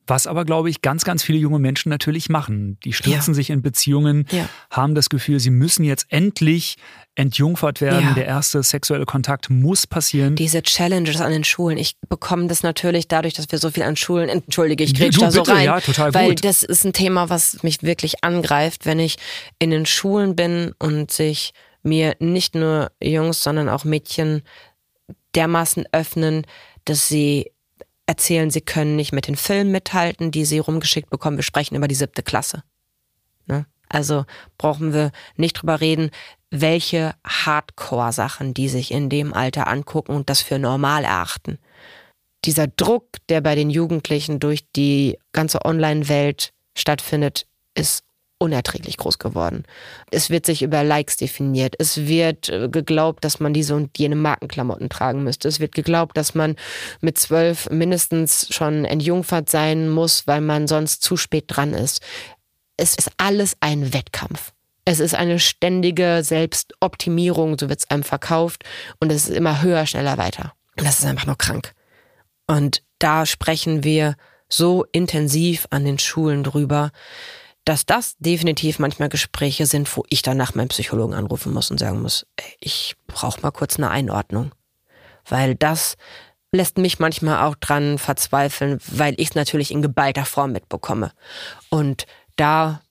Was 0.07 0.26
aber, 0.26 0.44
glaube 0.44 0.70
ich, 0.70 0.82
ganz, 0.82 1.04
ganz 1.04 1.22
viele 1.22 1.38
junge 1.38 1.59
Menschen 1.59 1.88
natürlich 1.88 2.28
machen. 2.28 2.78
Die 2.84 2.92
stürzen 2.92 3.32
ja. 3.32 3.34
sich 3.34 3.50
in 3.50 3.62
Beziehungen, 3.62 4.26
ja. 4.30 4.48
haben 4.70 4.94
das 4.94 5.09
Gefühl, 5.09 5.40
sie 5.40 5.50
müssen 5.50 5.84
jetzt 5.84 6.07
endlich 6.11 6.76
entjungfert 7.16 7.80
werden. 7.80 8.09
Ja. 8.09 8.14
Der 8.14 8.26
erste 8.26 8.62
sexuelle 8.62 9.07
Kontakt 9.07 9.50
muss 9.50 9.86
passieren. 9.86 10.36
Diese 10.36 10.62
Challenges 10.62 11.20
an 11.20 11.32
den 11.32 11.44
Schulen. 11.44 11.78
Ich 11.78 11.96
bekomme 12.09 12.46
das 12.46 12.62
natürlich 12.62 13.09
dadurch, 13.09 13.34
dass 13.34 13.50
wir 13.50 13.59
so 13.59 13.70
viel 13.70 13.82
an 13.82 13.96
Schulen, 13.96 14.28
entschuldige, 14.28 14.84
ich 14.84 14.94
kriege 14.94 15.16
da 15.18 15.30
so 15.30 15.42
rein. 15.42 15.64
Ja, 15.64 15.80
total 15.80 16.14
weil 16.14 16.30
gut. 16.30 16.44
das 16.44 16.62
ist 16.62 16.84
ein 16.84 16.92
Thema, 16.92 17.28
was 17.30 17.62
mich 17.62 17.82
wirklich 17.82 18.22
angreift, 18.22 18.86
wenn 18.86 19.00
ich 19.00 19.16
in 19.59 19.70
den 19.70 19.86
Schulen 19.86 20.36
bin 20.36 20.72
und 20.78 21.11
sich 21.11 21.52
mir 21.82 22.16
nicht 22.18 22.54
nur 22.54 22.92
Jungs, 23.02 23.42
sondern 23.42 23.68
auch 23.68 23.84
Mädchen 23.84 24.42
dermaßen 25.34 25.86
öffnen, 25.92 26.46
dass 26.84 27.09
sie 27.09 27.52
erzählen, 28.07 28.50
sie 28.50 28.61
können 28.61 28.96
nicht 28.96 29.12
mit 29.12 29.26
den 29.26 29.36
Filmen 29.36 29.72
mithalten, 29.72 30.30
die 30.30 30.44
sie 30.44 30.59
rumgeschickt 30.59 31.11
bekommen. 31.11 31.36
Wir 31.36 31.44
sprechen 31.44 31.74
über 31.74 31.88
die 31.88 31.94
siebte 31.94 32.22
Klasse. 32.22 32.62
Ne? 33.46 33.66
Also 33.88 34.24
brauchen 34.59 34.92
wir 34.92 35.11
nicht 35.36 35.54
drüber 35.54 35.80
reden, 35.80 36.11
welche 36.50 37.14
Hardcore-Sachen 37.24 38.54
die 38.54 38.68
sich 38.68 38.90
in 38.90 39.09
dem 39.09 39.34
Alter 39.34 39.66
angucken 39.66 40.14
und 40.14 40.30
das 40.30 40.42
für 40.42 40.59
normal 40.59 41.04
erachten. 41.04 41.59
Dieser 42.44 42.68
Druck, 42.68 43.09
der 43.28 43.40
bei 43.40 43.54
den 43.54 43.70
Jugendlichen 43.70 44.38
durch 44.38 44.64
die 44.76 45.18
ganze 45.32 45.64
Online-Welt 45.64 46.52
stattfindet, 46.76 47.46
ist 47.74 48.04
unerträglich 48.39 48.97
groß 48.99 49.18
geworden. 49.18 49.64
Es 50.11 50.30
wird 50.30 50.47
sich 50.47 50.62
über 50.62 50.84
Likes 50.84 51.16
definiert. 51.16 51.74
Es 51.78 52.07
wird 52.07 52.49
äh, 52.49 52.68
geglaubt, 52.68 53.24
dass 53.24 53.41
man 53.41 53.55
diese 53.55 53.74
und 53.74 53.97
jene 53.99 54.16
Markenklamotten 54.16 54.89
tragen 54.89 55.24
müsste. 55.24 55.49
Es 55.49 55.61
wird 55.61 55.74
geglaubt, 55.74 56.16
dass 56.16 56.34
man 56.34 56.57
mit 57.01 57.18
zwölf 57.18 57.70
mindestens 57.70 58.49
schon 58.51 58.84
entjungfert 58.84 59.49
sein 59.49 59.89
muss, 59.89 60.26
weil 60.26 60.41
man 60.41 60.68
sonst 60.68 61.03
zu 61.03 61.16
spät 61.16 61.45
dran 61.49 61.72
ist. 61.72 62.03
Es 62.76 62.95
ist 62.95 63.11
alles 63.16 63.57
ein 63.61 63.95
Wettkampf. 63.95 64.53
Es 64.84 65.01
ist 65.01 65.14
eine 65.14 65.41
ständige 65.41 66.22
Selbstoptimierung, 66.22 67.59
so 67.59 67.68
wird 67.68 67.80
es 67.80 67.91
einem 67.91 68.05
verkauft 68.05 68.64
und 69.01 69.11
es 69.11 69.28
ist 69.28 69.37
immer 69.37 69.62
höher, 69.62 69.84
schneller, 69.87 70.16
weiter. 70.16 70.53
Und 70.78 70.87
das 70.87 71.01
ist 71.01 71.07
einfach 71.07 71.26
nur 71.26 71.39
krank. 71.39 71.72
Und 72.47 72.82
da 73.01 73.26
sprechen 73.26 73.82
wir 73.82 74.14
so 74.49 74.84
intensiv 74.93 75.66
an 75.70 75.84
den 75.84 75.99
Schulen 75.99 76.45
drüber, 76.45 76.93
dass 77.66 77.84
das 77.84 78.16
definitiv 78.18 78.78
manchmal 78.78 79.08
Gespräche 79.08 79.66
sind, 79.66 79.94
wo 79.96 80.04
ich 80.08 80.22
danach 80.22 80.54
meinen 80.54 80.68
Psychologen 80.68 81.14
anrufen 81.14 81.52
muss 81.52 81.70
und 81.70 81.78
sagen 81.78 82.00
muss, 82.00 82.24
ey, 82.36 82.56
ich 82.60 82.94
brauche 83.08 83.40
mal 83.40 83.50
kurz 83.50 83.76
eine 83.76 83.90
Einordnung. 83.90 84.52
Weil 85.28 85.56
das 85.56 85.96
lässt 86.52 86.78
mich 86.78 87.00
manchmal 87.00 87.44
auch 87.44 87.56
dran 87.56 87.98
verzweifeln, 87.98 88.78
weil 88.86 89.14
ich 89.18 89.30
es 89.30 89.34
natürlich 89.34 89.72
in 89.72 89.82
geballter 89.82 90.24
Form 90.24 90.52
mitbekomme. 90.52 91.10
Und 91.68 92.06
da, 92.36 92.82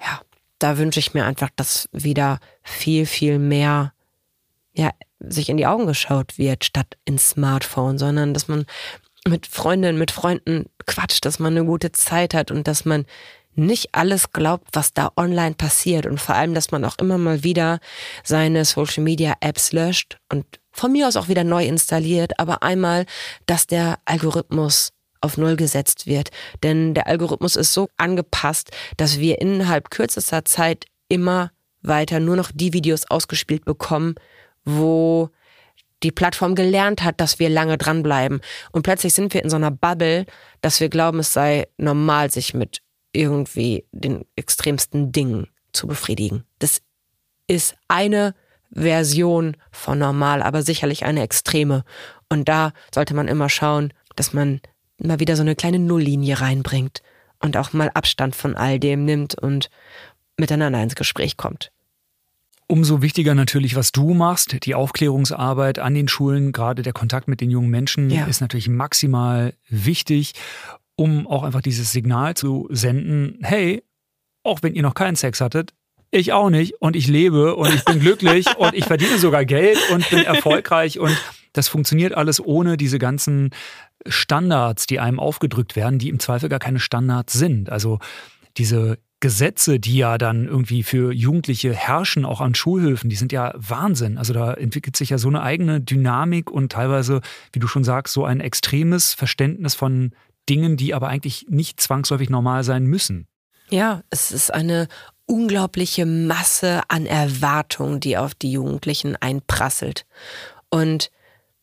ja, 0.00 0.20
da 0.58 0.78
wünsche 0.78 0.98
ich 0.98 1.14
mir 1.14 1.24
einfach, 1.24 1.50
dass 1.54 1.88
wieder 1.92 2.40
viel, 2.64 3.06
viel 3.06 3.38
mehr, 3.38 3.92
ja, 4.72 4.90
sich 5.20 5.48
in 5.48 5.58
die 5.58 5.66
Augen 5.66 5.86
geschaut 5.86 6.38
wird, 6.38 6.64
statt 6.64 6.98
ins 7.04 7.30
Smartphone, 7.30 7.98
sondern 7.98 8.34
dass 8.34 8.48
man 8.48 8.66
mit 9.28 9.46
Freundinnen, 9.46 9.98
mit 9.98 10.10
Freunden 10.10 10.66
quatscht, 10.86 11.24
dass 11.24 11.38
man 11.38 11.56
eine 11.56 11.64
gute 11.64 11.92
Zeit 11.92 12.34
hat 12.34 12.50
und 12.50 12.66
dass 12.66 12.84
man 12.84 13.04
nicht 13.58 13.88
alles 13.92 14.32
glaubt, 14.32 14.68
was 14.72 14.94
da 14.94 15.10
online 15.16 15.54
passiert 15.54 16.06
und 16.06 16.20
vor 16.20 16.34
allem, 16.34 16.54
dass 16.54 16.70
man 16.70 16.84
auch 16.84 16.96
immer 16.98 17.18
mal 17.18 17.42
wieder 17.44 17.80
seine 18.24 18.64
Social 18.64 19.02
Media 19.02 19.34
Apps 19.40 19.72
löscht 19.72 20.18
und 20.32 20.46
von 20.70 20.92
mir 20.92 21.08
aus 21.08 21.16
auch 21.16 21.28
wieder 21.28 21.44
neu 21.44 21.66
installiert, 21.66 22.38
aber 22.38 22.62
einmal, 22.62 23.04
dass 23.46 23.66
der 23.66 23.98
Algorithmus 24.04 24.92
auf 25.20 25.36
Null 25.36 25.56
gesetzt 25.56 26.06
wird. 26.06 26.30
Denn 26.62 26.94
der 26.94 27.08
Algorithmus 27.08 27.56
ist 27.56 27.74
so 27.74 27.88
angepasst, 27.96 28.70
dass 28.96 29.18
wir 29.18 29.40
innerhalb 29.40 29.90
kürzester 29.90 30.44
Zeit 30.44 30.86
immer 31.08 31.50
weiter 31.82 32.20
nur 32.20 32.36
noch 32.36 32.52
die 32.54 32.72
Videos 32.72 33.10
ausgespielt 33.10 33.64
bekommen, 33.64 34.14
wo 34.64 35.30
die 36.04 36.12
Plattform 36.12 36.54
gelernt 36.54 37.02
hat, 37.02 37.20
dass 37.20 37.40
wir 37.40 37.48
lange 37.48 37.76
dranbleiben. 37.76 38.40
Und 38.70 38.82
plötzlich 38.82 39.14
sind 39.14 39.34
wir 39.34 39.42
in 39.42 39.50
so 39.50 39.56
einer 39.56 39.72
Bubble, 39.72 40.26
dass 40.60 40.78
wir 40.80 40.88
glauben, 40.88 41.18
es 41.18 41.32
sei 41.32 41.66
normal, 41.76 42.30
sich 42.30 42.54
mit 42.54 42.82
irgendwie 43.18 43.84
den 43.90 44.24
extremsten 44.36 45.10
Dingen 45.10 45.48
zu 45.72 45.88
befriedigen. 45.88 46.44
Das 46.60 46.80
ist 47.48 47.74
eine 47.88 48.34
Version 48.72 49.56
von 49.72 49.98
normal, 49.98 50.42
aber 50.42 50.62
sicherlich 50.62 51.04
eine 51.04 51.22
extreme. 51.22 51.84
Und 52.28 52.48
da 52.48 52.72
sollte 52.94 53.14
man 53.14 53.26
immer 53.26 53.48
schauen, 53.48 53.92
dass 54.14 54.32
man 54.32 54.60
mal 54.98 55.18
wieder 55.18 55.34
so 55.34 55.42
eine 55.42 55.56
kleine 55.56 55.80
Nulllinie 55.80 56.40
reinbringt 56.40 57.02
und 57.40 57.56
auch 57.56 57.72
mal 57.72 57.90
Abstand 57.90 58.36
von 58.36 58.56
all 58.56 58.78
dem 58.78 59.04
nimmt 59.04 59.34
und 59.34 59.68
miteinander 60.36 60.80
ins 60.82 60.94
Gespräch 60.94 61.36
kommt. 61.36 61.72
Umso 62.68 63.00
wichtiger 63.00 63.34
natürlich, 63.34 63.74
was 63.74 63.92
du 63.92 64.12
machst. 64.12 64.64
Die 64.64 64.74
Aufklärungsarbeit 64.74 65.78
an 65.78 65.94
den 65.94 66.06
Schulen, 66.06 66.52
gerade 66.52 66.82
der 66.82 66.92
Kontakt 66.92 67.26
mit 67.26 67.40
den 67.40 67.50
jungen 67.50 67.70
Menschen 67.70 68.10
ja. 68.10 68.26
ist 68.26 68.42
natürlich 68.42 68.68
maximal 68.68 69.54
wichtig 69.68 70.34
um 70.98 71.28
auch 71.28 71.44
einfach 71.44 71.62
dieses 71.62 71.92
Signal 71.92 72.34
zu 72.34 72.66
senden, 72.70 73.38
hey, 73.42 73.84
auch 74.42 74.62
wenn 74.62 74.74
ihr 74.74 74.82
noch 74.82 74.94
keinen 74.94 75.14
Sex 75.14 75.40
hattet, 75.40 75.72
ich 76.10 76.32
auch 76.32 76.50
nicht 76.50 76.74
und 76.80 76.96
ich 76.96 77.06
lebe 77.06 77.54
und 77.54 77.72
ich 77.72 77.84
bin 77.84 78.00
glücklich 78.00 78.46
und 78.58 78.74
ich 78.74 78.84
verdiene 78.84 79.18
sogar 79.18 79.44
Geld 79.44 79.78
und 79.92 80.10
bin 80.10 80.24
erfolgreich 80.24 80.98
und 80.98 81.16
das 81.52 81.68
funktioniert 81.68 82.14
alles 82.14 82.44
ohne 82.44 82.76
diese 82.76 82.98
ganzen 82.98 83.50
Standards, 84.06 84.86
die 84.86 84.98
einem 84.98 85.20
aufgedrückt 85.20 85.76
werden, 85.76 86.00
die 86.00 86.08
im 86.08 86.18
Zweifel 86.18 86.48
gar 86.48 86.58
keine 86.58 86.80
Standards 86.80 87.32
sind. 87.32 87.70
Also 87.70 88.00
diese 88.56 88.98
Gesetze, 89.20 89.78
die 89.78 89.98
ja 89.98 90.18
dann 90.18 90.46
irgendwie 90.46 90.82
für 90.82 91.12
Jugendliche 91.12 91.74
herrschen, 91.74 92.24
auch 92.24 92.40
an 92.40 92.54
Schulhöfen, 92.54 93.10
die 93.10 93.16
sind 93.16 93.32
ja 93.32 93.52
Wahnsinn. 93.56 94.18
Also 94.18 94.32
da 94.32 94.54
entwickelt 94.54 94.96
sich 94.96 95.10
ja 95.10 95.18
so 95.18 95.28
eine 95.28 95.42
eigene 95.42 95.80
Dynamik 95.80 96.50
und 96.50 96.72
teilweise, 96.72 97.20
wie 97.52 97.58
du 97.58 97.68
schon 97.68 97.84
sagst, 97.84 98.14
so 98.14 98.24
ein 98.24 98.40
extremes 98.40 99.14
Verständnis 99.14 99.74
von 99.74 100.12
Dingen, 100.48 100.76
die 100.76 100.94
aber 100.94 101.08
eigentlich 101.08 101.46
nicht 101.48 101.80
zwangsläufig 101.80 102.30
normal 102.30 102.64
sein 102.64 102.84
müssen. 102.84 103.26
Ja, 103.70 104.02
es 104.10 104.32
ist 104.32 104.52
eine 104.52 104.88
unglaubliche 105.26 106.06
Masse 106.06 106.82
an 106.88 107.06
Erwartungen, 107.06 108.00
die 108.00 108.16
auf 108.16 108.34
die 108.34 108.52
Jugendlichen 108.52 109.16
einprasselt. 109.16 110.06
Und 110.70 111.10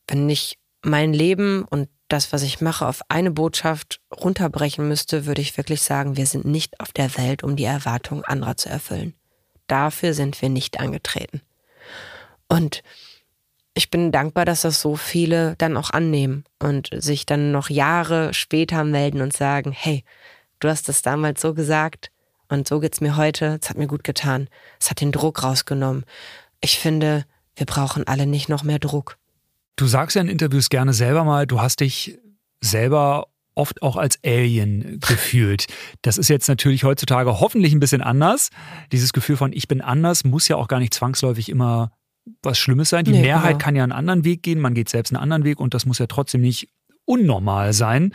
wenn 0.07 0.29
ich 0.29 0.59
mein 0.83 1.13
Leben 1.13 1.63
und 1.63 1.89
das, 2.07 2.31
was 2.31 2.43
ich 2.43 2.61
mache, 2.61 2.85
auf 2.87 3.01
eine 3.09 3.31
Botschaft 3.31 3.99
runterbrechen 4.15 4.87
müsste, 4.87 5.25
würde 5.25 5.41
ich 5.41 5.57
wirklich 5.57 5.81
sagen, 5.81 6.17
wir 6.17 6.27
sind 6.27 6.45
nicht 6.45 6.79
auf 6.79 6.91
der 6.91 7.17
Welt, 7.17 7.43
um 7.43 7.55
die 7.55 7.63
Erwartungen 7.63 8.23
anderer 8.23 8.57
zu 8.57 8.69
erfüllen. 8.69 9.15
Dafür 9.65 10.13
sind 10.13 10.39
wir 10.41 10.49
nicht 10.49 10.79
angetreten. 10.79 11.41
Und 12.47 12.83
ich 13.75 13.91
bin 13.91 14.11
dankbar, 14.11 14.45
dass 14.45 14.61
das 14.61 14.81
so 14.81 14.95
viele 14.95 15.55
dann 15.57 15.75
auch 15.75 15.91
annehmen 15.91 16.45
und 16.59 16.89
sich 16.93 17.25
dann 17.25 17.51
noch 17.51 17.69
Jahre 17.69 18.33
später 18.33 18.85
melden 18.85 19.21
und 19.21 19.33
sagen, 19.33 19.73
hey, 19.73 20.03
du 20.59 20.69
hast 20.69 20.87
das 20.87 21.01
damals 21.01 21.41
so 21.41 21.53
gesagt 21.53 22.09
und 22.47 22.67
so 22.67 22.79
geht's 22.79 23.01
mir 23.01 23.17
heute, 23.17 23.59
es 23.61 23.69
hat 23.69 23.77
mir 23.77 23.87
gut 23.87 24.05
getan, 24.05 24.47
es 24.79 24.89
hat 24.89 25.01
den 25.01 25.11
Druck 25.11 25.43
rausgenommen. 25.43 26.05
Ich 26.61 26.79
finde, 26.79 27.25
wir 27.57 27.65
brauchen 27.65 28.07
alle 28.07 28.25
nicht 28.25 28.47
noch 28.47 28.63
mehr 28.63 28.79
Druck. 28.79 29.17
Du 29.75 29.87
sagst 29.87 30.15
ja 30.15 30.21
in 30.21 30.29
Interviews 30.29 30.69
gerne 30.69 30.93
selber 30.93 31.25
mal, 31.25 31.45
du 31.45 31.59
hast 31.59 31.81
dich 31.81 32.17
selber 32.61 33.27
oft 33.55 33.81
auch 33.81 33.97
als 33.97 34.19
Alien 34.25 35.01
gefühlt. 35.01 35.67
Das 36.01 36.17
ist 36.17 36.29
jetzt 36.29 36.47
natürlich 36.47 36.85
heutzutage 36.85 37.41
hoffentlich 37.41 37.73
ein 37.73 37.81
bisschen 37.81 38.01
anders. 38.01 38.51
Dieses 38.93 39.11
Gefühl 39.11 39.35
von 39.35 39.51
ich 39.51 39.67
bin 39.67 39.81
anders 39.81 40.23
muss 40.23 40.47
ja 40.47 40.55
auch 40.55 40.69
gar 40.69 40.79
nicht 40.79 40.93
zwangsläufig 40.93 41.49
immer 41.49 41.91
was 42.41 42.57
Schlimmes 42.57 42.89
sein. 42.89 43.05
Die 43.05 43.11
nee, 43.11 43.21
Mehrheit 43.21 43.53
genau. 43.53 43.63
kann 43.63 43.75
ja 43.75 43.83
einen 43.83 43.91
anderen 43.91 44.23
Weg 44.23 44.43
gehen, 44.43 44.59
man 44.59 44.73
geht 44.73 44.89
selbst 44.89 45.11
einen 45.13 45.21
anderen 45.21 45.43
Weg 45.43 45.59
und 45.59 45.73
das 45.73 45.85
muss 45.85 45.99
ja 45.99 46.07
trotzdem 46.07 46.41
nicht 46.41 46.69
unnormal 47.05 47.73
sein. 47.73 48.13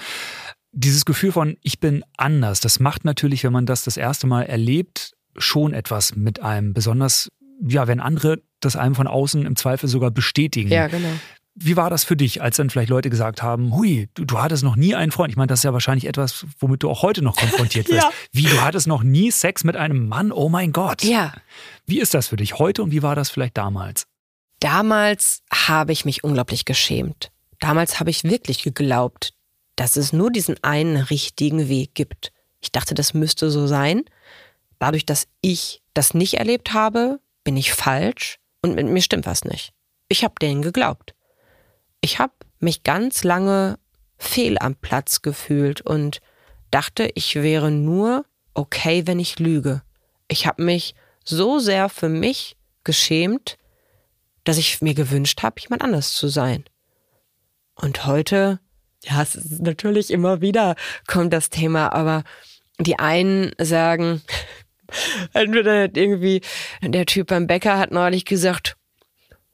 Dieses 0.72 1.04
Gefühl 1.04 1.32
von 1.32 1.56
ich 1.62 1.80
bin 1.80 2.04
anders, 2.16 2.60
das 2.60 2.80
macht 2.80 3.04
natürlich, 3.04 3.44
wenn 3.44 3.52
man 3.52 3.66
das 3.66 3.84
das 3.84 3.96
erste 3.96 4.26
Mal 4.26 4.42
erlebt, 4.42 5.12
schon 5.36 5.74
etwas 5.74 6.16
mit 6.16 6.42
einem. 6.42 6.74
Besonders, 6.74 7.28
ja, 7.66 7.86
wenn 7.86 8.00
andere 8.00 8.42
das 8.60 8.76
einem 8.76 8.94
von 8.94 9.06
außen 9.06 9.46
im 9.46 9.56
Zweifel 9.56 9.88
sogar 9.88 10.10
bestätigen. 10.10 10.70
Ja, 10.70 10.86
genau. 10.88 11.08
Wie 11.54 11.76
war 11.76 11.90
das 11.90 12.04
für 12.04 12.16
dich, 12.16 12.40
als 12.42 12.56
dann 12.56 12.70
vielleicht 12.70 12.90
Leute 12.90 13.10
gesagt 13.10 13.42
haben, 13.42 13.74
hui, 13.74 14.08
du, 14.14 14.24
du 14.24 14.38
hattest 14.38 14.62
noch 14.62 14.76
nie 14.76 14.94
einen 14.94 15.12
Freund? 15.12 15.30
Ich 15.30 15.36
meine, 15.36 15.48
das 15.48 15.60
ist 15.60 15.64
ja 15.64 15.72
wahrscheinlich 15.72 16.06
etwas, 16.06 16.46
womit 16.58 16.82
du 16.82 16.90
auch 16.90 17.02
heute 17.02 17.22
noch 17.22 17.36
konfrontiert 17.36 17.88
wirst. 17.90 18.04
ja. 18.04 18.10
Wie, 18.32 18.44
du 18.44 18.60
hattest 18.62 18.86
noch 18.86 19.02
nie 19.02 19.30
Sex 19.30 19.64
mit 19.64 19.76
einem 19.76 20.08
Mann? 20.08 20.32
Oh 20.32 20.48
mein 20.48 20.72
Gott. 20.72 21.02
Ja. 21.02 21.34
Wie 21.86 21.98
ist 22.00 22.14
das 22.14 22.28
für 22.28 22.36
dich 22.36 22.58
heute 22.58 22.82
und 22.82 22.92
wie 22.92 23.02
war 23.02 23.16
das 23.16 23.30
vielleicht 23.30 23.56
damals? 23.56 24.06
Damals 24.60 25.42
habe 25.52 25.92
ich 25.92 26.04
mich 26.04 26.22
unglaublich 26.22 26.64
geschämt. 26.64 27.30
Damals 27.58 27.98
habe 27.98 28.10
ich 28.10 28.24
wirklich 28.24 28.62
geglaubt, 28.62 29.34
dass 29.76 29.96
es 29.96 30.12
nur 30.12 30.30
diesen 30.30 30.62
einen 30.62 30.96
richtigen 30.96 31.68
Weg 31.68 31.94
gibt. 31.94 32.32
Ich 32.60 32.70
dachte, 32.70 32.94
das 32.94 33.14
müsste 33.14 33.50
so 33.50 33.66
sein. 33.66 34.02
Dadurch, 34.78 35.04
dass 35.04 35.26
ich 35.40 35.82
das 35.94 36.14
nicht 36.14 36.34
erlebt 36.34 36.72
habe, 36.72 37.20
bin 37.44 37.56
ich 37.56 37.72
falsch 37.72 38.38
und 38.62 38.74
mit 38.74 38.86
mir 38.86 39.02
stimmt 39.02 39.26
was 39.26 39.44
nicht. 39.44 39.72
Ich 40.08 40.24
habe 40.24 40.34
denen 40.40 40.62
geglaubt. 40.62 41.14
Ich 42.00 42.18
habe 42.18 42.32
mich 42.58 42.82
ganz 42.82 43.24
lange 43.24 43.78
fehl 44.18 44.58
am 44.58 44.74
Platz 44.74 45.22
gefühlt 45.22 45.80
und 45.80 46.20
dachte, 46.70 47.10
ich 47.14 47.34
wäre 47.36 47.70
nur 47.70 48.24
okay, 48.54 49.06
wenn 49.06 49.18
ich 49.18 49.38
lüge. 49.38 49.82
Ich 50.28 50.46
habe 50.46 50.62
mich 50.62 50.94
so 51.24 51.58
sehr 51.58 51.88
für 51.88 52.08
mich 52.08 52.56
geschämt, 52.84 53.56
dass 54.44 54.58
ich 54.58 54.80
mir 54.80 54.94
gewünscht 54.94 55.42
habe, 55.42 55.60
jemand 55.60 55.82
anders 55.82 56.12
zu 56.14 56.28
sein. 56.28 56.64
Und 57.74 58.06
heute, 58.06 58.60
ja, 59.04 59.22
es 59.22 59.34
ist 59.34 59.60
natürlich 59.62 60.10
immer 60.10 60.40
wieder 60.40 60.76
kommt 61.06 61.32
das 61.32 61.50
Thema, 61.50 61.92
aber 61.92 62.24
die 62.78 62.98
einen 62.98 63.52
sagen, 63.58 64.22
entweder 65.32 65.94
irgendwie, 65.94 66.40
der 66.82 67.06
Typ 67.06 67.28
beim 67.28 67.46
Bäcker 67.46 67.78
hat 67.78 67.90
neulich 67.90 68.24
gesagt, 68.24 68.76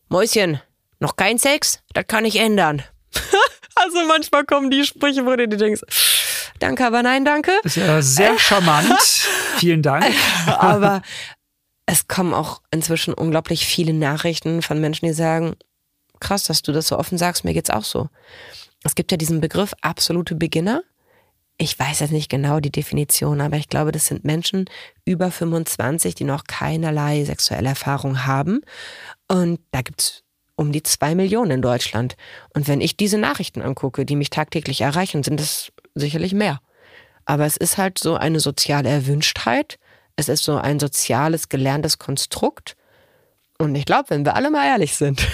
Mäuschen, 0.09 0.61
noch 1.01 1.17
kein 1.17 1.39
Sex? 1.39 1.81
Das 1.93 2.07
kann 2.07 2.25
ich 2.25 2.37
ändern. 2.37 2.83
also 3.75 4.07
manchmal 4.07 4.45
kommen 4.45 4.71
die 4.71 4.85
Sprüche, 4.85 5.25
wo 5.27 5.37
du 5.37 5.49
dir 5.49 5.57
denkst, 5.57 5.83
danke, 6.59 6.87
aber 6.87 7.03
nein, 7.03 7.25
danke. 7.25 7.53
Das 7.63 7.77
ist 7.77 7.87
ja 7.87 8.03
sehr 8.03 8.39
charmant. 8.39 8.93
Vielen 9.59 9.83
Dank. 9.83 10.05
aber 10.47 11.03
es 11.87 12.09
kommen 12.09 12.35
auch 12.35 12.63
inzwischen 12.71 13.15
unglaublich 13.15 13.67
viele 13.67 13.93
Nachrichten 13.93 14.63
von 14.63 14.81
Menschen, 14.81 15.07
die 15.07 15.13
sagen, 15.13 15.55
krass, 16.21 16.45
dass 16.45 16.63
du 16.63 16.73
das 16.73 16.89
so 16.89 16.99
offen 16.99 17.19
sagst, 17.19 17.45
mir 17.45 17.55
geht's 17.55 17.71
auch 17.71 17.85
so. 17.85 18.09
Es 18.83 18.95
gibt 18.95 19.11
ja 19.11 19.17
diesen 19.17 19.41
Begriff 19.41 19.75
absolute 19.81 20.35
Beginner. 20.35 20.83
Ich 21.59 21.79
weiß 21.79 22.01
jetzt 22.01 22.13
nicht 22.13 22.29
genau 22.29 22.61
die 22.61 22.71
Definition, 22.71 23.41
aber 23.41 23.57
ich 23.57 23.69
glaube, 23.69 23.91
das 23.91 24.07
sind 24.07 24.25
Menschen 24.25 24.67
über 25.05 25.31
25, 25.31 26.15
die 26.15 26.25
noch 26.25 26.45
keinerlei 26.45 27.25
sexuelle 27.25 27.71
Erfahrung 27.71 28.27
haben. 28.27 28.61
Und 29.27 29.61
da 29.71 29.81
gibt's 29.81 30.23
um 30.57 30.73
die 30.73 30.83
zwei 30.83 31.15
Millionen 31.15 31.51
in 31.51 31.63
Deutschland. 31.63 32.17
Und 32.55 32.67
wenn 32.67 32.81
ich 32.81 32.97
diese 32.97 33.19
Nachrichten 33.19 33.63
angucke, 33.63 34.05
die 34.05 34.17
mich 34.17 34.31
tagtäglich 34.31 34.81
erreichen, 34.81 35.23
sind 35.23 35.41
es 35.41 35.71
sicherlich 35.95 36.33
mehr. 36.33 36.61
Aber 37.27 37.45
es 37.45 37.57
ist 37.57 37.77
halt 37.79 37.99
so 37.99 38.17
eine 38.17 38.41
soziale 38.41 38.89
Erwünschtheit. 38.89 39.79
Es 40.17 40.29
ist 40.29 40.45
so 40.45 40.57
ein 40.57 40.81
soziales, 40.81 41.49
gelerntes 41.49 41.99
Konstrukt. 41.99 42.77
Und 43.59 43.75
ich 43.75 43.85
glaube, 43.85 44.11
wenn 44.11 44.25
wir 44.25 44.35
alle 44.35 44.51
mal 44.51 44.67
ehrlich 44.67 44.97
sind, 44.97 45.27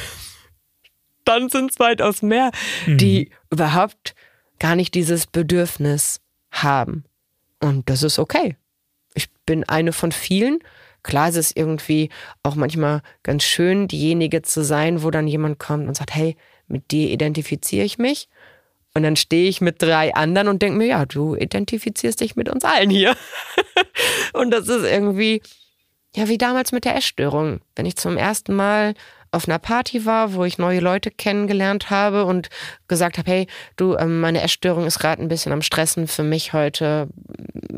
dann 1.25 1.49
sind 1.49 1.71
es 1.71 1.79
weitaus 1.79 2.23
mehr, 2.23 2.51
mhm. 2.87 2.99
die 2.99 3.31
überhaupt 3.51 4.15
gar 4.59 4.75
nicht 4.75 4.95
dieses 4.95 5.27
Bedürfnis 5.27 6.21
haben. 6.51 7.05
Und 7.61 7.89
das 7.89 8.03
ist 8.03 8.19
okay. 8.19 8.57
Ich 9.15 9.31
bin 9.47 9.65
eine 9.65 9.93
von 9.93 10.11
vielen 10.11 10.59
Klar 11.03 11.29
ist 11.29 11.37
es 11.37 11.57
irgendwie 11.57 12.11
auch 12.43 12.55
manchmal 12.55 13.03
ganz 13.23 13.43
schön, 13.43 13.89
diejenige 13.89 14.43
zu 14.43 14.63
sein, 14.63 15.03
wo 15.03 15.11
dann 15.11 15.27
jemand 15.27 15.59
kommt 15.59 15.89
und 15.89 15.97
sagt, 15.97 16.15
hey, 16.15 16.37
mit 16.69 16.91
dir 16.91 17.11
identifiziere 17.11 17.85
ich 17.85 17.99
mich. 17.99 18.29
Und 18.95 19.03
dann 19.05 19.17
stehe 19.17 19.49
ich 19.49 19.61
mit 19.61 19.81
drei 19.81 20.15
anderen 20.15 20.49
und 20.49 20.61
denke 20.61 20.79
mir, 20.79 20.87
ja, 20.87 21.07
du 21.07 21.35
identifizierst 21.35 22.21
dich 22.21 22.37
mit 22.37 22.49
uns 22.49 22.65
allen 22.65 22.91
hier. 22.91 23.17
und 24.35 24.51
das 24.51 24.69
ist 24.69 24.85
irgendwie, 24.85 25.43
ja, 26.15 26.29
wie 26.29 26.39
damals 26.39 26.73
mit 26.73 26.85
der 26.85 26.97
Essstörung. 26.97 27.61
Wenn 27.75 27.87
ich 27.87 27.97
zum 27.97 28.19
ersten 28.19 28.55
Mal 28.55 28.95
auf 29.31 29.49
einer 29.49 29.59
Party 29.59 30.05
war, 30.05 30.35
wo 30.35 30.45
ich 30.45 30.59
neue 30.59 30.81
Leute 30.81 31.11
kennengelernt 31.11 31.89
habe 31.89 32.27
und 32.27 32.51
gesagt 32.87 33.17
habe, 33.17 33.31
hey, 33.31 33.47
du, 33.77 33.97
ähm, 33.97 34.21
meine 34.21 34.43
Essstörung 34.43 34.87
ist 34.87 34.99
gerade 34.99 35.23
ein 35.23 35.29
bisschen 35.29 35.53
am 35.53 35.63
Stressen 35.63 36.07
für 36.07 36.23
mich 36.23 36.53
heute. 36.53 37.09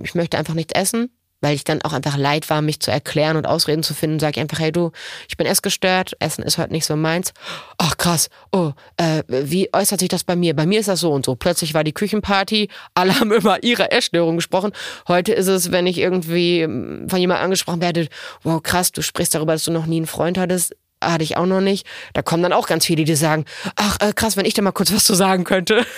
Ich 0.02 0.16
möchte 0.16 0.36
einfach 0.36 0.54
nichts 0.54 0.74
essen 0.74 1.10
weil 1.44 1.54
ich 1.54 1.64
dann 1.64 1.82
auch 1.82 1.92
einfach 1.92 2.16
leid 2.16 2.48
war, 2.48 2.62
mich 2.62 2.80
zu 2.80 2.90
erklären 2.90 3.36
und 3.36 3.46
Ausreden 3.46 3.82
zu 3.82 3.92
finden, 3.92 4.18
sage 4.18 4.32
ich 4.36 4.40
einfach, 4.40 4.58
hey 4.58 4.72
du, 4.72 4.92
ich 5.28 5.36
bin 5.36 5.46
essgestört, 5.46 6.16
Essen 6.18 6.42
ist 6.42 6.56
heute 6.56 6.72
nicht 6.72 6.86
so 6.86 6.96
meins. 6.96 7.34
Ach 7.76 7.98
krass, 7.98 8.30
oh, 8.50 8.72
äh, 8.96 9.22
wie 9.28 9.68
äußert 9.74 10.00
sich 10.00 10.08
das 10.08 10.24
bei 10.24 10.36
mir? 10.36 10.56
Bei 10.56 10.64
mir 10.64 10.80
ist 10.80 10.88
das 10.88 11.00
so 11.00 11.12
und 11.12 11.26
so. 11.26 11.34
Plötzlich 11.36 11.74
war 11.74 11.84
die 11.84 11.92
Küchenparty, 11.92 12.70
alle 12.94 13.20
haben 13.20 13.30
über 13.30 13.62
ihre 13.62 13.90
Essstörung 13.92 14.36
gesprochen. 14.36 14.72
Heute 15.06 15.34
ist 15.34 15.48
es, 15.48 15.70
wenn 15.70 15.86
ich 15.86 15.98
irgendwie 15.98 16.60
ähm, 16.60 17.06
von 17.10 17.20
jemandem 17.20 17.44
angesprochen 17.44 17.82
werde, 17.82 18.08
wow 18.42 18.62
krass, 18.62 18.90
du 18.90 19.02
sprichst 19.02 19.34
darüber, 19.34 19.52
dass 19.52 19.64
du 19.64 19.70
noch 19.70 19.84
nie 19.84 19.98
einen 19.98 20.06
Freund 20.06 20.38
hattest, 20.38 20.74
hatte 21.02 21.24
ich 21.24 21.36
auch 21.36 21.44
noch 21.44 21.60
nicht. 21.60 21.86
Da 22.14 22.22
kommen 22.22 22.42
dann 22.42 22.54
auch 22.54 22.66
ganz 22.66 22.86
viele, 22.86 23.04
die 23.04 23.16
sagen, 23.16 23.44
ach 23.76 23.98
äh, 24.00 24.14
krass, 24.14 24.38
wenn 24.38 24.46
ich 24.46 24.54
da 24.54 24.62
mal 24.62 24.72
kurz 24.72 24.94
was 24.94 25.04
zu 25.04 25.14
sagen 25.14 25.44
könnte. 25.44 25.84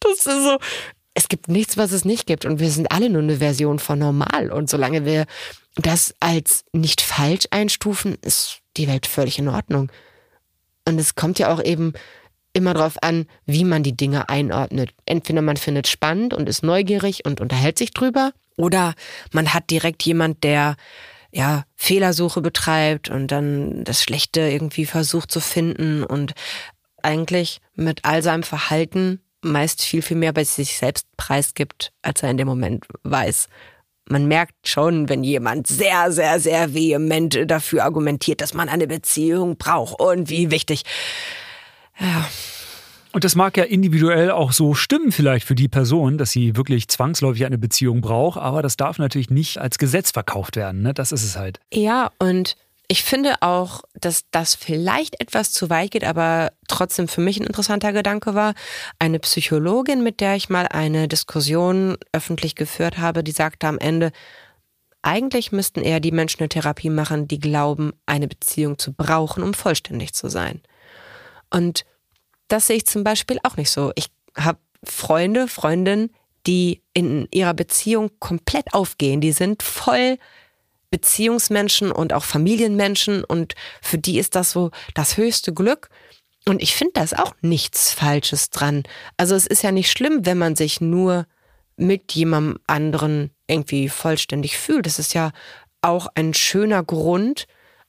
Das 0.00 0.12
ist 0.12 0.44
so, 0.44 0.58
es 1.18 1.26
gibt 1.26 1.48
nichts, 1.48 1.76
was 1.76 1.90
es 1.90 2.04
nicht 2.04 2.26
gibt. 2.28 2.44
Und 2.44 2.60
wir 2.60 2.70
sind 2.70 2.92
alle 2.92 3.10
nur 3.10 3.22
eine 3.22 3.38
Version 3.38 3.80
von 3.80 3.98
normal. 3.98 4.52
Und 4.52 4.70
solange 4.70 5.04
wir 5.04 5.26
das 5.74 6.14
als 6.20 6.64
nicht 6.72 7.00
falsch 7.00 7.46
einstufen, 7.50 8.16
ist 8.22 8.60
die 8.76 8.86
Welt 8.86 9.04
völlig 9.04 9.36
in 9.40 9.48
Ordnung. 9.48 9.90
Und 10.86 10.96
es 11.00 11.16
kommt 11.16 11.40
ja 11.40 11.52
auch 11.52 11.60
eben 11.60 11.92
immer 12.52 12.72
darauf 12.72 13.02
an, 13.02 13.26
wie 13.46 13.64
man 13.64 13.82
die 13.82 13.96
Dinge 13.96 14.28
einordnet. 14.28 14.90
Entweder 15.06 15.42
man 15.42 15.56
findet 15.56 15.88
spannend 15.88 16.34
und 16.34 16.48
ist 16.48 16.62
neugierig 16.62 17.24
und 17.26 17.40
unterhält 17.40 17.78
sich 17.78 17.90
drüber, 17.90 18.32
oder 18.56 18.94
man 19.32 19.52
hat 19.52 19.70
direkt 19.70 20.04
jemand, 20.04 20.44
der 20.44 20.76
ja 21.32 21.64
Fehlersuche 21.74 22.40
betreibt 22.40 23.10
und 23.10 23.32
dann 23.32 23.82
das 23.82 24.04
Schlechte 24.04 24.40
irgendwie 24.40 24.86
versucht 24.86 25.32
zu 25.32 25.40
finden 25.40 26.04
und 26.04 26.34
eigentlich 27.02 27.60
mit 27.74 28.04
all 28.04 28.22
seinem 28.22 28.44
Verhalten 28.44 29.20
meist 29.42 29.82
viel, 29.82 30.02
viel 30.02 30.16
mehr 30.16 30.32
bei 30.32 30.44
sich 30.44 30.76
selbst 30.76 31.06
preisgibt, 31.16 31.92
als 32.02 32.22
er 32.22 32.30
in 32.30 32.36
dem 32.36 32.48
Moment 32.48 32.84
weiß. 33.02 33.48
Man 34.10 34.26
merkt 34.26 34.54
schon, 34.66 35.08
wenn 35.08 35.22
jemand 35.22 35.66
sehr, 35.66 36.10
sehr, 36.12 36.40
sehr 36.40 36.74
vehement 36.74 37.38
dafür 37.46 37.84
argumentiert, 37.84 38.40
dass 38.40 38.54
man 38.54 38.68
eine 38.68 38.86
Beziehung 38.86 39.56
braucht 39.58 40.00
und 40.00 40.30
wie 40.30 40.50
wichtig. 40.50 40.84
Ja. 42.00 42.26
Und 43.12 43.24
das 43.24 43.34
mag 43.34 43.56
ja 43.56 43.64
individuell 43.64 44.30
auch 44.30 44.52
so 44.52 44.74
stimmen, 44.74 45.12
vielleicht 45.12 45.46
für 45.46 45.54
die 45.54 45.68
Person, 45.68 46.18
dass 46.18 46.30
sie 46.30 46.56
wirklich 46.56 46.88
zwangsläufig 46.88 47.44
eine 47.46 47.58
Beziehung 47.58 48.00
braucht, 48.00 48.38
aber 48.38 48.62
das 48.62 48.76
darf 48.76 48.98
natürlich 48.98 49.30
nicht 49.30 49.58
als 49.58 49.78
Gesetz 49.78 50.10
verkauft 50.10 50.56
werden. 50.56 50.82
Ne? 50.82 50.94
Das 50.94 51.12
ist 51.12 51.24
es 51.24 51.36
halt. 51.36 51.58
Ja, 51.72 52.12
und 52.18 52.56
ich 52.90 53.04
finde 53.04 53.34
auch, 53.42 53.82
dass 53.92 54.24
das 54.30 54.54
vielleicht 54.54 55.20
etwas 55.20 55.52
zu 55.52 55.68
weit 55.68 55.90
geht, 55.90 56.04
aber 56.04 56.52
trotzdem 56.68 57.06
für 57.06 57.20
mich 57.20 57.38
ein 57.38 57.46
interessanter 57.46 57.92
Gedanke 57.92 58.34
war. 58.34 58.54
Eine 58.98 59.18
Psychologin, 59.18 60.02
mit 60.02 60.20
der 60.20 60.36
ich 60.36 60.48
mal 60.48 60.66
eine 60.66 61.06
Diskussion 61.06 61.98
öffentlich 62.12 62.54
geführt 62.54 62.96
habe, 62.96 63.22
die 63.22 63.32
sagte 63.32 63.66
am 63.66 63.78
Ende, 63.78 64.10
eigentlich 65.02 65.52
müssten 65.52 65.82
eher 65.82 66.00
die 66.00 66.12
Menschen 66.12 66.40
eine 66.40 66.48
Therapie 66.48 66.88
machen, 66.88 67.28
die 67.28 67.38
glauben, 67.38 67.92
eine 68.06 68.26
Beziehung 68.26 68.78
zu 68.78 68.94
brauchen, 68.94 69.42
um 69.42 69.52
vollständig 69.52 70.14
zu 70.14 70.28
sein. 70.28 70.62
Und 71.50 71.84
das 72.48 72.66
sehe 72.66 72.76
ich 72.76 72.86
zum 72.86 73.04
Beispiel 73.04 73.38
auch 73.42 73.58
nicht 73.58 73.70
so. 73.70 73.92
Ich 73.96 74.08
habe 74.34 74.58
Freunde, 74.82 75.46
Freundinnen, 75.46 76.10
die 76.46 76.82
in 76.94 77.28
ihrer 77.30 77.54
Beziehung 77.54 78.10
komplett 78.18 78.72
aufgehen. 78.72 79.20
Die 79.20 79.32
sind 79.32 79.62
voll 79.62 80.16
Beziehungsmenschen 80.90 81.92
und 81.92 82.12
auch 82.12 82.24
Familienmenschen 82.24 83.24
und 83.24 83.54
für 83.82 83.98
die 83.98 84.18
ist 84.18 84.34
das 84.34 84.50
so 84.50 84.70
das 84.94 85.16
höchste 85.16 85.52
Glück. 85.52 85.90
Und 86.46 86.62
ich 86.62 86.74
finde 86.74 86.94
da 86.94 87.02
ist 87.02 87.18
auch 87.18 87.34
nichts 87.42 87.92
Falsches 87.92 88.50
dran. 88.50 88.84
Also 89.16 89.34
es 89.34 89.46
ist 89.46 89.62
ja 89.62 89.70
nicht 89.70 89.90
schlimm, 89.90 90.24
wenn 90.24 90.38
man 90.38 90.56
sich 90.56 90.80
nur 90.80 91.26
mit 91.76 92.12
jemandem 92.12 92.58
anderen 92.66 93.30
irgendwie 93.46 93.88
vollständig 93.88 94.56
fühlt. 94.56 94.86
Das 94.86 94.98
ist 94.98 95.14
ja 95.14 95.32
auch 95.82 96.08
ein 96.14 96.34
schöner 96.34 96.82
Grund, 96.82 97.46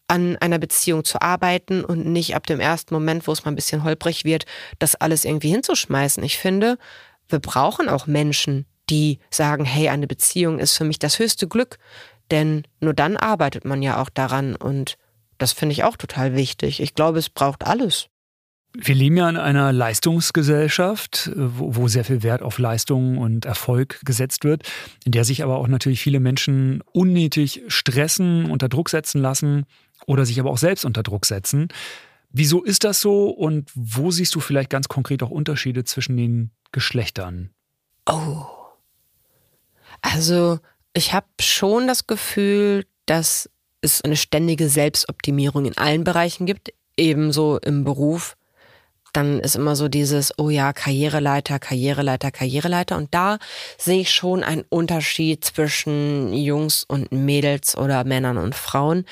an 0.09 0.37
einer 0.37 0.57
Beziehung 0.57 1.03
zu 1.03 1.21
arbeiten 1.21 1.85
und 1.85 2.05
nicht 2.05 2.35
ab 2.35 2.47
dem 2.47 2.59
ersten 2.59 2.93
Moment, 2.93 3.27
wo 3.27 3.31
es 3.31 3.45
mal 3.45 3.51
ein 3.51 3.55
bisschen 3.55 3.83
holprig 3.83 4.25
wird, 4.25 4.45
das 4.79 4.95
alles 4.95 5.23
irgendwie 5.23 5.49
hinzuschmeißen. 5.49 6.23
Ich 6.23 6.39
finde, 6.39 6.77
wir 7.27 7.39
brauchen 7.39 7.87
auch 7.87 8.07
Menschen, 8.07 8.65
die 8.89 9.19
sagen, 9.29 9.65
hey, 9.65 9.89
eine 9.89 10.07
Beziehung 10.07 10.57
ist 10.57 10.75
für 10.75 10.83
mich 10.83 10.97
das 10.97 11.19
höchste 11.19 11.47
Glück. 11.47 11.77
Denn 12.31 12.63
nur 12.79 12.93
dann 12.93 13.17
arbeitet 13.17 13.65
man 13.65 13.81
ja 13.81 14.01
auch 14.01 14.09
daran 14.09 14.55
und 14.55 14.97
das 15.37 15.53
finde 15.53 15.73
ich 15.73 15.83
auch 15.83 15.97
total 15.97 16.35
wichtig. 16.35 16.81
Ich 16.81 16.93
glaube, 16.93 17.17
es 17.19 17.29
braucht 17.29 17.65
alles. 17.65 18.09
Wir 18.73 18.93
leben 18.93 19.17
ja 19.17 19.27
in 19.27 19.37
einer 19.37 19.73
Leistungsgesellschaft, 19.73 21.31
wo, 21.35 21.87
sehr 21.87 22.05
viel 22.05 22.21
Wert 22.21 22.43
auf 22.43 22.59
Leistung 22.59 23.17
und 23.17 23.45
Erfolg 23.45 23.99
gesetzt 24.05 24.43
wird, 24.43 24.69
in 25.05 25.11
der 25.11 25.25
sich 25.25 25.43
aber 25.43 25.57
auch 25.57 25.67
natürlich 25.67 26.01
viele 26.01 26.19
Menschen 26.19 26.83
unnötig 26.91 27.63
stressen, 27.67 28.45
unter 28.45 28.69
Druck 28.69 28.89
setzen 28.89 29.21
lassen 29.21 29.65
oder 30.05 30.23
sich 30.23 30.39
aber 30.39 30.51
auch 30.51 30.59
selbst 30.59 30.85
unter 30.85 31.01
Druck 31.01 31.25
setzen. 31.25 31.69
Wieso 32.31 32.63
ist 32.63 32.83
das 32.83 33.01
so 33.01 33.29
und 33.31 33.71
wo 33.73 34.11
siehst 34.11 34.35
du 34.35 34.39
vielleicht 34.39 34.69
ganz 34.69 34.87
konkret 34.87 35.23
auch 35.23 35.31
Unterschiede 35.31 35.83
zwischen 35.83 36.15
den 36.15 36.51
Geschlechtern? 36.71 37.49
Oh. 38.05 38.45
Also 40.01 40.59
ich 40.93 41.13
habe 41.13 41.27
schon 41.41 41.87
das 41.87 42.07
Gefühl, 42.07 42.85
dass 43.05 43.49
es 43.81 44.01
eine 44.01 44.17
ständige 44.17 44.69
Selbstoptimierung 44.69 45.65
in 45.65 45.77
allen 45.77 46.03
Bereichen 46.03 46.45
gibt, 46.45 46.73
ebenso 46.97 47.57
im 47.59 47.83
Beruf. 47.83 48.35
dann 49.13 49.39
ist 49.39 49.55
immer 49.55 49.75
so 49.75 49.87
dieses, 49.87 50.37
oh 50.37 50.49
ja, 50.49 50.71
Karriereleiter, 50.71 51.57
Karriereleiter, 51.57 52.29
Karriereleiter. 52.31 52.95
Und 52.95 53.13
da 53.13 53.39
sehe 53.77 54.01
ich 54.01 54.11
schon 54.13 54.43
einen 54.43 54.65
Unterschied 54.69 55.43
zwischen 55.43 56.31
Jungs 56.33 56.83
und 56.83 57.11
Mädels 57.11 57.75
oder 57.75 58.03
Männern 58.03 58.37
und 58.37 58.53
Frauen. 58.53 59.05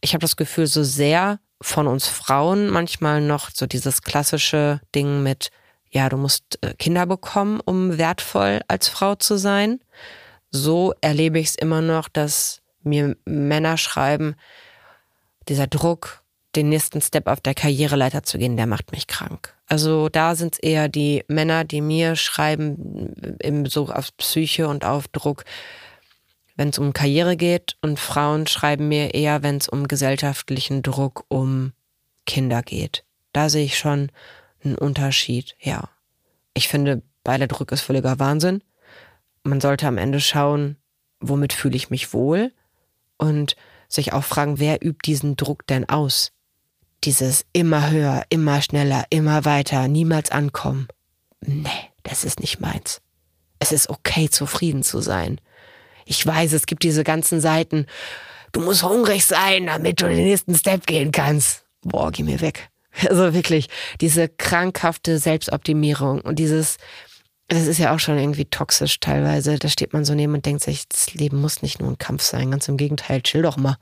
Ich 0.00 0.12
habe 0.14 0.22
das 0.22 0.36
Gefühl, 0.36 0.66
so 0.66 0.82
sehr 0.82 1.38
von 1.62 1.86
uns 1.86 2.08
Frauen 2.08 2.68
manchmal 2.68 3.20
noch 3.20 3.50
so 3.52 3.66
dieses 3.66 4.02
klassische 4.02 4.80
Ding 4.94 5.22
mit, 5.22 5.50
ja, 5.90 6.08
du 6.08 6.16
musst 6.16 6.58
äh, 6.62 6.74
Kinder 6.74 7.06
bekommen, 7.06 7.60
um 7.64 7.96
wertvoll 7.96 8.60
als 8.66 8.88
Frau 8.88 9.14
zu 9.14 9.36
sein. 9.38 9.80
So 10.56 10.94
erlebe 11.00 11.40
ich 11.40 11.48
es 11.48 11.54
immer 11.56 11.80
noch, 11.80 12.08
dass 12.08 12.62
mir 12.84 13.16
Männer 13.24 13.76
schreiben, 13.76 14.36
dieser 15.48 15.66
Druck, 15.66 16.22
den 16.54 16.68
nächsten 16.68 17.00
Step 17.00 17.26
auf 17.26 17.40
der 17.40 17.54
Karriereleiter 17.54 18.22
zu 18.22 18.38
gehen, 18.38 18.56
der 18.56 18.68
macht 18.68 18.92
mich 18.92 19.08
krank. 19.08 19.52
Also 19.66 20.08
da 20.08 20.36
sind 20.36 20.54
es 20.54 20.58
eher 20.60 20.88
die 20.88 21.24
Männer, 21.26 21.64
die 21.64 21.80
mir 21.80 22.14
schreiben, 22.14 23.14
im 23.40 23.66
so 23.66 23.88
auf 23.88 24.16
Psyche 24.16 24.68
und 24.68 24.84
auf 24.84 25.08
Druck, 25.08 25.44
wenn 26.54 26.68
es 26.68 26.78
um 26.78 26.92
Karriere 26.92 27.36
geht 27.36 27.76
und 27.82 27.98
Frauen 27.98 28.46
schreiben 28.46 28.86
mir 28.86 29.12
eher, 29.12 29.42
wenn 29.42 29.56
es 29.56 29.68
um 29.68 29.88
gesellschaftlichen 29.88 30.84
Druck 30.84 31.24
um 31.26 31.72
Kinder 32.26 32.62
geht. 32.62 33.04
Da 33.32 33.48
sehe 33.48 33.64
ich 33.64 33.76
schon 33.76 34.12
einen 34.62 34.76
Unterschied, 34.76 35.56
ja. 35.58 35.88
Ich 36.54 36.68
finde, 36.68 37.02
beider 37.24 37.48
Druck 37.48 37.72
ist 37.72 37.80
völliger 37.80 38.20
Wahnsinn. 38.20 38.62
Man 39.44 39.60
sollte 39.60 39.86
am 39.86 39.98
Ende 39.98 40.20
schauen, 40.20 40.76
womit 41.20 41.52
fühle 41.52 41.76
ich 41.76 41.90
mich 41.90 42.12
wohl 42.12 42.52
und 43.18 43.56
sich 43.88 44.12
auch 44.12 44.24
fragen, 44.24 44.58
wer 44.58 44.84
übt 44.84 45.00
diesen 45.04 45.36
Druck 45.36 45.66
denn 45.66 45.88
aus? 45.88 46.32
Dieses 47.04 47.44
immer 47.52 47.90
höher, 47.90 48.24
immer 48.30 48.62
schneller, 48.62 49.04
immer 49.10 49.44
weiter, 49.44 49.86
niemals 49.88 50.30
ankommen. 50.30 50.88
Nee, 51.40 51.68
das 52.02 52.24
ist 52.24 52.40
nicht 52.40 52.60
meins. 52.60 53.02
Es 53.58 53.70
ist 53.70 53.90
okay, 53.90 54.30
zufrieden 54.30 54.82
zu 54.82 55.00
sein. 55.00 55.40
Ich 56.06 56.26
weiß, 56.26 56.52
es 56.52 56.66
gibt 56.66 56.82
diese 56.82 57.04
ganzen 57.04 57.40
Seiten. 57.40 57.86
Du 58.52 58.60
musst 58.60 58.82
hungrig 58.82 59.24
sein, 59.26 59.66
damit 59.66 60.00
du 60.00 60.08
den 60.08 60.24
nächsten 60.24 60.54
Step 60.54 60.86
gehen 60.86 61.12
kannst. 61.12 61.64
Boah, 61.82 62.10
geh 62.10 62.22
mir 62.22 62.40
weg. 62.40 62.70
Also 63.08 63.34
wirklich, 63.34 63.68
diese 64.00 64.28
krankhafte 64.28 65.18
Selbstoptimierung 65.18 66.20
und 66.20 66.38
dieses, 66.38 66.76
das 67.48 67.66
ist 67.66 67.78
ja 67.78 67.94
auch 67.94 67.98
schon 67.98 68.18
irgendwie 68.18 68.46
toxisch 68.46 69.00
teilweise. 69.00 69.58
Da 69.58 69.68
steht 69.68 69.92
man 69.92 70.04
so 70.04 70.14
neben 70.14 70.34
und 70.34 70.46
denkt 70.46 70.62
sich, 70.62 70.88
das 70.88 71.12
Leben 71.14 71.40
muss 71.40 71.62
nicht 71.62 71.80
nur 71.80 71.90
ein 71.90 71.98
Kampf 71.98 72.22
sein. 72.22 72.50
Ganz 72.50 72.68
im 72.68 72.76
Gegenteil, 72.76 73.22
chill 73.22 73.42
doch 73.42 73.56
mal. 73.56 73.76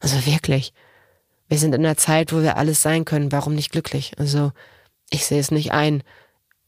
Also 0.00 0.26
wirklich. 0.26 0.72
Wir 1.48 1.58
sind 1.58 1.74
in 1.74 1.84
einer 1.84 1.96
Zeit, 1.96 2.32
wo 2.32 2.42
wir 2.42 2.56
alles 2.56 2.82
sein 2.82 3.04
können. 3.04 3.32
Warum 3.32 3.54
nicht 3.54 3.72
glücklich? 3.72 4.12
Also, 4.18 4.52
ich 5.10 5.24
sehe 5.24 5.40
es 5.40 5.50
nicht 5.50 5.72
ein. 5.72 6.02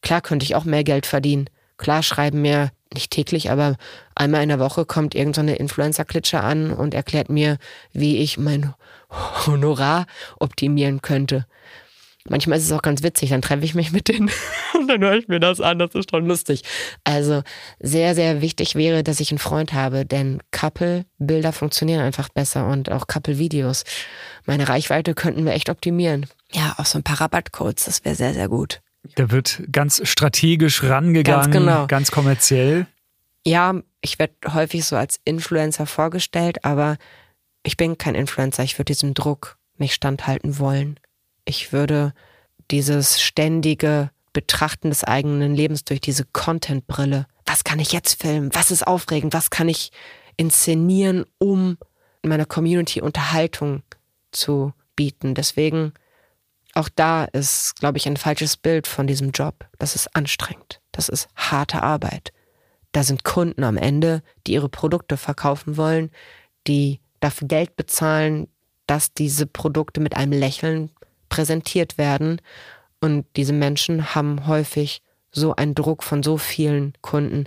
Klar 0.03 0.21
könnte 0.21 0.45
ich 0.45 0.55
auch 0.55 0.65
mehr 0.65 0.85
Geld 0.85 1.05
verdienen. 1.05 1.51
Klar 1.77 2.03
schreiben 2.03 2.43
mir 2.43 2.71
nicht 2.95 3.11
täglich, 3.11 3.51
aber 3.51 3.77
einmal 4.15 4.43
in 4.43 4.49
der 4.49 4.59
Woche 4.59 4.87
kommt 4.87 5.15
irgendeine 5.15 5.53
so 5.53 5.59
Influencer-Klitsche 5.59 6.41
an 6.41 6.73
und 6.73 6.95
erklärt 6.95 7.29
mir, 7.29 7.59
wie 7.93 8.19
ich 8.19 8.39
mein 8.39 8.75
Honorar 9.11 10.07
optimieren 10.39 11.03
könnte. 11.03 11.47
Manchmal 12.29 12.59
ist 12.59 12.65
es 12.65 12.73
auch 12.73 12.83
ganz 12.83 13.03
witzig, 13.03 13.31
dann 13.31 13.43
treffe 13.43 13.65
ich 13.65 13.75
mich 13.75 13.93
mit 13.93 14.09
denen 14.09 14.31
und 14.75 14.89
dann 14.89 15.01
höre 15.01 15.17
ich 15.17 15.29
mir 15.29 15.41
das 15.41 15.61
an, 15.61 15.79
das 15.79 15.95
ist 15.95 16.11
schon 16.11 16.27
lustig. 16.27 16.63
Also 17.05 17.43
sehr, 17.81 18.15
sehr 18.15 18.43
wichtig 18.43 18.75
wäre, 18.75 19.03
dass 19.03 19.21
ich 19.21 19.31
einen 19.31 19.39
Freund 19.39 19.73
habe, 19.73 20.05
denn 20.05 20.43
Couple-Bilder 20.51 21.53
funktionieren 21.53 22.01
einfach 22.01 22.29
besser 22.29 22.67
und 22.67 22.91
auch 22.91 23.07
Couple-Videos. 23.07 23.85
Meine 24.47 24.69
Reichweite 24.69 25.15
könnten 25.15 25.45
wir 25.45 25.53
echt 25.53 25.71
optimieren. 25.71 26.27
Ja, 26.53 26.75
auch 26.79 26.87
so 26.87 26.99
ein 26.99 27.05
paar 27.05 27.21
Rabattcodes, 27.21 27.85
das 27.85 28.05
wäre 28.05 28.15
sehr, 28.15 28.35
sehr 28.35 28.49
gut. 28.49 28.81
Da 29.15 29.31
wird 29.31 29.63
ganz 29.73 30.01
strategisch 30.05 30.83
rangegangen, 30.83 31.53
ganz, 31.53 31.53
genau. 31.53 31.87
ganz 31.87 32.11
kommerziell. 32.11 32.87
Ja, 33.47 33.81
ich 34.01 34.19
werde 34.19 34.35
häufig 34.53 34.85
so 34.85 34.97
als 34.97 35.21
Influencer 35.25 35.87
vorgestellt, 35.87 36.65
aber 36.65 36.99
ich 37.63 37.77
bin 37.77 37.99
kein 37.99 38.15
Influencer. 38.15 38.63
Ich 38.63 38.79
würde 38.79 38.93
diesem 38.93 39.15
Druck 39.15 39.57
nicht 39.77 39.95
standhalten 39.95 40.59
wollen. 40.59 40.99
Ich 41.49 41.73
würde 41.73 42.13
dieses 42.71 43.23
ständige 43.23 44.11
Betrachten 44.35 44.91
des 44.91 45.03
eigenen 45.03 45.55
Lebens 45.55 45.83
durch 45.83 46.03
diese 46.03 46.27
Content-Brille. 46.27 47.27
Was 47.47 47.65
kann 47.65 47.79
ich 47.79 47.91
jetzt 47.93 48.21
filmen? 48.21 48.51
Was 48.53 48.71
ist 48.71 48.87
aufregend? 48.87 49.33
Was 49.33 49.49
kann 49.49 49.67
ich 49.71 49.91
inszenieren, 50.37 51.25
um 51.39 51.79
meiner 52.23 52.45
Community 52.45 53.01
Unterhaltung 53.01 53.83
zu 54.31 54.75
bieten? 54.95 55.35
Deswegen 55.35 55.95
auch 56.75 56.91
da 56.95 57.25
ist, 57.25 57.77
glaube 57.77 57.97
ich, 57.97 58.07
ein 58.07 58.19
falsches 58.19 58.59
Bild 58.59 58.87
von 58.87 59.07
diesem 59.07 59.31
Job. 59.31 59.67
Das 59.79 59.95
ist 59.95 60.15
anstrengend. 60.15 60.83
Das 60.93 61.09
ist 61.09 61.29
harte 61.35 61.83
Arbeit. 61.83 62.35
Da 62.93 63.03
sind 63.03 63.25
Kunden 63.25 63.65
am 63.65 63.79
Ende, 63.79 64.23
die 64.47 64.53
ihre 64.53 64.69
Produkte 64.69 65.17
verkaufen 65.17 65.79
wollen, 65.79 66.11
die 66.67 67.01
dafür 67.21 67.49
Geld 67.49 67.75
bezahlen, 67.75 68.49
dass 68.87 69.15
diese 69.15 69.47
Produkte 69.47 70.01
mit 70.01 70.15
einem 70.15 70.33
Lächeln 70.33 70.91
präsentiert 71.29 71.99
werden. 71.99 72.41
Und 73.01 73.27
diese 73.37 73.53
Menschen 73.53 74.15
haben 74.15 74.47
häufig 74.47 75.03
so 75.31 75.55
einen 75.55 75.75
Druck 75.75 76.03
von 76.03 76.23
so 76.23 76.39
vielen 76.39 76.95
Kunden, 77.03 77.45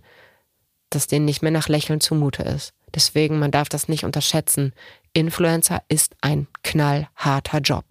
dass 0.89 1.07
denen 1.07 1.25
nicht 1.25 1.41
mehr 1.41 1.51
nach 1.51 1.67
Lächeln 1.67 2.01
zumute 2.01 2.43
ist. 2.43 2.73
Deswegen, 2.93 3.39
man 3.39 3.51
darf 3.51 3.69
das 3.69 3.87
nicht 3.87 4.03
unterschätzen. 4.03 4.73
Influencer 5.13 5.81
ist 5.87 6.15
ein 6.21 6.47
knallharter 6.63 7.59
Job 7.59 7.85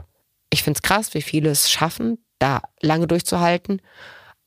ich 0.51 0.63
finde 0.63 0.79
es 0.79 0.83
krass, 0.83 1.15
wie 1.15 1.23
viele 1.23 1.51
es 1.51 1.71
schaffen, 1.71 2.19
da 2.39 2.61
lange 2.81 3.07
durchzuhalten. 3.07 3.81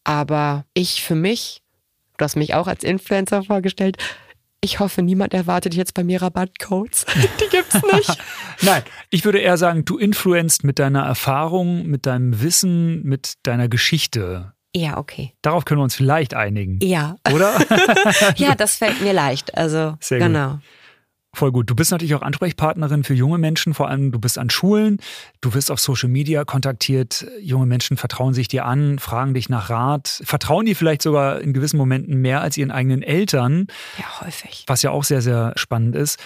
Aber 0.04 0.66
ich 0.74 1.02
für 1.02 1.16
mich, 1.16 1.64
du 2.18 2.26
hast 2.26 2.36
mich 2.36 2.54
auch 2.54 2.68
als 2.68 2.84
Influencer 2.84 3.44
vorgestellt, 3.44 3.98
ich 4.64 4.80
hoffe, 4.80 5.02
niemand 5.02 5.34
erwartet 5.34 5.76
jetzt 5.76 5.94
bei 5.94 6.04
mir 6.04 6.22
Rabattcodes. 6.22 7.06
Die 7.40 7.50
gibt's 7.50 7.76
nicht. 7.76 8.18
Nein, 8.62 8.82
ich 9.10 9.26
würde 9.26 9.40
eher 9.40 9.58
sagen, 9.58 9.84
du 9.84 9.98
influenzt 9.98 10.64
mit 10.64 10.80
deiner 10.80 11.04
Erfahrung, 11.04 11.86
mit 11.86 12.06
deinem 12.06 12.42
Wissen, 12.42 13.04
mit 13.04 13.34
deiner 13.44 13.68
Geschichte. 13.68 14.54
Ja, 14.76 14.98
okay. 14.98 15.34
Darauf 15.42 15.66
können 15.66 15.82
wir 15.82 15.84
uns 15.84 15.96
vielleicht 15.96 16.34
einigen. 16.34 16.80
Ja. 16.82 17.18
Oder? 17.32 17.60
ja, 18.38 18.56
das 18.56 18.78
fällt 18.78 19.02
mir 19.02 19.14
leicht. 19.14 19.56
Also, 19.56 19.96
Sehr 20.00 20.20
genau. 20.20 20.54
Gut. 20.54 20.62
Voll 21.36 21.52
gut. 21.52 21.68
Du 21.68 21.76
bist 21.76 21.92
natürlich 21.92 22.14
auch 22.14 22.22
Ansprechpartnerin 22.22 23.04
für 23.04 23.16
junge 23.16 23.40
Menschen, 23.40 23.74
vor 23.74 23.90
allem 23.90 24.12
du 24.12 24.20
bist 24.20 24.38
an 24.38 24.52
Schulen, 24.52 25.00
du 25.42 25.56
wirst 25.56 25.72
auf 25.72 25.80
Social 25.80 26.08
Media 26.10 26.46
kontaktiert, 26.46 27.26
junge 27.42 27.66
Menschen 27.66 27.98
vertrauen 27.98 28.36
sich 28.36 28.48
dir 28.48 28.66
an, 28.66 29.00
fragen 29.00 29.34
dich 29.34 29.50
nach 29.50 29.72
Rat, 29.72 30.22
vertrauen 30.24 30.68
dir 30.68 30.76
vielleicht 30.76 31.02
sogar 31.02 31.42
in 31.42 31.52
gewissen 31.54 31.78
Momenten 31.78 32.22
mehr 32.22 32.42
als 32.42 32.56
ihren 32.56 32.70
eigenen 32.70 33.02
Eltern. 33.02 33.66
Ja, 33.98 34.22
häufig. 34.22 34.66
Was 34.68 34.84
ja 34.84 34.92
auch 34.92 35.04
sehr, 35.04 35.22
sehr 35.22 35.54
spannend 35.56 35.96
ist. 35.96 36.20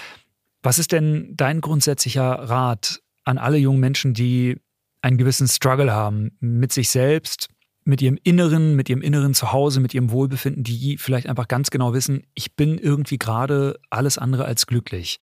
Was 0.62 0.78
ist 0.78 0.92
denn 0.92 1.34
dein 1.38 1.62
grundsätzlicher 1.62 2.26
Rat 2.26 3.02
an 3.24 3.38
alle 3.38 3.58
jungen 3.58 3.80
Menschen, 3.80 4.14
die 4.14 4.58
einen 5.02 5.18
gewissen 5.18 5.48
Struggle 5.48 5.94
haben 5.94 6.32
mit 6.42 6.74
sich 6.74 6.90
selbst, 6.90 7.48
mit 7.88 8.02
ihrem 8.02 8.20
Inneren, 8.22 8.76
mit 8.76 8.90
ihrem 8.90 9.02
inneren 9.02 9.34
Zuhause, 9.34 9.80
mit 9.80 9.94
ihrem 9.94 10.12
Wohlbefinden, 10.12 10.62
die 10.62 10.98
vielleicht 10.98 11.28
einfach 11.28 11.48
ganz 11.48 11.70
genau 11.70 11.94
wissen, 11.94 12.28
ich 12.34 12.54
bin 12.54 12.78
irgendwie 12.78 13.18
gerade 13.18 13.80
alles 13.90 14.18
andere 14.18 14.44
als 14.44 14.68
glücklich. 14.68 15.22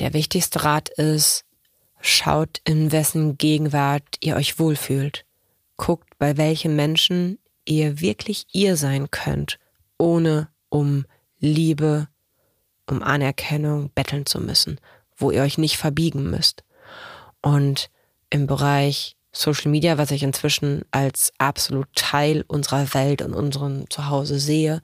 Der 0.00 0.12
wichtigste 0.12 0.64
Rat 0.64 0.88
ist, 0.88 1.44
schaut, 2.00 2.60
in 2.64 2.90
wessen 2.90 3.38
Gegenwart 3.38 4.02
ihr 4.20 4.34
euch 4.34 4.58
wohlfühlt. 4.58 5.24
Guckt, 5.76 6.18
bei 6.18 6.36
welchen 6.36 6.74
Menschen 6.74 7.38
ihr 7.64 8.00
wirklich 8.00 8.46
ihr 8.50 8.76
sein 8.76 9.12
könnt, 9.12 9.60
ohne 9.96 10.48
um 10.70 11.04
Liebe, 11.38 12.08
um 12.86 13.00
Anerkennung 13.00 13.90
betteln 13.94 14.26
zu 14.26 14.40
müssen, 14.40 14.80
wo 15.16 15.30
ihr 15.30 15.42
euch 15.42 15.56
nicht 15.56 15.76
verbiegen 15.76 16.30
müsst. 16.30 16.64
Und 17.42 17.90
im 18.28 18.48
Bereich 18.48 19.16
Social 19.32 19.70
Media, 19.70 19.96
was 19.98 20.10
ich 20.10 20.22
inzwischen 20.22 20.84
als 20.90 21.32
absolut 21.38 21.88
Teil 21.94 22.44
unserer 22.48 22.92
Welt 22.94 23.22
und 23.22 23.34
unserem 23.34 23.88
Zuhause 23.88 24.38
sehe. 24.38 24.82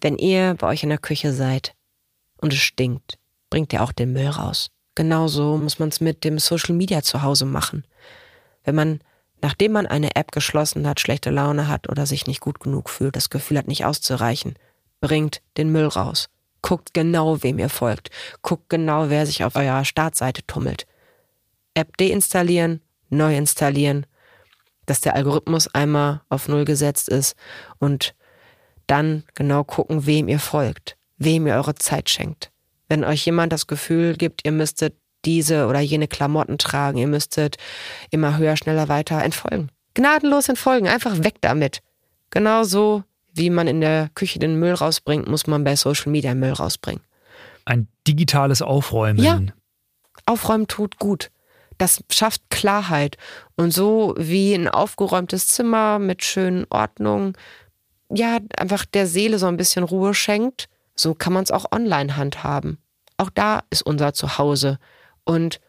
Wenn 0.00 0.16
ihr 0.16 0.54
bei 0.54 0.68
euch 0.68 0.82
in 0.82 0.88
der 0.88 0.98
Küche 0.98 1.32
seid 1.32 1.74
und 2.40 2.52
es 2.52 2.60
stinkt, 2.60 3.18
bringt 3.50 3.72
ihr 3.72 3.82
auch 3.82 3.92
den 3.92 4.12
Müll 4.12 4.28
raus. 4.28 4.70
Genauso 4.94 5.58
muss 5.58 5.78
man 5.78 5.90
es 5.90 6.00
mit 6.00 6.24
dem 6.24 6.38
Social 6.38 6.74
Media 6.74 7.02
zu 7.02 7.22
Hause 7.22 7.44
machen. 7.44 7.84
Wenn 8.64 8.74
man, 8.74 9.00
nachdem 9.42 9.72
man 9.72 9.86
eine 9.86 10.16
App 10.16 10.32
geschlossen 10.32 10.86
hat, 10.88 11.00
schlechte 11.00 11.30
Laune 11.30 11.68
hat 11.68 11.88
oder 11.90 12.06
sich 12.06 12.26
nicht 12.26 12.40
gut 12.40 12.60
genug 12.60 12.88
fühlt, 12.88 13.16
das 13.16 13.28
Gefühl 13.28 13.58
hat, 13.58 13.68
nicht 13.68 13.84
auszureichen, 13.84 14.54
bringt 15.00 15.42
den 15.58 15.70
Müll 15.70 15.86
raus. 15.86 16.30
Guckt 16.62 16.94
genau, 16.94 17.42
wem 17.42 17.58
ihr 17.58 17.68
folgt. 17.68 18.10
Guckt 18.40 18.70
genau, 18.70 19.10
wer 19.10 19.26
sich 19.26 19.44
auf 19.44 19.54
eurer 19.56 19.84
Startseite 19.84 20.44
tummelt. 20.46 20.86
App 21.74 21.96
deinstallieren, 21.98 22.80
neu 23.10 23.36
installieren, 23.36 24.06
dass 24.86 25.00
der 25.00 25.14
Algorithmus 25.14 25.68
einmal 25.68 26.22
auf 26.28 26.48
Null 26.48 26.64
gesetzt 26.64 27.08
ist 27.08 27.36
und 27.78 28.14
dann 28.86 29.24
genau 29.34 29.64
gucken, 29.64 30.06
wem 30.06 30.28
ihr 30.28 30.38
folgt, 30.38 30.96
wem 31.18 31.46
ihr 31.46 31.54
eure 31.54 31.74
Zeit 31.74 32.08
schenkt. 32.08 32.52
Wenn 32.88 33.04
euch 33.04 33.26
jemand 33.26 33.52
das 33.52 33.66
Gefühl 33.66 34.16
gibt, 34.16 34.46
ihr 34.46 34.52
müsstet 34.52 34.94
diese 35.24 35.66
oder 35.66 35.80
jene 35.80 36.06
Klamotten 36.06 36.56
tragen, 36.56 36.98
ihr 36.98 37.08
müsstet 37.08 37.56
immer 38.10 38.38
höher, 38.38 38.56
schneller, 38.56 38.88
weiter 38.88 39.22
entfolgen. 39.22 39.70
Gnadenlos 39.94 40.48
entfolgen, 40.48 40.86
einfach 40.86 41.24
weg 41.24 41.36
damit. 41.40 41.80
Genauso 42.30 43.02
wie 43.32 43.50
man 43.50 43.66
in 43.66 43.80
der 43.80 44.08
Küche 44.14 44.38
den 44.38 44.58
Müll 44.58 44.72
rausbringt, 44.72 45.28
muss 45.28 45.46
man 45.46 45.64
bei 45.64 45.74
Social 45.74 46.12
Media 46.12 46.34
Müll 46.34 46.52
rausbringen. 46.52 47.02
Ein 47.64 47.88
digitales 48.06 48.62
Aufräumen. 48.62 49.22
Ja. 49.22 49.40
Aufräumen 50.26 50.68
tut 50.68 50.98
gut. 50.98 51.30
Das 51.78 52.02
schafft 52.10 52.42
Klarheit. 52.50 53.16
Und 53.56 53.72
so 53.72 54.14
wie 54.18 54.54
ein 54.54 54.68
aufgeräumtes 54.68 55.48
Zimmer 55.48 55.98
mit 55.98 56.24
schönen 56.24 56.66
Ordnungen, 56.70 57.34
ja, 58.10 58.38
einfach 58.56 58.84
der 58.84 59.06
Seele 59.06 59.38
so 59.38 59.46
ein 59.46 59.56
bisschen 59.56 59.84
Ruhe 59.84 60.14
schenkt, 60.14 60.68
so 60.94 61.14
kann 61.14 61.32
man 61.32 61.44
es 61.44 61.50
auch 61.50 61.72
online 61.72 62.16
handhaben. 62.16 62.78
Auch 63.16 63.30
da 63.30 63.62
ist 63.70 63.82
unser 63.82 64.12
Zuhause. 64.14 64.78
Und 65.24 65.60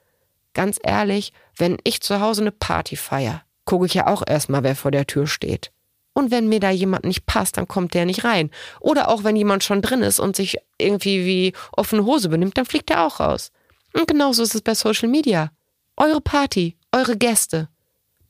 ganz 0.53 0.79
ehrlich, 0.83 1.33
wenn 1.55 1.77
ich 1.83 2.01
zu 2.01 2.19
Hause 2.19 2.41
eine 2.41 2.51
Party 2.51 2.95
feier, 2.95 3.43
gucke 3.65 3.85
ich 3.85 3.93
ja 3.93 4.07
auch 4.07 4.23
erstmal, 4.25 4.63
wer 4.63 4.75
vor 4.75 4.91
der 4.91 5.07
Tür 5.07 5.27
steht. 5.27 5.71
Und 6.13 6.31
wenn 6.31 6.49
mir 6.49 6.59
da 6.59 6.71
jemand 6.71 7.05
nicht 7.05 7.27
passt, 7.27 7.57
dann 7.57 7.67
kommt 7.67 7.93
der 7.93 8.05
nicht 8.05 8.23
rein. 8.23 8.49
Oder 8.79 9.09
auch 9.09 9.23
wenn 9.23 9.35
jemand 9.35 9.63
schon 9.63 9.83
drin 9.83 10.01
ist 10.01 10.19
und 10.19 10.35
sich 10.35 10.57
irgendwie 10.79 11.25
wie 11.25 11.53
offene 11.73 12.05
Hose 12.05 12.29
benimmt, 12.29 12.57
dann 12.57 12.65
fliegt 12.65 12.89
er 12.89 13.05
auch 13.05 13.19
raus. 13.19 13.51
Und 13.93 14.07
genauso 14.07 14.41
ist 14.41 14.55
es 14.55 14.61
bei 14.61 14.73
Social 14.73 15.09
Media. 15.09 15.51
Eure 15.97 16.21
Party, 16.21 16.77
eure 16.91 17.17
Gäste. 17.17 17.69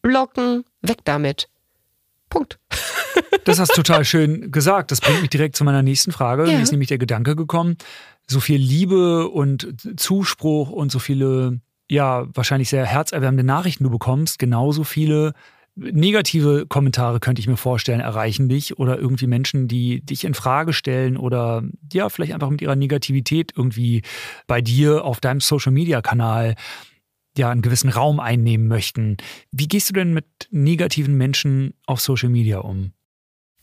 Blocken, 0.01 0.63
weg 0.81 0.99
damit. 1.03 1.49
Punkt. 2.29 2.59
Das 3.45 3.59
hast 3.59 3.71
du 3.71 3.81
total 3.81 4.03
schön 4.03 4.51
gesagt. 4.51 4.91
Das 4.91 4.99
bringt 4.99 5.21
mich 5.21 5.29
direkt 5.29 5.55
zu 5.55 5.63
meiner 5.63 5.81
nächsten 5.81 6.11
Frage. 6.11 6.45
Ja. 6.45 6.57
Mir 6.57 6.63
ist 6.63 6.71
nämlich 6.71 6.89
der 6.89 6.97
Gedanke 6.97 7.35
gekommen, 7.35 7.77
so 8.27 8.41
viel 8.41 8.59
Liebe 8.59 9.29
und 9.29 9.73
Zuspruch 9.95 10.69
und 10.69 10.91
so 10.91 10.99
viele, 10.99 11.61
ja, 11.89 12.27
wahrscheinlich 12.33 12.69
sehr 12.69 12.85
herzerwärmende 12.85 13.45
Nachrichten 13.45 13.85
du 13.85 13.89
bekommst, 13.89 14.37
genauso 14.37 14.83
viele 14.83 15.33
negative 15.77 16.65
Kommentare 16.67 17.19
könnte 17.19 17.39
ich 17.39 17.47
mir 17.47 17.57
vorstellen, 17.57 18.01
erreichen 18.01 18.49
dich 18.49 18.77
oder 18.77 18.99
irgendwie 18.99 19.27
Menschen, 19.27 19.67
die 19.67 20.01
dich 20.01 20.25
in 20.25 20.33
Frage 20.33 20.73
stellen 20.73 21.15
oder 21.15 21.63
ja, 21.93 22.09
vielleicht 22.09 22.33
einfach 22.33 22.49
mit 22.49 22.61
ihrer 22.61 22.75
Negativität 22.75 23.53
irgendwie 23.55 24.01
bei 24.45 24.61
dir 24.61 25.05
auf 25.05 25.21
deinem 25.21 25.39
Social 25.39 25.71
Media 25.71 26.01
Kanal 26.01 26.55
ja 27.37 27.49
einen 27.49 27.61
gewissen 27.61 27.89
Raum 27.89 28.19
einnehmen 28.19 28.67
möchten. 28.67 29.17
Wie 29.51 29.67
gehst 29.67 29.89
du 29.89 29.93
denn 29.93 30.13
mit 30.13 30.25
negativen 30.51 31.15
Menschen 31.15 31.73
auf 31.85 32.01
Social 32.01 32.29
Media 32.29 32.59
um? 32.59 32.93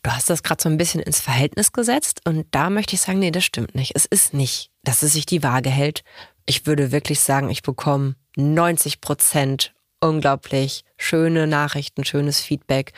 Du 0.02 0.10
hast 0.10 0.28
das 0.28 0.42
gerade 0.42 0.62
so 0.62 0.68
ein 0.68 0.76
bisschen 0.76 1.00
ins 1.00 1.20
Verhältnis 1.20 1.72
gesetzt 1.72 2.20
und 2.26 2.46
da 2.50 2.68
möchte 2.68 2.94
ich 2.94 3.00
sagen, 3.00 3.20
nee, 3.20 3.30
das 3.30 3.44
stimmt 3.44 3.74
nicht. 3.74 3.92
Es 3.94 4.04
ist 4.04 4.34
nicht, 4.34 4.70
dass 4.82 5.02
es 5.02 5.14
sich 5.14 5.24
die 5.24 5.42
Waage 5.42 5.70
hält. 5.70 6.04
Ich 6.44 6.66
würde 6.66 6.92
wirklich 6.92 7.20
sagen, 7.20 7.48
ich 7.48 7.62
bekomme 7.62 8.16
90 8.36 9.00
Prozent 9.00 9.74
unglaublich 10.00 10.84
schöne 10.98 11.46
Nachrichten, 11.46 12.04
schönes 12.04 12.40
Feedback 12.40 12.92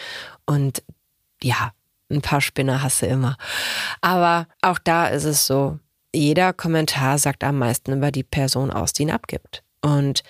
und 0.47 0.83
ja, 1.43 1.73
ein 2.11 2.23
paar 2.23 2.41
Spinner 2.41 2.83
hast 2.83 3.03
du 3.03 3.07
immer. 3.07 3.37
Aber 4.01 4.49
auch 4.63 4.79
da 4.79 5.07
ist 5.07 5.25
es 5.25 5.47
so, 5.47 5.79
jeder 6.15 6.53
Kommentar 6.53 7.19
sagt 7.19 7.45
am 7.45 7.59
meisten 7.59 7.93
über 7.93 8.11
die 8.11 8.25
Person 8.25 8.71
aus, 8.71 8.93
die 8.93 9.03
ihn 9.03 9.11
abgibt. 9.11 9.63
Und 9.83 10.23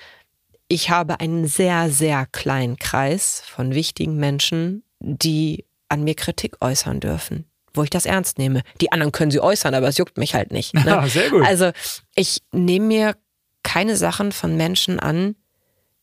ich 0.69 0.91
habe 0.91 1.21
einen 1.21 1.47
sehr, 1.47 1.91
sehr 1.91 2.27
kleinen 2.27 2.77
Kreis 2.77 3.43
von 3.47 3.75
wichtigen 3.75 4.17
Menschen, 4.17 4.83
die 5.01 5.65
an 5.89 6.05
mir 6.05 6.15
Kritik 6.15 6.57
äußern 6.61 7.01
dürfen, 7.01 7.45
wo 7.73 7.83
ich 7.83 7.91
das 7.91 8.07
ernst 8.07 8.39
nehme. 8.39 8.63
Die 8.81 8.91
anderen 8.91 9.13
können 9.13 9.31
sie 9.31 9.41
äußern, 9.41 9.75
aber 9.75 9.89
es 9.89 9.99
juckt 9.99 10.19
mich 10.19 10.35
halt 10.35 10.51
nicht. 10.51 10.75
Ne? 10.75 10.83
Ja, 10.85 11.07
sehr 11.07 11.31
gut. 11.31 11.45
Also 11.45 11.71
ich 12.15 12.43
nehme 12.53 12.87
mir 12.87 13.17
keine 13.63 13.97
Sachen 13.97 14.33
von 14.33 14.57
Menschen 14.57 14.99
an, 14.99 15.37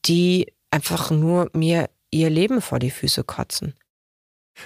die 0.06 0.54
einfach 0.72 1.12
nur 1.12 1.50
mir 1.54 1.90
ihr 2.12 2.30
Leben 2.30 2.62
vor 2.62 2.80
die 2.80 2.92
Füße 2.92 3.24
kotzen. 3.24 3.74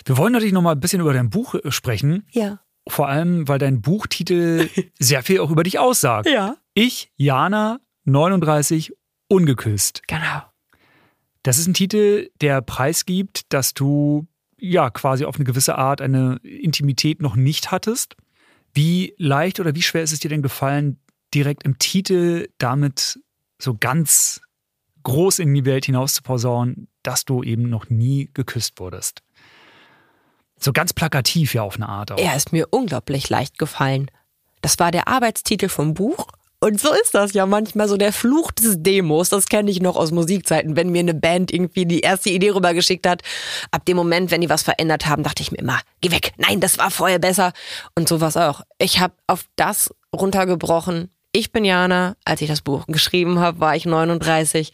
Wir 0.06 0.18
wollen 0.18 0.34
natürlich 0.34 0.54
noch 0.54 0.62
mal 0.62 0.74
ein 0.74 0.80
bisschen 0.80 1.02
über 1.02 1.14
dein 1.14 1.30
Buch 1.30 1.56
äh, 1.56 1.72
sprechen. 1.72 2.28
Ja. 2.32 2.60
Vor 2.88 3.08
allem, 3.08 3.48
weil 3.48 3.60
dein 3.60 3.82
Buchtitel 3.82 4.70
sehr 5.00 5.24
viel 5.24 5.40
auch 5.40 5.50
über 5.50 5.64
dich 5.64 5.80
aussagt. 5.80 6.28
Ja. 6.30 6.58
Ich, 6.74 7.12
Jana, 7.16 7.80
39, 8.06 8.94
ungeküsst. 9.28 10.08
Genau. 10.08 10.44
Das 11.44 11.58
ist 11.58 11.68
ein 11.68 11.74
Titel, 11.74 12.30
der 12.42 12.62
preisgibt, 12.62 13.54
dass 13.54 13.74
du 13.74 14.28
ja 14.58 14.90
quasi 14.90 15.26
auf 15.26 15.36
eine 15.36 15.46
gewisse 15.46 15.78
Art 15.78 16.02
eine 16.02 16.38
Intimität 16.44 17.22
noch 17.22 17.36
nicht 17.36 17.72
hattest. 17.72 18.16
Wie 18.74 19.14
leicht 19.18 19.60
oder 19.60 19.76
wie 19.76 19.82
schwer 19.82 20.04
ist 20.04 20.12
es 20.12 20.20
dir 20.20 20.30
denn 20.30 20.42
gefallen, 20.42 21.00
direkt 21.34 21.64
im 21.64 21.80
Titel 21.80 22.50
damit 22.58 23.20
so 23.60 23.76
ganz 23.80 24.42
groß 25.04 25.40
in 25.40 25.54
die 25.54 25.66
Welt 25.66 25.86
hinaus 25.86 26.16
zu 26.16 26.22
posaunen, 26.22 26.88
dass 27.04 27.24
du 27.24 27.44
eben 27.44 27.70
noch 27.70 27.90
nie 27.90 28.30
geküsst 28.34 28.80
wurdest? 28.80 29.24
So 30.60 30.74
ganz 30.74 30.94
plakativ 30.94 31.54
ja 31.54 31.62
auf 31.62 31.76
eine 31.76 31.88
Art 31.88 32.12
auch. 32.12 32.18
Er 32.18 32.36
ist 32.36 32.52
mir 32.52 32.68
unglaublich 32.72 33.30
leicht 33.30 33.58
gefallen. 33.58 34.10
Das 34.62 34.80
war 34.80 34.92
der 34.92 35.08
Arbeitstitel 35.08 35.70
vom 35.70 35.94
Buch 35.94 36.28
und 36.60 36.82
so 36.82 36.92
ist 36.92 37.14
das 37.14 37.34
ja 37.34 37.46
manchmal 37.46 37.88
so 37.88 37.98
der 37.98 38.12
Fluch 38.12 38.52
des 38.52 38.82
Demos. 38.82 39.30
Das 39.30 39.46
kenne 39.46 39.70
ich 39.70 39.80
noch 39.80 39.96
aus 39.96 40.12
Musikzeiten, 40.12 40.76
wenn 40.76 40.90
mir 40.90 41.02
eine 41.02 41.14
Band 41.14 41.54
irgendwie 41.54 41.86
die 41.86 42.00
erste 42.00 42.32
Idee 42.32 42.50
rübergeschickt 42.50 43.06
hat. 43.06 43.22
Ab 43.70 43.86
dem 43.86 43.96
Moment, 43.96 44.32
wenn 44.32 44.42
die 44.42 44.50
was 44.50 44.64
verändert 44.64 45.06
haben, 45.06 45.22
dachte 45.22 45.44
ich 45.44 45.52
mir 45.52 45.60
immer, 45.60 45.80
geh 46.02 46.10
weg. 46.10 46.34
Nein, 46.38 46.60
das 46.60 46.80
war 46.80 46.90
vorher 46.90 47.20
besser. 47.20 47.54
Und 47.96 48.08
sowas 48.08 48.38
auch. 48.38 48.62
Ich 48.80 49.00
habe 49.00 49.14
auf 49.28 49.46
das 49.56 49.94
runtergebrochen. 50.16 51.12
Ich 51.32 51.52
bin 51.52 51.64
Jana. 51.64 52.16
Als 52.26 52.42
ich 52.42 52.48
das 52.48 52.62
Buch 52.62 52.88
geschrieben 52.88 53.40
habe, 53.40 53.60
war 53.60 53.76
ich 53.76 53.86
39. 53.86 54.74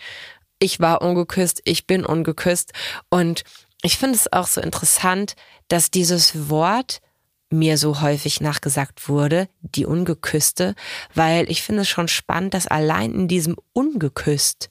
Ich 0.59 0.79
war 0.79 1.01
ungeküsst. 1.01 1.61
Ich 1.65 1.86
bin 1.86 2.05
ungeküsst. 2.05 2.71
Und 3.09 3.43
ich 3.81 3.97
finde 3.97 4.15
es 4.15 4.31
auch 4.31 4.47
so 4.47 4.61
interessant, 4.61 5.34
dass 5.67 5.91
dieses 5.91 6.49
Wort 6.49 7.01
mir 7.54 7.78
so 7.78 8.01
häufig 8.01 8.41
nachgesagt 8.41 9.08
wurde, 9.08 9.47
die 9.62 9.86
Ungeküsste, 9.86 10.76
weil 11.14 11.49
ich 11.49 11.64
finde 11.64 11.84
es 11.84 11.89
schon 11.89 12.08
spannend, 12.08 12.54
dass 12.54 12.68
allein 12.68 13.14
in 13.14 13.28
diesem 13.28 13.56
Ungeküsst 13.74 14.70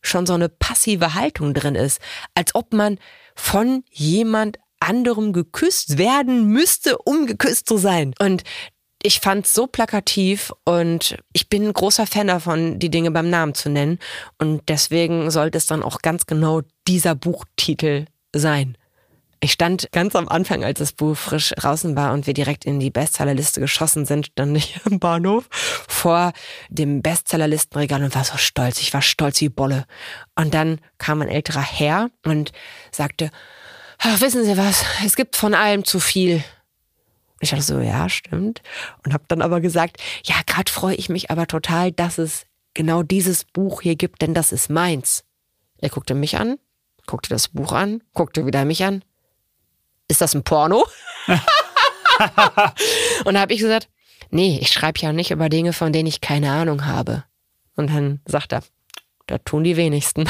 schon 0.00 0.26
so 0.26 0.34
eine 0.34 0.48
passive 0.48 1.14
Haltung 1.14 1.54
drin 1.54 1.74
ist, 1.74 2.00
als 2.34 2.54
ob 2.54 2.72
man 2.72 2.98
von 3.34 3.84
jemand 3.90 4.58
anderem 4.80 5.32
geküsst 5.32 5.98
werden 5.98 6.46
müsste, 6.46 6.98
um 6.98 7.26
geküsst 7.26 7.68
zu 7.68 7.78
sein. 7.78 8.14
Und 8.18 8.42
ich 9.02 9.20
fand 9.20 9.46
es 9.46 9.54
so 9.54 9.66
plakativ 9.66 10.52
und 10.64 11.16
ich 11.32 11.48
bin 11.48 11.66
ein 11.66 11.72
großer 11.72 12.06
Fan 12.06 12.28
davon, 12.28 12.78
die 12.78 12.90
Dinge 12.90 13.10
beim 13.10 13.28
Namen 13.28 13.54
zu 13.54 13.68
nennen. 13.68 13.98
Und 14.38 14.62
deswegen 14.68 15.30
sollte 15.30 15.58
es 15.58 15.66
dann 15.66 15.82
auch 15.82 15.98
ganz 16.00 16.26
genau 16.26 16.62
dieser 16.86 17.14
Buchtitel 17.14 18.06
sein. 18.34 18.78
Ich 19.44 19.52
stand 19.52 19.88
ganz 19.92 20.16
am 20.16 20.26
Anfang, 20.26 20.64
als 20.64 20.78
das 20.78 20.92
Buch 20.94 21.14
frisch 21.14 21.50
draußen 21.50 21.94
war 21.96 22.14
und 22.14 22.26
wir 22.26 22.32
direkt 22.32 22.64
in 22.64 22.80
die 22.80 22.88
Bestsellerliste 22.88 23.60
geschossen 23.60 24.06
sind, 24.06 24.28
stand 24.28 24.56
ich 24.56 24.80
im 24.86 24.98
Bahnhof 24.98 25.48
vor 25.50 26.32
dem 26.70 27.02
Bestsellerlistenregal 27.02 28.02
und 28.02 28.14
war 28.14 28.24
so 28.24 28.38
stolz. 28.38 28.80
Ich 28.80 28.94
war 28.94 29.02
stolz 29.02 29.42
wie 29.42 29.50
Bolle. 29.50 29.84
Und 30.34 30.54
dann 30.54 30.80
kam 30.96 31.20
ein 31.20 31.28
älterer 31.28 31.60
Herr 31.60 32.08
und 32.24 32.52
sagte, 32.90 33.30
wissen 34.18 34.46
Sie 34.46 34.56
was, 34.56 34.82
es 35.04 35.14
gibt 35.14 35.36
von 35.36 35.52
allem 35.52 35.84
zu 35.84 36.00
viel. 36.00 36.42
Ich 37.40 37.50
dachte 37.50 37.64
so, 37.64 37.80
ja, 37.80 38.08
stimmt. 38.08 38.62
Und 39.04 39.12
habe 39.12 39.24
dann 39.28 39.42
aber 39.42 39.60
gesagt, 39.60 39.98
ja, 40.24 40.36
gerade 40.46 40.72
freue 40.72 40.94
ich 40.94 41.10
mich 41.10 41.30
aber 41.30 41.46
total, 41.46 41.92
dass 41.92 42.16
es 42.16 42.46
genau 42.72 43.02
dieses 43.02 43.44
Buch 43.44 43.82
hier 43.82 43.96
gibt, 43.96 44.22
denn 44.22 44.32
das 44.32 44.52
ist 44.52 44.70
meins. 44.70 45.22
Er 45.76 45.90
guckte 45.90 46.14
mich 46.14 46.38
an, 46.38 46.56
guckte 47.06 47.28
das 47.28 47.48
Buch 47.48 47.72
an, 47.72 48.02
guckte 48.14 48.46
wieder 48.46 48.64
mich 48.64 48.84
an 48.84 49.04
ist 50.08 50.20
das 50.20 50.34
ein 50.34 50.44
Porno? 50.44 50.86
und 53.24 53.34
da 53.34 53.40
habe 53.40 53.52
ich 53.52 53.60
gesagt, 53.60 53.88
nee, 54.30 54.58
ich 54.60 54.70
schreibe 54.70 55.00
ja 55.00 55.12
nicht 55.12 55.30
über 55.30 55.48
Dinge, 55.48 55.72
von 55.72 55.92
denen 55.92 56.06
ich 56.06 56.20
keine 56.20 56.50
Ahnung 56.52 56.86
habe. 56.86 57.24
Und 57.76 57.90
dann 57.90 58.20
sagt 58.26 58.52
er, 58.52 58.62
da 59.26 59.38
tun 59.38 59.64
die 59.64 59.76
wenigsten. 59.76 60.28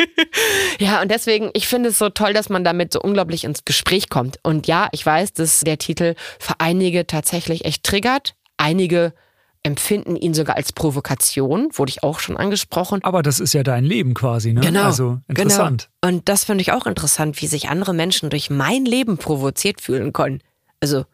ja, 0.78 1.00
und 1.00 1.10
deswegen, 1.10 1.50
ich 1.54 1.68
finde 1.68 1.90
es 1.90 1.98
so 1.98 2.08
toll, 2.08 2.32
dass 2.32 2.48
man 2.48 2.64
damit 2.64 2.92
so 2.92 3.00
unglaublich 3.00 3.44
ins 3.44 3.64
Gespräch 3.64 4.08
kommt. 4.08 4.38
Und 4.42 4.66
ja, 4.66 4.88
ich 4.92 5.04
weiß, 5.04 5.32
dass 5.32 5.60
der 5.60 5.78
Titel 5.78 6.14
für 6.38 6.54
einige 6.58 7.06
tatsächlich 7.06 7.64
echt 7.64 7.84
triggert. 7.84 8.34
Einige 8.56 9.14
empfinden 9.62 10.16
ihn 10.16 10.32
sogar 10.34 10.56
als 10.56 10.72
Provokation, 10.72 11.68
wurde 11.72 11.90
ich 11.90 12.02
auch 12.02 12.18
schon 12.18 12.36
angesprochen. 12.36 13.04
Aber 13.04 13.22
das 13.22 13.40
ist 13.40 13.52
ja 13.52 13.62
dein 13.62 13.84
Leben 13.84 14.14
quasi, 14.14 14.52
ne? 14.52 14.60
Genau. 14.60 14.84
Also 14.84 15.20
interessant. 15.28 15.90
Genau. 16.00 16.16
Und 16.16 16.28
das 16.28 16.44
finde 16.44 16.62
ich 16.62 16.72
auch 16.72 16.86
interessant, 16.86 17.40
wie 17.42 17.46
sich 17.46 17.68
andere 17.68 17.92
Menschen 17.92 18.30
durch 18.30 18.48
mein 18.48 18.84
Leben 18.84 19.18
provoziert 19.18 19.80
fühlen 19.80 20.12
können. 20.12 20.40
Also 20.80 21.04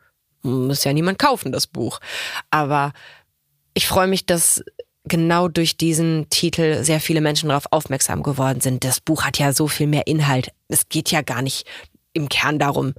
muss 0.42 0.84
ja 0.84 0.92
niemand 0.92 1.18
kaufen, 1.18 1.50
das 1.50 1.66
Buch. 1.66 1.98
Aber 2.50 2.92
ich 3.74 3.88
freue 3.88 4.06
mich, 4.06 4.26
dass 4.26 4.62
genau 5.04 5.48
durch 5.48 5.76
diesen 5.76 6.28
Titel 6.30 6.84
sehr 6.84 7.00
viele 7.00 7.20
Menschen 7.20 7.48
darauf 7.48 7.66
aufmerksam 7.70 8.22
geworden 8.22 8.60
sind. 8.60 8.84
Das 8.84 9.00
Buch 9.00 9.24
hat 9.24 9.38
ja 9.38 9.52
so 9.52 9.66
viel 9.68 9.86
mehr 9.86 10.06
Inhalt. 10.06 10.50
Es 10.68 10.88
geht 10.88 11.10
ja 11.10 11.22
gar 11.22 11.42
nicht 11.42 11.66
im 12.12 12.28
Kern 12.28 12.58
darum, 12.58 12.94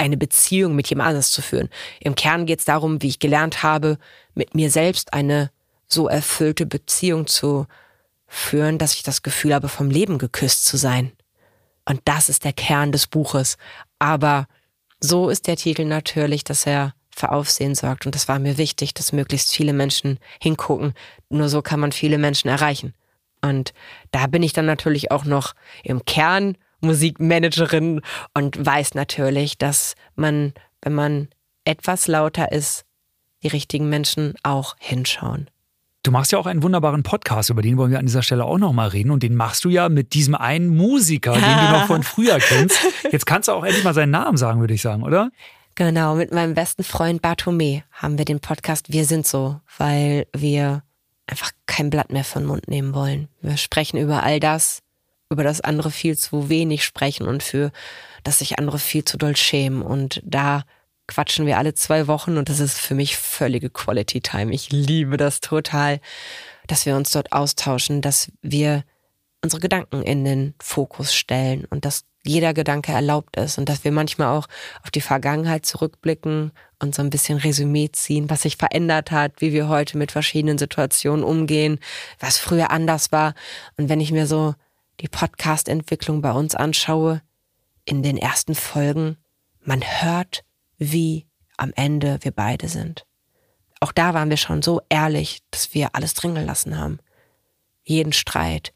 eine 0.00 0.16
Beziehung 0.16 0.74
mit 0.74 0.88
jemand 0.88 1.10
anders 1.10 1.30
zu 1.30 1.42
führen. 1.42 1.68
Im 2.00 2.14
Kern 2.14 2.46
geht 2.46 2.60
es 2.60 2.64
darum, 2.64 3.02
wie 3.02 3.08
ich 3.08 3.18
gelernt 3.18 3.62
habe, 3.62 3.98
mit 4.34 4.54
mir 4.54 4.70
selbst 4.70 5.12
eine 5.12 5.50
so 5.86 6.08
erfüllte 6.08 6.66
Beziehung 6.66 7.26
zu 7.26 7.66
führen, 8.26 8.78
dass 8.78 8.94
ich 8.94 9.02
das 9.02 9.22
Gefühl 9.22 9.54
habe, 9.54 9.68
vom 9.68 9.90
Leben 9.90 10.18
geküsst 10.18 10.64
zu 10.64 10.76
sein. 10.76 11.12
Und 11.84 12.00
das 12.04 12.28
ist 12.28 12.44
der 12.44 12.52
Kern 12.52 12.92
des 12.92 13.06
Buches. 13.06 13.56
Aber 13.98 14.46
so 15.00 15.28
ist 15.28 15.46
der 15.46 15.56
Titel 15.56 15.84
natürlich, 15.84 16.44
dass 16.44 16.66
er 16.66 16.94
für 17.10 17.32
Aufsehen 17.32 17.74
sorgt. 17.74 18.06
Und 18.06 18.14
das 18.14 18.28
war 18.28 18.38
mir 18.38 18.56
wichtig, 18.56 18.94
dass 18.94 19.12
möglichst 19.12 19.52
viele 19.52 19.72
Menschen 19.72 20.18
hingucken. 20.40 20.94
Nur 21.28 21.48
so 21.48 21.60
kann 21.60 21.80
man 21.80 21.92
viele 21.92 22.18
Menschen 22.18 22.48
erreichen. 22.48 22.94
Und 23.42 23.72
da 24.12 24.26
bin 24.26 24.42
ich 24.42 24.52
dann 24.52 24.66
natürlich 24.66 25.10
auch 25.10 25.24
noch 25.24 25.54
im 25.82 26.04
Kern 26.04 26.56
Musikmanagerin 26.80 28.00
und 28.34 28.64
weiß 28.64 28.94
natürlich, 28.94 29.58
dass 29.58 29.94
man, 30.14 30.54
wenn 30.82 30.94
man 30.94 31.28
etwas 31.64 32.06
lauter 32.06 32.52
ist, 32.52 32.84
die 33.42 33.48
richtigen 33.48 33.88
Menschen 33.88 34.34
auch 34.42 34.76
hinschauen. 34.78 35.48
Du 36.02 36.10
machst 36.10 36.32
ja 36.32 36.38
auch 36.38 36.46
einen 36.46 36.62
wunderbaren 36.62 37.02
Podcast, 37.02 37.50
über 37.50 37.60
den 37.60 37.76
wollen 37.76 37.90
wir 37.90 37.98
an 37.98 38.06
dieser 38.06 38.22
Stelle 38.22 38.46
auch 38.46 38.56
nochmal 38.56 38.88
reden. 38.88 39.10
Und 39.10 39.22
den 39.22 39.34
machst 39.34 39.64
du 39.64 39.68
ja 39.68 39.90
mit 39.90 40.14
diesem 40.14 40.34
einen 40.34 40.74
Musiker, 40.74 41.34
den 41.34 41.42
du 41.42 41.72
noch 41.72 41.86
von 41.86 42.02
früher 42.02 42.38
kennst. 42.38 42.80
Jetzt 43.12 43.26
kannst 43.26 43.48
du 43.48 43.52
auch 43.52 43.64
endlich 43.64 43.84
mal 43.84 43.92
seinen 43.92 44.10
Namen 44.10 44.38
sagen, 44.38 44.60
würde 44.60 44.72
ich 44.72 44.80
sagen, 44.80 45.02
oder? 45.02 45.30
Genau, 45.74 46.14
mit 46.14 46.32
meinem 46.32 46.54
besten 46.54 46.84
Freund 46.84 47.20
Bartome 47.20 47.84
haben 47.92 48.16
wir 48.16 48.24
den 48.24 48.40
Podcast 48.40 48.92
Wir 48.92 49.04
sind 49.04 49.26
so, 49.26 49.60
weil 49.76 50.26
wir 50.34 50.82
einfach 51.26 51.52
kein 51.66 51.90
Blatt 51.90 52.10
mehr 52.10 52.24
von 52.24 52.44
Mund 52.44 52.68
nehmen 52.68 52.94
wollen. 52.94 53.28
Wir 53.42 53.58
sprechen 53.58 53.98
über 53.98 54.22
all 54.22 54.40
das, 54.40 54.80
über 55.30 55.44
das 55.44 55.60
andere 55.60 55.90
viel 55.90 56.18
zu 56.18 56.48
wenig 56.48 56.84
sprechen 56.84 57.26
und 57.26 57.42
für 57.42 57.70
das 58.24 58.40
sich 58.40 58.58
andere 58.58 58.78
viel 58.78 59.04
zu 59.04 59.16
doll 59.16 59.36
schämen. 59.36 59.82
Und 59.82 60.20
da 60.24 60.64
quatschen 61.06 61.46
wir 61.46 61.58
alle 61.58 61.74
zwei 61.74 62.08
Wochen 62.08 62.36
und 62.36 62.48
das 62.48 62.60
ist 62.60 62.78
für 62.78 62.94
mich 62.94 63.16
völlige 63.16 63.70
Quality 63.70 64.20
Time. 64.20 64.52
Ich 64.52 64.70
liebe 64.70 65.16
das 65.16 65.40
total, 65.40 66.00
dass 66.66 66.84
wir 66.84 66.96
uns 66.96 67.10
dort 67.10 67.32
austauschen, 67.32 68.02
dass 68.02 68.30
wir 68.42 68.84
unsere 69.42 69.60
Gedanken 69.60 70.02
in 70.02 70.24
den 70.24 70.54
Fokus 70.60 71.14
stellen 71.14 71.64
und 71.70 71.84
dass 71.84 72.04
jeder 72.22 72.52
Gedanke 72.52 72.92
erlaubt 72.92 73.36
ist 73.36 73.56
und 73.56 73.68
dass 73.68 73.82
wir 73.82 73.92
manchmal 73.92 74.36
auch 74.36 74.46
auf 74.82 74.90
die 74.90 75.00
Vergangenheit 75.00 75.64
zurückblicken 75.64 76.52
und 76.78 76.94
so 76.94 77.02
ein 77.02 77.08
bisschen 77.08 77.38
Resümee 77.38 77.90
ziehen, 77.92 78.28
was 78.28 78.42
sich 78.42 78.56
verändert 78.56 79.10
hat, 79.10 79.40
wie 79.40 79.52
wir 79.52 79.68
heute 79.68 79.96
mit 79.96 80.12
verschiedenen 80.12 80.58
Situationen 80.58 81.24
umgehen, 81.24 81.78
was 82.18 82.36
früher 82.36 82.70
anders 82.70 83.10
war. 83.10 83.34
Und 83.78 83.88
wenn 83.88 84.00
ich 84.00 84.12
mir 84.12 84.26
so 84.26 84.54
die 85.00 85.08
Podcast-Entwicklung 85.08 86.20
bei 86.20 86.32
uns 86.32 86.54
anschaue, 86.54 87.22
in 87.84 88.02
den 88.02 88.16
ersten 88.16 88.54
Folgen, 88.54 89.16
man 89.62 89.82
hört, 89.82 90.44
wie 90.78 91.26
am 91.56 91.72
Ende 91.74 92.18
wir 92.22 92.32
beide 92.32 92.68
sind. 92.68 93.06
Auch 93.80 93.92
da 93.92 94.12
waren 94.14 94.28
wir 94.30 94.36
schon 94.36 94.62
so 94.62 94.82
ehrlich, 94.90 95.42
dass 95.50 95.72
wir 95.74 95.94
alles 95.94 96.14
drin 96.14 96.34
gelassen 96.34 96.78
haben. 96.78 96.98
Jeden 97.84 98.12
Streit, 98.12 98.74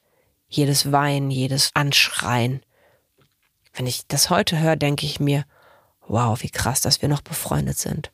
jedes 0.48 0.92
Weinen, 0.92 1.30
jedes 1.30 1.70
Anschreien. 1.74 2.62
Wenn 3.74 3.86
ich 3.86 4.06
das 4.06 4.30
heute 4.30 4.58
höre, 4.58 4.76
denke 4.76 5.04
ich 5.04 5.20
mir, 5.20 5.44
wow, 6.06 6.40
wie 6.42 6.50
krass, 6.50 6.80
dass 6.80 7.02
wir 7.02 7.08
noch 7.08 7.20
befreundet 7.20 7.76
sind. 7.76 8.12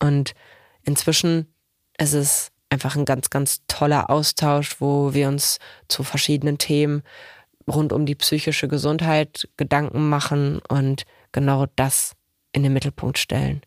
Und 0.00 0.34
inzwischen 0.82 1.52
ist 1.96 2.12
es 2.12 2.50
einfach 2.70 2.96
ein 2.96 3.04
ganz, 3.04 3.30
ganz 3.30 3.62
toller 3.68 4.10
Austausch, 4.10 4.80
wo 4.80 5.14
wir 5.14 5.28
uns 5.28 5.58
zu 5.88 6.02
verschiedenen 6.02 6.58
Themen 6.58 7.02
rund 7.68 7.92
um 7.92 8.06
die 8.06 8.14
psychische 8.14 8.68
Gesundheit 8.68 9.48
Gedanken 9.56 10.08
machen 10.08 10.60
und 10.68 11.04
genau 11.32 11.66
das 11.76 12.12
in 12.52 12.62
den 12.62 12.72
Mittelpunkt 12.72 13.18
stellen. 13.18 13.62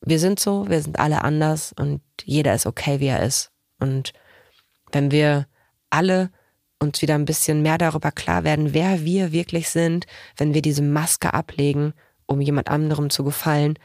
Wir 0.00 0.18
sind 0.18 0.40
so, 0.40 0.68
wir 0.68 0.80
sind 0.80 0.98
alle 0.98 1.22
anders 1.22 1.72
und 1.78 2.00
jeder 2.24 2.54
ist 2.54 2.66
okay, 2.66 3.00
wie 3.00 3.06
er 3.06 3.22
ist. 3.22 3.50
Und 3.78 4.12
wenn 4.92 5.10
wir 5.10 5.46
alle 5.90 6.30
uns 6.78 7.00
wieder 7.02 7.14
ein 7.14 7.24
bisschen 7.24 7.62
mehr 7.62 7.78
darüber 7.78 8.12
klar 8.12 8.44
werden, 8.44 8.74
wer 8.74 9.04
wir 9.04 9.32
wirklich 9.32 9.70
sind, 9.70 10.06
wenn 10.36 10.54
wir 10.54 10.62
diese 10.62 10.82
Maske 10.82 11.32
ablegen, 11.34 11.94
um 12.26 12.40
jemand 12.40 12.68
anderem 12.68 13.10
zu 13.10 13.24
gefallen, 13.24 13.78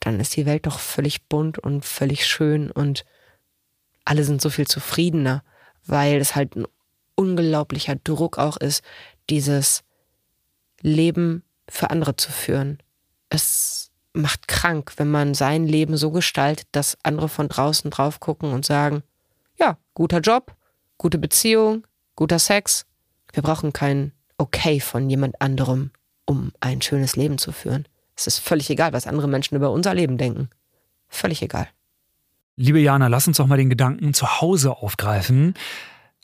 dann 0.00 0.20
ist 0.20 0.36
die 0.36 0.46
Welt 0.46 0.66
doch 0.66 0.78
völlig 0.78 1.28
bunt 1.28 1.58
und 1.58 1.84
völlig 1.84 2.26
schön 2.26 2.70
und 2.70 3.04
alle 4.04 4.24
sind 4.24 4.40
so 4.40 4.48
viel 4.48 4.66
zufriedener, 4.66 5.42
weil 5.84 6.16
es 6.16 6.34
halt 6.34 6.56
ein 6.56 6.66
unglaublicher 7.18 7.96
Druck 7.96 8.38
auch 8.38 8.56
ist, 8.56 8.82
dieses 9.28 9.82
Leben 10.80 11.42
für 11.68 11.90
andere 11.90 12.16
zu 12.16 12.30
führen 12.30 12.78
es 13.30 13.90
macht 14.12 14.48
krank, 14.48 14.94
wenn 14.96 15.10
man 15.10 15.34
sein 15.34 15.66
Leben 15.66 15.96
so 15.96 16.10
gestaltet, 16.10 16.66
dass 16.72 16.98
andere 17.02 17.28
von 17.28 17.48
draußen 17.48 17.90
drauf 17.90 18.20
gucken 18.20 18.52
und 18.52 18.64
sagen, 18.64 19.02
ja, 19.58 19.76
guter 19.94 20.20
Job, 20.20 20.54
gute 20.96 21.18
Beziehung, 21.18 21.86
guter 22.16 22.38
Sex. 22.38 22.86
Wir 23.32 23.42
brauchen 23.42 23.72
kein 23.72 24.12
Okay 24.38 24.80
von 24.80 25.10
jemand 25.10 25.40
anderem, 25.40 25.90
um 26.24 26.52
ein 26.60 26.80
schönes 26.80 27.16
Leben 27.16 27.38
zu 27.38 27.52
führen. 27.52 27.86
Es 28.16 28.26
ist 28.26 28.38
völlig 28.38 28.70
egal, 28.70 28.92
was 28.92 29.06
andere 29.06 29.28
Menschen 29.28 29.56
über 29.56 29.70
unser 29.70 29.94
Leben 29.94 30.18
denken. 30.18 30.48
Völlig 31.08 31.42
egal. 31.42 31.68
Liebe 32.56 32.80
Jana, 32.80 33.06
lass 33.06 33.28
uns 33.28 33.36
doch 33.36 33.46
mal 33.46 33.56
den 33.56 33.70
Gedanken 33.70 34.14
zu 34.14 34.40
Hause 34.40 34.76
aufgreifen. 34.78 35.54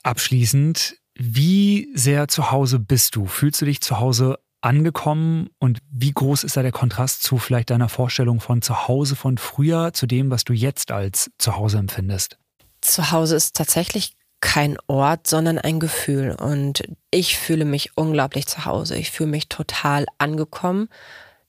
Abschließend, 0.05 0.97
wie 1.15 1.89
sehr 1.95 2.27
zu 2.27 2.51
Hause 2.51 2.77
bist 2.77 3.15
du? 3.15 3.25
Fühlst 3.25 3.59
du 3.59 3.65
dich 3.65 3.81
zu 3.81 3.99
Hause 3.99 4.37
angekommen 4.61 5.49
und 5.57 5.79
wie 5.89 6.11
groß 6.11 6.43
ist 6.43 6.55
da 6.55 6.61
der 6.61 6.71
Kontrast 6.71 7.23
zu 7.23 7.39
vielleicht 7.39 7.71
deiner 7.71 7.89
Vorstellung 7.89 8.39
von 8.39 8.61
zu 8.61 8.87
Hause 8.87 9.15
von 9.15 9.39
früher 9.39 9.93
zu 9.93 10.05
dem, 10.05 10.29
was 10.29 10.43
du 10.43 10.53
jetzt 10.53 10.91
als 10.91 11.31
zu 11.39 11.55
Hause 11.55 11.79
empfindest? 11.79 12.37
Zu 12.81 13.11
Hause 13.11 13.35
ist 13.35 13.55
tatsächlich 13.55 14.13
kein 14.41 14.77
Ort, 14.85 15.25
sondern 15.25 15.57
ein 15.57 15.79
Gefühl 15.79 16.35
und 16.39 16.83
ich 17.09 17.39
fühle 17.39 17.65
mich 17.65 17.97
unglaublich 17.97 18.45
zu 18.45 18.65
Hause. 18.65 18.97
Ich 18.97 19.09
fühle 19.09 19.31
mich 19.31 19.49
total 19.49 20.05
angekommen. 20.19 20.87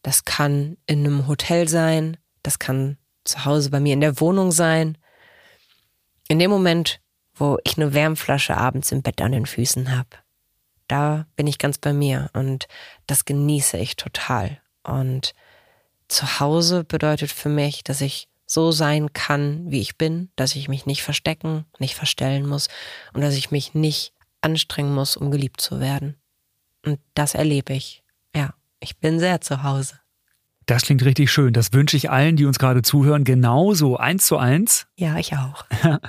Das 0.00 0.24
kann 0.24 0.78
in 0.86 1.00
einem 1.00 1.28
Hotel 1.28 1.68
sein, 1.68 2.16
das 2.42 2.58
kann 2.58 2.96
zu 3.24 3.44
Hause 3.44 3.68
bei 3.68 3.80
mir 3.80 3.92
in 3.92 4.00
der 4.00 4.18
Wohnung 4.18 4.50
sein. 4.50 4.96
In 6.28 6.38
dem 6.38 6.50
Moment, 6.50 7.00
wo 7.36 7.58
ich 7.64 7.76
eine 7.76 7.94
Wärmflasche 7.94 8.56
abends 8.56 8.92
im 8.92 9.02
Bett 9.02 9.20
an 9.20 9.32
den 9.32 9.46
Füßen 9.46 9.96
habe, 9.96 10.08
da 10.88 11.26
bin 11.36 11.46
ich 11.46 11.58
ganz 11.58 11.78
bei 11.78 11.92
mir 11.92 12.30
und 12.32 12.66
das 13.06 13.24
genieße 13.24 13.76
ich 13.78 13.96
total. 13.96 14.60
Und 14.82 15.34
zu 16.08 16.40
Hause 16.40 16.84
bedeutet 16.84 17.30
für 17.30 17.48
mich, 17.48 17.84
dass 17.84 18.00
ich 18.00 18.28
so 18.46 18.70
sein 18.70 19.12
kann, 19.12 19.70
wie 19.70 19.80
ich 19.80 19.98
bin, 19.98 20.30
dass 20.36 20.54
ich 20.54 20.68
mich 20.68 20.86
nicht 20.86 21.02
verstecken, 21.02 21.64
nicht 21.78 21.96
verstellen 21.96 22.46
muss 22.46 22.68
und 23.12 23.20
dass 23.20 23.34
ich 23.34 23.50
mich 23.50 23.74
nicht 23.74 24.12
anstrengen 24.40 24.94
muss, 24.94 25.16
um 25.16 25.30
geliebt 25.32 25.60
zu 25.60 25.80
werden. 25.80 26.16
Und 26.84 27.00
das 27.14 27.34
erlebe 27.34 27.72
ich. 27.72 28.04
Ja, 28.34 28.54
ich 28.78 28.98
bin 28.98 29.18
sehr 29.18 29.40
zu 29.40 29.64
Hause. 29.64 29.98
Das 30.66 30.82
klingt 30.82 31.04
richtig 31.04 31.30
schön. 31.30 31.52
Das 31.52 31.72
wünsche 31.72 31.96
ich 31.96 32.10
allen, 32.10 32.36
die 32.36 32.44
uns 32.44 32.58
gerade 32.58 32.82
zuhören, 32.82 33.24
genauso 33.24 33.96
eins 33.96 34.26
zu 34.26 34.36
eins. 34.36 34.86
Ja, 34.96 35.16
ich 35.16 35.34
auch. 35.34 35.64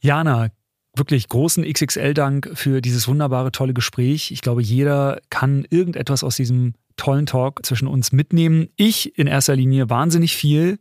Jana, 0.00 0.48
wirklich 0.94 1.28
großen 1.28 1.64
XXL-Dank 1.64 2.50
für 2.54 2.80
dieses 2.80 3.08
wunderbare, 3.08 3.52
tolle 3.52 3.74
Gespräch. 3.74 4.30
Ich 4.30 4.42
glaube, 4.42 4.62
jeder 4.62 5.20
kann 5.30 5.66
irgendetwas 5.70 6.22
aus 6.22 6.36
diesem 6.36 6.74
tollen 6.96 7.26
Talk 7.26 7.64
zwischen 7.64 7.88
uns 7.88 8.12
mitnehmen. 8.12 8.68
Ich 8.76 9.18
in 9.18 9.26
erster 9.26 9.56
Linie 9.56 9.88
wahnsinnig 9.90 10.36
viel. 10.36 10.78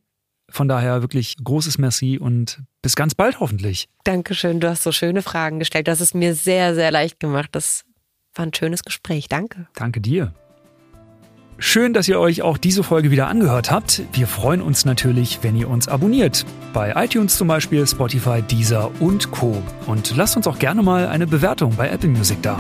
Von 0.50 0.68
daher 0.68 1.02
wirklich 1.02 1.38
großes 1.42 1.78
Merci 1.78 2.18
und 2.20 2.62
bis 2.82 2.98
ganz 2.98 3.16
bald 3.16 3.40
hoffentlich. 3.40 3.88
Dankeschön, 4.04 4.60
du 4.60 4.70
hast 4.70 4.84
so 4.84 4.92
schöne 4.92 5.22
Fragen 5.22 5.60
gestellt. 5.60 5.88
Das 5.88 6.02
ist 6.02 6.14
mir 6.14 6.36
sehr, 6.36 6.76
sehr 6.76 6.92
leicht 6.92 7.22
gemacht. 7.22 7.50
Das 7.54 7.84
war 8.36 8.46
ein 8.46 8.54
schönes 8.54 8.84
Gespräch. 8.84 9.30
Danke. 9.30 9.68
Danke 9.76 10.02
dir. 10.02 10.34
Schön, 11.64 11.94
dass 11.94 12.08
ihr 12.08 12.20
euch 12.20 12.42
auch 12.42 12.58
diese 12.58 12.82
Folge 12.82 13.12
wieder 13.12 13.28
angehört 13.28 13.70
habt. 13.70 14.02
Wir 14.14 14.26
freuen 14.26 14.64
uns 14.64 14.84
natürlich, 14.84 15.40
wenn 15.44 15.56
ihr 15.56 15.70
uns 15.70 15.88
abonniert. 15.88 16.44
Bei 16.74 16.92
iTunes 16.96 17.38
zum 17.38 17.48
Beispiel, 17.48 17.86
Spotify, 17.86 18.42
Deezer 18.42 18.90
und 19.00 19.30
Co. 19.30 19.62
Und 19.86 20.18
lasst 20.18 20.36
uns 20.36 20.48
auch 20.48 20.58
gerne 20.58 20.82
mal 20.82 21.08
eine 21.08 21.28
Bewertung 21.28 21.76
bei 21.76 21.88
Apple 21.88 22.10
Music 22.10 22.42
da. 22.42 22.58